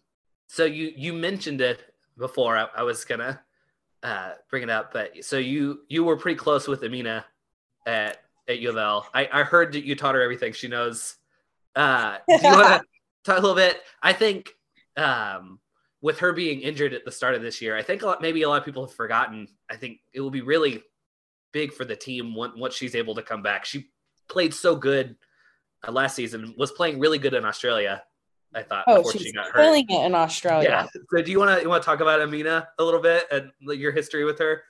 so 0.48 0.66
you 0.66 0.92
you 0.96 1.14
mentioned 1.14 1.62
it 1.62 1.82
before. 2.18 2.58
I, 2.58 2.68
I 2.78 2.84
was 2.84 3.04
gonna 3.06 3.42
uh, 4.04 4.32
bring 4.50 4.64
it 4.64 4.70
up, 4.70 4.94
but 4.94 5.24
so 5.24 5.38
you 5.38 5.82
you 5.88 6.04
were 6.04 6.18
pretty 6.18 6.38
close 6.38 6.68
with 6.68 6.82
Emina 6.82 7.24
at 7.86 8.18
at 8.48 8.60
U 8.60 8.70
of 8.70 8.78
L. 8.78 9.08
I, 9.14 9.30
I 9.32 9.44
heard 9.44 9.74
that 9.74 9.86
you 9.86 9.96
taught 9.96 10.16
her 10.16 10.22
everything 10.22 10.54
she 10.54 10.68
knows. 10.68 11.16
Uh, 11.76 12.18
do 12.28 12.36
you 12.36 12.42
want 12.44 12.82
to 12.82 12.86
talk 13.24 13.38
a 13.38 13.42
little 13.42 13.56
bit? 13.56 13.82
I 14.02 14.14
think 14.14 14.50
um, 14.98 15.60
with 16.02 16.20
her 16.20 16.34
being 16.34 16.62
injured 16.62 16.94
at 16.94 17.06
the 17.06 17.12
start 17.12 17.36
of 17.36 17.42
this 17.42 17.62
year, 17.62 17.78
I 17.78 17.84
think 17.84 18.02
a 18.02 18.08
lot, 18.08 18.22
maybe 18.22 18.42
a 18.42 18.50
lot 18.50 18.60
of 18.60 18.66
people 18.66 18.86
have 18.86 18.96
forgotten. 18.96 19.48
I 19.70 19.76
think 19.76 20.00
it 20.14 20.22
will 20.22 20.32
be 20.32 20.42
really 20.42 20.84
big 21.52 21.74
for 21.74 21.86
the 21.86 21.96
team 21.96 22.34
once 22.36 22.76
she's 22.76 22.96
able 22.96 23.16
to 23.16 23.22
come 23.22 23.44
back. 23.44 23.66
She 23.66 23.90
played 24.30 24.54
so 24.54 24.76
good 24.76 25.16
uh, 25.88 25.92
last 25.92 26.16
season, 26.16 26.56
was 26.58 26.72
playing 26.72 27.00
really 27.00 27.18
good 27.18 27.34
in 27.34 27.46
Australia, 27.46 28.04
I 28.54 28.64
thought 28.64 28.84
Oh, 28.88 28.98
before 28.98 29.14
she's 29.14 29.22
she 29.24 29.32
got 29.32 29.46
hurt. 29.48 29.56
killing 29.56 29.86
it 29.90 30.06
in 30.06 30.14
Australia. 30.16 30.70
Yeah. 30.70 30.88
So 30.94 31.22
do 31.22 31.32
you 31.32 31.40
want 31.40 31.58
to 31.58 31.64
you 31.64 31.70
want 31.70 31.82
to 31.84 31.86
talk 31.86 32.02
about 32.02 32.20
Emina 32.20 32.68
a 32.80 32.84
little 32.84 33.00
bit 33.00 33.28
and 33.32 33.52
like, 33.64 33.80
your 33.80 33.92
history 33.92 34.26
with 34.26 34.40
her? 34.40 34.64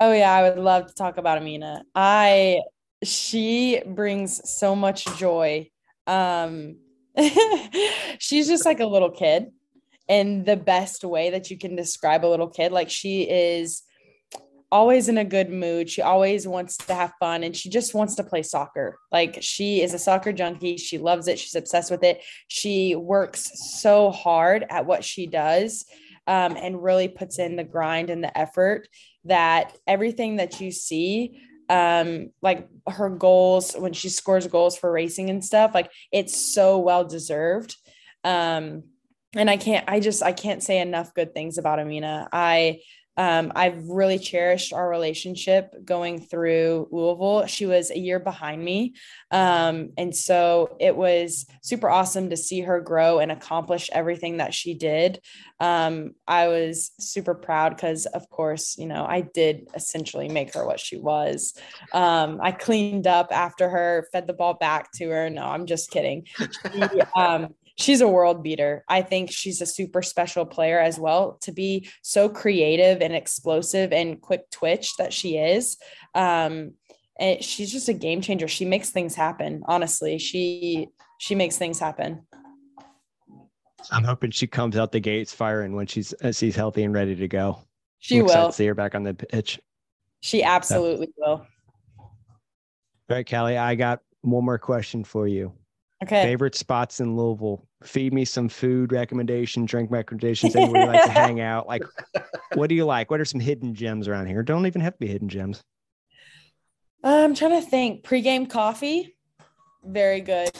Oh 0.00 0.12
yeah, 0.12 0.32
I 0.32 0.48
would 0.48 0.58
love 0.58 0.86
to 0.86 0.94
talk 0.94 1.18
about 1.18 1.40
Emina. 1.40 1.82
I 1.94 2.60
she 3.02 3.82
brings 3.86 4.40
so 4.50 4.74
much 4.74 5.04
joy. 5.18 5.68
Um 6.06 6.76
she's 8.18 8.46
just 8.46 8.64
like 8.66 8.80
a 8.80 8.86
little 8.86 9.10
kid 9.10 9.46
in 10.08 10.44
the 10.44 10.56
best 10.56 11.04
way 11.04 11.30
that 11.30 11.50
you 11.50 11.58
can 11.58 11.74
describe 11.76 12.24
a 12.24 12.28
little 12.28 12.48
kid. 12.48 12.72
Like 12.72 12.90
she 12.90 13.22
is 13.22 13.82
always 14.72 15.08
in 15.08 15.18
a 15.18 15.24
good 15.24 15.50
mood. 15.50 15.88
She 15.88 16.02
always 16.02 16.46
wants 16.46 16.76
to 16.78 16.94
have 16.94 17.12
fun 17.20 17.44
and 17.44 17.54
she 17.54 17.70
just 17.70 17.94
wants 17.94 18.16
to 18.16 18.24
play 18.24 18.42
soccer. 18.42 18.98
Like 19.12 19.38
she 19.40 19.82
is 19.82 19.94
a 19.94 19.98
soccer 19.98 20.32
junkie. 20.32 20.76
She 20.76 20.98
loves 20.98 21.28
it. 21.28 21.38
She's 21.38 21.54
obsessed 21.54 21.90
with 21.90 22.02
it. 22.02 22.22
She 22.48 22.94
works 22.94 23.50
so 23.80 24.10
hard 24.10 24.66
at 24.68 24.86
what 24.86 25.04
she 25.04 25.26
does 25.26 25.84
um, 26.26 26.56
and 26.56 26.82
really 26.82 27.08
puts 27.08 27.38
in 27.38 27.56
the 27.56 27.64
grind 27.64 28.10
and 28.10 28.22
the 28.22 28.36
effort 28.36 28.88
that 29.24 29.76
everything 29.86 30.36
that 30.36 30.60
you 30.60 30.70
see 30.70 31.42
um 31.68 32.30
like 32.42 32.68
her 32.86 33.08
goals 33.08 33.72
when 33.72 33.92
she 33.92 34.08
scores 34.08 34.46
goals 34.46 34.78
for 34.78 34.92
racing 34.92 35.30
and 35.30 35.44
stuff 35.44 35.72
like 35.74 35.90
it's 36.12 36.54
so 36.54 36.78
well 36.78 37.04
deserved 37.04 37.74
um 38.22 38.84
and 39.34 39.50
i 39.50 39.56
can't 39.56 39.84
i 39.88 39.98
just 39.98 40.22
i 40.22 40.30
can't 40.30 40.62
say 40.62 40.78
enough 40.78 41.12
good 41.12 41.34
things 41.34 41.58
about 41.58 41.80
emina 41.80 42.28
i 42.32 42.78
um, 43.16 43.52
I've 43.54 43.88
really 43.88 44.18
cherished 44.18 44.72
our 44.72 44.88
relationship 44.88 45.74
going 45.84 46.20
through 46.20 46.88
Louisville. 46.90 47.46
She 47.46 47.64
was 47.64 47.90
a 47.90 47.98
year 47.98 48.20
behind 48.20 48.62
me. 48.62 48.94
Um, 49.30 49.90
and 49.96 50.14
so 50.14 50.76
it 50.78 50.94
was 50.94 51.46
super 51.62 51.88
awesome 51.88 52.30
to 52.30 52.36
see 52.36 52.60
her 52.60 52.80
grow 52.80 53.18
and 53.18 53.32
accomplish 53.32 53.88
everything 53.92 54.36
that 54.36 54.52
she 54.52 54.74
did. 54.74 55.20
Um, 55.60 56.14
I 56.28 56.48
was 56.48 56.92
super 57.00 57.34
proud 57.34 57.74
because, 57.74 58.04
of 58.06 58.28
course, 58.28 58.76
you 58.78 58.86
know, 58.86 59.06
I 59.06 59.22
did 59.22 59.68
essentially 59.74 60.28
make 60.28 60.52
her 60.54 60.66
what 60.66 60.78
she 60.78 60.98
was. 60.98 61.54
Um, 61.92 62.38
I 62.42 62.52
cleaned 62.52 63.06
up 63.06 63.28
after 63.32 63.68
her, 63.68 64.08
fed 64.12 64.26
the 64.26 64.34
ball 64.34 64.54
back 64.54 64.92
to 64.96 65.08
her. 65.08 65.30
No, 65.30 65.44
I'm 65.46 65.64
just 65.64 65.90
kidding. 65.90 66.26
She, 66.38 67.00
um, 67.16 67.54
she's 67.76 68.00
a 68.00 68.08
world 68.08 68.42
beater. 68.42 68.84
I 68.88 69.02
think 69.02 69.30
she's 69.30 69.60
a 69.60 69.66
super 69.66 70.02
special 70.02 70.46
player 70.46 70.80
as 70.80 70.98
well 70.98 71.38
to 71.42 71.52
be 71.52 71.88
so 72.02 72.28
creative 72.28 73.00
and 73.02 73.14
explosive 73.14 73.92
and 73.92 74.20
quick 74.20 74.50
twitch 74.50 74.96
that 74.96 75.12
she 75.12 75.36
is. 75.36 75.76
Um, 76.14 76.72
and 77.18 77.42
she's 77.42 77.72
just 77.72 77.88
a 77.88 77.94
game 77.94 78.20
changer. 78.20 78.48
She 78.48 78.64
makes 78.64 78.90
things 78.90 79.14
happen. 79.14 79.62
Honestly, 79.66 80.18
she 80.18 80.88
she 81.18 81.34
makes 81.34 81.56
things 81.56 81.78
happen. 81.78 82.26
I'm 83.90 84.04
hoping 84.04 84.32
she 84.32 84.46
comes 84.46 84.76
out 84.76 84.92
the 84.92 85.00
gates 85.00 85.32
firing 85.32 85.74
when 85.74 85.86
she's 85.86 86.12
uh, 86.22 86.32
she's 86.32 86.56
healthy 86.56 86.82
and 86.82 86.94
ready 86.94 87.14
to 87.16 87.28
go. 87.28 87.60
She 87.98 88.18
I'm 88.18 88.26
will 88.26 88.52
see 88.52 88.66
her 88.66 88.74
back 88.74 88.94
on 88.94 89.02
the 89.02 89.14
pitch. 89.14 89.60
She 90.20 90.42
absolutely 90.42 91.08
will. 91.16 91.46
All 91.98 93.14
right, 93.14 93.28
Callie, 93.28 93.56
I 93.56 93.76
got 93.76 94.00
one 94.22 94.44
more 94.44 94.58
question 94.58 95.04
for 95.04 95.28
you. 95.28 95.52
Okay. 96.02 96.22
Favorite 96.24 96.54
spots 96.54 97.00
in 97.00 97.16
Louisville? 97.16 97.66
Feed 97.82 98.12
me 98.12 98.24
some 98.24 98.48
food 98.48 98.92
recommendations, 98.92 99.70
drink 99.70 99.90
recommendations, 99.90 100.54
anywhere 100.54 100.82
you 100.82 100.86
like 100.88 101.04
to 101.04 101.10
hang 101.10 101.40
out. 101.40 101.66
Like, 101.66 101.82
what 102.54 102.68
do 102.68 102.74
you 102.74 102.84
like? 102.84 103.10
What 103.10 103.20
are 103.20 103.24
some 103.24 103.40
hidden 103.40 103.74
gems 103.74 104.06
around 104.06 104.26
here? 104.26 104.42
Don't 104.42 104.66
even 104.66 104.82
have 104.82 104.92
to 104.92 104.98
be 104.98 105.06
hidden 105.06 105.28
gems. 105.28 105.62
I'm 107.02 107.34
trying 107.34 107.62
to 107.62 107.66
think. 107.66 108.04
Pre-game 108.04 108.46
coffee, 108.46 109.16
very 109.84 110.20
good. 110.20 110.50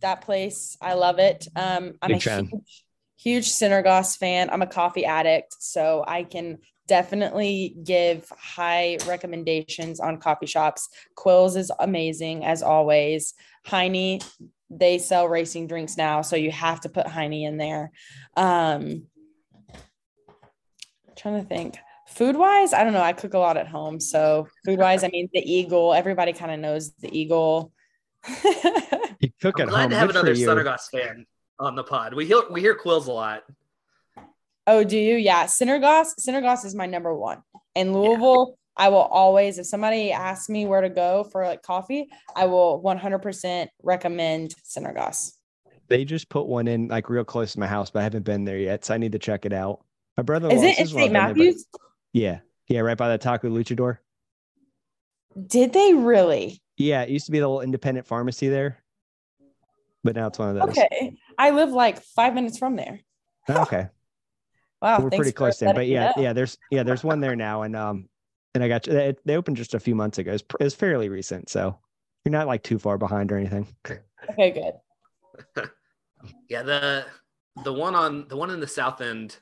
That 0.00 0.20
place, 0.20 0.76
I 0.82 0.94
love 0.94 1.18
it. 1.18 1.46
Um, 1.56 1.94
I'm 2.02 2.08
Big 2.08 2.18
a 2.18 2.20
fan. 2.20 2.46
huge, 2.46 2.84
huge 3.16 3.48
Sunergos 3.48 4.18
fan. 4.18 4.50
I'm 4.50 4.62
a 4.62 4.66
coffee 4.66 5.06
addict, 5.06 5.56
so 5.58 6.04
I 6.06 6.24
can 6.24 6.58
definitely 6.86 7.76
give 7.82 8.28
high 8.36 8.98
recommendations 9.06 10.00
on 10.00 10.18
coffee 10.18 10.46
shops. 10.46 10.88
Quills 11.16 11.56
is 11.56 11.72
amazing 11.80 12.44
as 12.44 12.62
always. 12.62 13.34
Heine, 13.64 14.20
they 14.70 14.98
sell 14.98 15.28
racing 15.28 15.66
drinks 15.68 15.96
now, 15.96 16.22
so 16.22 16.36
you 16.36 16.50
have 16.50 16.80
to 16.82 16.88
put 16.88 17.06
Heine 17.06 17.32
in 17.46 17.56
there. 17.56 17.90
Um, 18.36 19.06
trying 21.16 21.40
to 21.42 21.48
think. 21.48 21.78
Food 22.08 22.36
wise, 22.36 22.72
I 22.72 22.84
don't 22.84 22.92
know. 22.92 23.02
I 23.02 23.12
cook 23.12 23.34
a 23.34 23.38
lot 23.38 23.56
at 23.56 23.66
home. 23.66 23.98
So 24.00 24.46
food 24.64 24.78
wise, 24.78 25.02
I 25.04 25.08
mean 25.08 25.28
the 25.32 25.40
Eagle. 25.40 25.92
Everybody 25.92 26.32
kind 26.32 26.52
of 26.52 26.60
knows 26.60 26.92
the 26.94 27.16
Eagle. 27.16 27.72
You 29.18 29.30
cook 29.40 29.58
I'm 29.58 29.62
at 29.62 29.68
glad 29.70 29.80
home. 29.82 29.90
to 29.90 29.96
have 29.96 30.06
Good 30.08 30.16
another 30.16 30.32
you. 30.34 30.46
Sunergos 30.46 30.90
fan 30.90 31.24
on 31.58 31.74
the 31.74 31.82
pod. 31.82 32.12
We 32.12 32.26
hear 32.26 32.42
we 32.50 32.60
hear 32.60 32.76
Quills 32.76 33.06
a 33.06 33.12
lot. 33.12 33.44
oh, 34.66 34.84
do 34.84 34.98
you? 34.98 35.16
Yeah. 35.16 35.46
Sunergos. 35.46 36.08
Sunergos 36.20 36.66
is 36.66 36.74
my 36.74 36.84
number 36.84 37.14
one. 37.14 37.38
In 37.74 37.94
Louisville, 37.94 38.58
I 38.76 38.90
will 38.90 38.98
always, 38.98 39.58
if 39.58 39.66
somebody 39.66 40.12
asks 40.12 40.48
me 40.48 40.66
where 40.66 40.82
to 40.82 40.90
go 40.90 41.24
for 41.24 41.44
like 41.44 41.62
coffee, 41.62 42.08
I 42.34 42.46
will 42.46 42.82
100% 42.82 43.68
recommend 43.82 44.54
Sunergos. 44.64 45.32
They 45.88 46.04
just 46.04 46.28
put 46.28 46.46
one 46.46 46.68
in 46.68 46.88
like 46.88 47.08
real 47.08 47.24
close 47.24 47.52
to 47.52 47.60
my 47.60 47.66
house, 47.66 47.90
but 47.90 48.00
I 48.00 48.02
haven't 48.02 48.24
been 48.24 48.44
there 48.44 48.58
yet, 48.58 48.84
so 48.84 48.94
I 48.94 48.98
need 48.98 49.12
to 49.12 49.18
check 49.18 49.46
it 49.46 49.52
out. 49.52 49.84
My 50.16 50.22
brother 50.22 50.50
Is 50.50 50.62
it 50.62 50.78
in 50.78 50.86
St. 50.86 51.12
Matthews? 51.12 51.66
Yeah, 52.12 52.40
yeah, 52.68 52.80
right 52.80 52.96
by 52.96 53.08
the 53.10 53.18
Taco 53.18 53.48
Luchador. 53.48 53.98
Did 55.46 55.72
they 55.72 55.94
really? 55.94 56.60
Yeah, 56.76 57.02
it 57.02 57.10
used 57.10 57.26
to 57.26 57.32
be 57.32 57.38
the 57.38 57.46
little 57.46 57.62
independent 57.62 58.06
pharmacy 58.06 58.48
there, 58.48 58.82
but 60.02 60.16
now 60.16 60.26
it's 60.26 60.38
one 60.38 60.50
of 60.50 60.56
those. 60.56 60.76
Okay. 60.76 61.16
I 61.38 61.50
live 61.50 61.70
like 61.70 62.02
five 62.02 62.34
minutes 62.34 62.58
from 62.58 62.76
there. 62.76 63.00
Okay. 63.48 63.88
Wow. 64.82 65.00
we're 65.00 65.08
pretty 65.08 65.32
close 65.32 65.62
in, 65.62 65.74
but 65.74 65.86
yeah, 65.86 66.12
yeah, 66.18 66.34
there's 66.34 66.58
yeah, 66.70 66.82
there's 66.82 67.02
one 67.02 67.20
there 67.20 67.34
now, 67.34 67.62
and 67.62 67.74
um, 67.74 68.10
and 68.56 68.64
I 68.64 68.68
got 68.68 68.84
they, 68.84 69.14
they 69.26 69.36
opened 69.36 69.58
just 69.58 69.74
a 69.74 69.80
few 69.80 69.94
months 69.94 70.16
ago. 70.18 70.32
It's, 70.32 70.42
pr- 70.42 70.56
it's 70.60 70.74
fairly 70.74 71.08
recent, 71.10 71.50
so 71.50 71.78
you're 72.24 72.32
not 72.32 72.46
like 72.46 72.62
too 72.62 72.78
far 72.78 72.96
behind 72.98 73.30
or 73.30 73.36
anything. 73.36 73.66
Okay, 74.30 74.50
good. 74.50 75.68
Yeah, 76.48 76.62
the 76.62 77.04
the 77.62 77.72
one 77.72 77.94
on 77.94 78.26
the 78.28 78.36
one 78.36 78.50
in 78.50 78.58
the 78.58 78.66
south 78.66 79.00
end, 79.00 79.36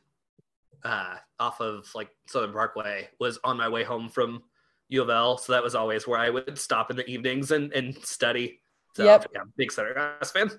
uh, 0.83 1.15
off 1.39 1.61
of 1.61 1.89
like 1.95 2.11
Southern 2.27 2.53
Parkway, 2.53 3.09
was 3.21 3.39
on 3.45 3.57
my 3.57 3.69
way 3.69 3.85
home 3.85 4.09
from 4.09 4.43
U 4.89 5.01
of 5.01 5.09
L. 5.09 5.39
So 5.39 5.53
that 5.53 5.63
was 5.63 5.75
always 5.75 6.07
where 6.07 6.19
I 6.19 6.29
would 6.31 6.59
stop 6.59 6.91
in 6.91 6.97
the 6.97 7.07
evenings 7.09 7.53
and 7.53 7.73
and 7.73 7.97
study. 8.05 8.61
So 8.97 9.05
Yep. 9.05 9.27
yeah, 9.33 9.43
big 9.57 9.71
Sunergos 9.71 10.33
fan. 10.33 10.51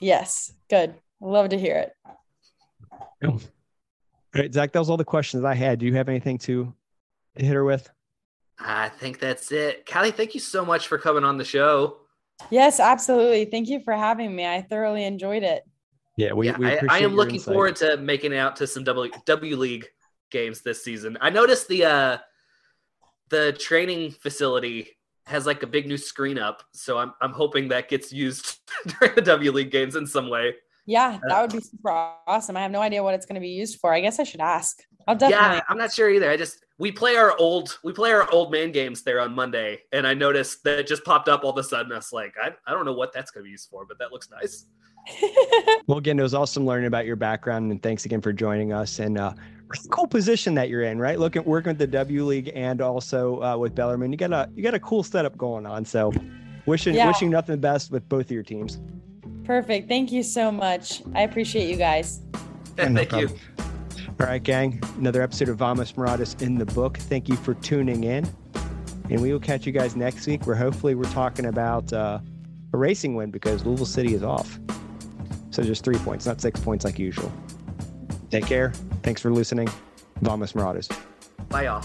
Yes, 0.00 0.52
good. 0.70 0.94
Love 1.20 1.50
to 1.50 1.58
hear 1.58 1.76
it. 1.76 1.92
All 3.24 3.38
right, 4.34 4.52
Zach, 4.52 4.72
that 4.72 4.78
was 4.78 4.90
all 4.90 4.96
the 4.96 5.04
questions 5.04 5.44
I 5.44 5.54
had. 5.54 5.78
Do 5.78 5.86
you 5.86 5.94
have 5.94 6.08
anything 6.08 6.38
to 6.38 6.74
hit 7.36 7.52
her 7.54 7.64
with? 7.64 7.88
I 8.58 8.88
think 8.88 9.18
that's 9.18 9.52
it. 9.52 9.86
Callie, 9.90 10.10
thank 10.10 10.34
you 10.34 10.40
so 10.40 10.64
much 10.64 10.86
for 10.88 10.98
coming 10.98 11.24
on 11.24 11.36
the 11.36 11.44
show. 11.44 11.98
Yes, 12.50 12.80
absolutely. 12.80 13.44
Thank 13.46 13.68
you 13.68 13.80
for 13.80 13.94
having 13.94 14.34
me. 14.34 14.46
I 14.46 14.62
thoroughly 14.62 15.04
enjoyed 15.04 15.42
it. 15.42 15.62
Yeah, 16.16 16.32
we, 16.32 16.46
yeah, 16.46 16.56
we 16.56 16.66
I, 16.66 16.70
appreciate 16.72 16.94
I 16.94 17.04
am 17.04 17.10
your 17.10 17.18
looking 17.18 17.34
insight. 17.36 17.52
forward 17.54 17.76
to 17.76 17.96
making 17.98 18.32
it 18.32 18.38
out 18.38 18.56
to 18.56 18.66
some 18.66 18.84
W 18.84 19.10
W 19.26 19.56
League 19.56 19.86
games 20.30 20.62
this 20.62 20.82
season. 20.82 21.18
I 21.20 21.30
noticed 21.30 21.68
the 21.68 21.84
uh 21.84 22.18
the 23.28 23.52
training 23.52 24.12
facility 24.12 24.88
has 25.26 25.44
like 25.44 25.62
a 25.62 25.66
big 25.66 25.86
new 25.86 25.96
screen 25.98 26.38
up, 26.38 26.62
so 26.72 26.96
I'm 26.98 27.12
I'm 27.20 27.32
hoping 27.32 27.68
that 27.68 27.88
gets 27.88 28.12
used 28.12 28.56
during 29.00 29.14
the 29.14 29.22
W 29.22 29.52
League 29.52 29.70
games 29.70 29.96
in 29.96 30.06
some 30.06 30.30
way. 30.30 30.54
Yeah, 30.86 31.18
Uh, 31.24 31.28
that 31.28 31.42
would 31.42 31.52
be 31.52 31.60
super 31.60 31.90
awesome. 32.28 32.56
I 32.56 32.60
have 32.62 32.70
no 32.70 32.80
idea 32.80 33.02
what 33.02 33.12
it's 33.14 33.26
going 33.26 33.34
to 33.34 33.40
be 33.40 33.48
used 33.48 33.80
for. 33.80 33.92
I 33.92 34.00
guess 34.00 34.20
I 34.20 34.24
should 34.24 34.40
ask. 34.40 34.78
I'll 35.08 35.16
definitely. 35.16 35.56
Yeah, 35.56 35.62
I'm 35.68 35.76
not 35.78 35.92
sure 35.92 36.08
either. 36.08 36.30
I 36.30 36.36
just 36.36 36.64
we 36.78 36.92
play 36.92 37.16
our 37.16 37.36
old 37.38 37.78
we 37.82 37.92
play 37.92 38.12
our 38.12 38.30
old 38.30 38.52
man 38.52 38.70
games 38.72 39.02
there 39.02 39.20
on 39.20 39.34
Monday, 39.34 39.80
and 39.92 40.06
I 40.06 40.14
noticed 40.14 40.62
that 40.64 40.78
it 40.78 40.86
just 40.86 41.04
popped 41.04 41.28
up 41.28 41.44
all 41.44 41.50
of 41.50 41.56
a 41.58 41.64
sudden. 41.64 41.92
I 41.92 41.96
was 41.96 42.12
like, 42.12 42.34
I, 42.42 42.50
I 42.66 42.72
don't 42.72 42.84
know 42.84 42.92
what 42.92 43.12
that's 43.12 43.30
gonna 43.30 43.44
be 43.44 43.50
used 43.50 43.68
for, 43.70 43.86
but 43.86 43.98
that 43.98 44.12
looks 44.12 44.28
nice. 44.30 44.66
Well, 45.86 45.98
again, 45.98 46.18
it 46.18 46.22
was 46.22 46.34
awesome 46.34 46.66
learning 46.66 46.88
about 46.88 47.06
your 47.06 47.14
background, 47.14 47.70
and 47.70 47.80
thanks 47.80 48.06
again 48.06 48.20
for 48.20 48.32
joining 48.32 48.72
us. 48.72 48.98
And 48.98 49.16
uh, 49.16 49.34
cool 49.90 50.08
position 50.08 50.52
that 50.54 50.68
you're 50.68 50.82
in, 50.82 50.98
right? 50.98 51.16
Looking, 51.16 51.44
working 51.44 51.70
with 51.70 51.78
the 51.78 51.86
W 51.86 52.24
League 52.24 52.50
and 52.56 52.80
also 52.80 53.40
uh, 53.40 53.56
with 53.56 53.72
Bellarmine, 53.72 54.10
you 54.10 54.18
got 54.18 54.32
a 54.32 54.50
you 54.56 54.64
got 54.64 54.74
a 54.74 54.80
cool 54.80 55.04
setup 55.04 55.38
going 55.38 55.64
on. 55.64 55.84
So, 55.84 56.12
wishing 56.66 56.96
Yeah. 56.96 57.06
wishing 57.06 57.30
nothing 57.30 57.60
but 57.60 57.60
best 57.60 57.92
with 57.92 58.08
both 58.08 58.26
of 58.26 58.30
your 58.32 58.42
teams. 58.42 58.80
Perfect. 59.44 59.88
Thank 59.88 60.10
you 60.10 60.24
so 60.24 60.50
much. 60.50 61.02
I 61.14 61.22
appreciate 61.22 61.70
you 61.70 61.76
guys. 61.76 62.20
Yeah, 62.78 62.88
no 62.88 63.04
Thank 63.04 63.12
you. 63.12 63.66
All 64.18 64.26
right, 64.26 64.42
gang. 64.42 64.80
Another 64.96 65.20
episode 65.20 65.50
of 65.50 65.58
Vamos 65.58 65.92
Morados 65.92 66.40
in 66.40 66.56
the 66.56 66.64
book. 66.64 66.96
Thank 66.96 67.28
you 67.28 67.36
for 67.36 67.52
tuning 67.54 68.04
in, 68.04 68.26
and 69.10 69.20
we 69.20 69.30
will 69.30 69.40
catch 69.40 69.66
you 69.66 69.72
guys 69.72 69.94
next 69.94 70.26
week. 70.26 70.46
Where 70.46 70.56
hopefully 70.56 70.94
we're 70.94 71.04
talking 71.10 71.46
about 71.46 71.92
uh, 71.92 72.20
a 72.72 72.78
racing 72.78 73.14
win 73.14 73.30
because 73.30 73.66
Louisville 73.66 73.84
City 73.84 74.14
is 74.14 74.22
off. 74.22 74.58
So 75.50 75.62
just 75.62 75.84
three 75.84 75.98
points, 75.98 76.24
not 76.24 76.40
six 76.40 76.58
points 76.60 76.84
like 76.84 76.98
usual. 76.98 77.30
Take 78.30 78.46
care. 78.46 78.72
Thanks 79.02 79.20
for 79.20 79.30
listening. 79.30 79.68
Vamos 80.22 80.54
Morados. 80.54 80.88
Bye 81.50 81.64
y'all. 81.64 81.84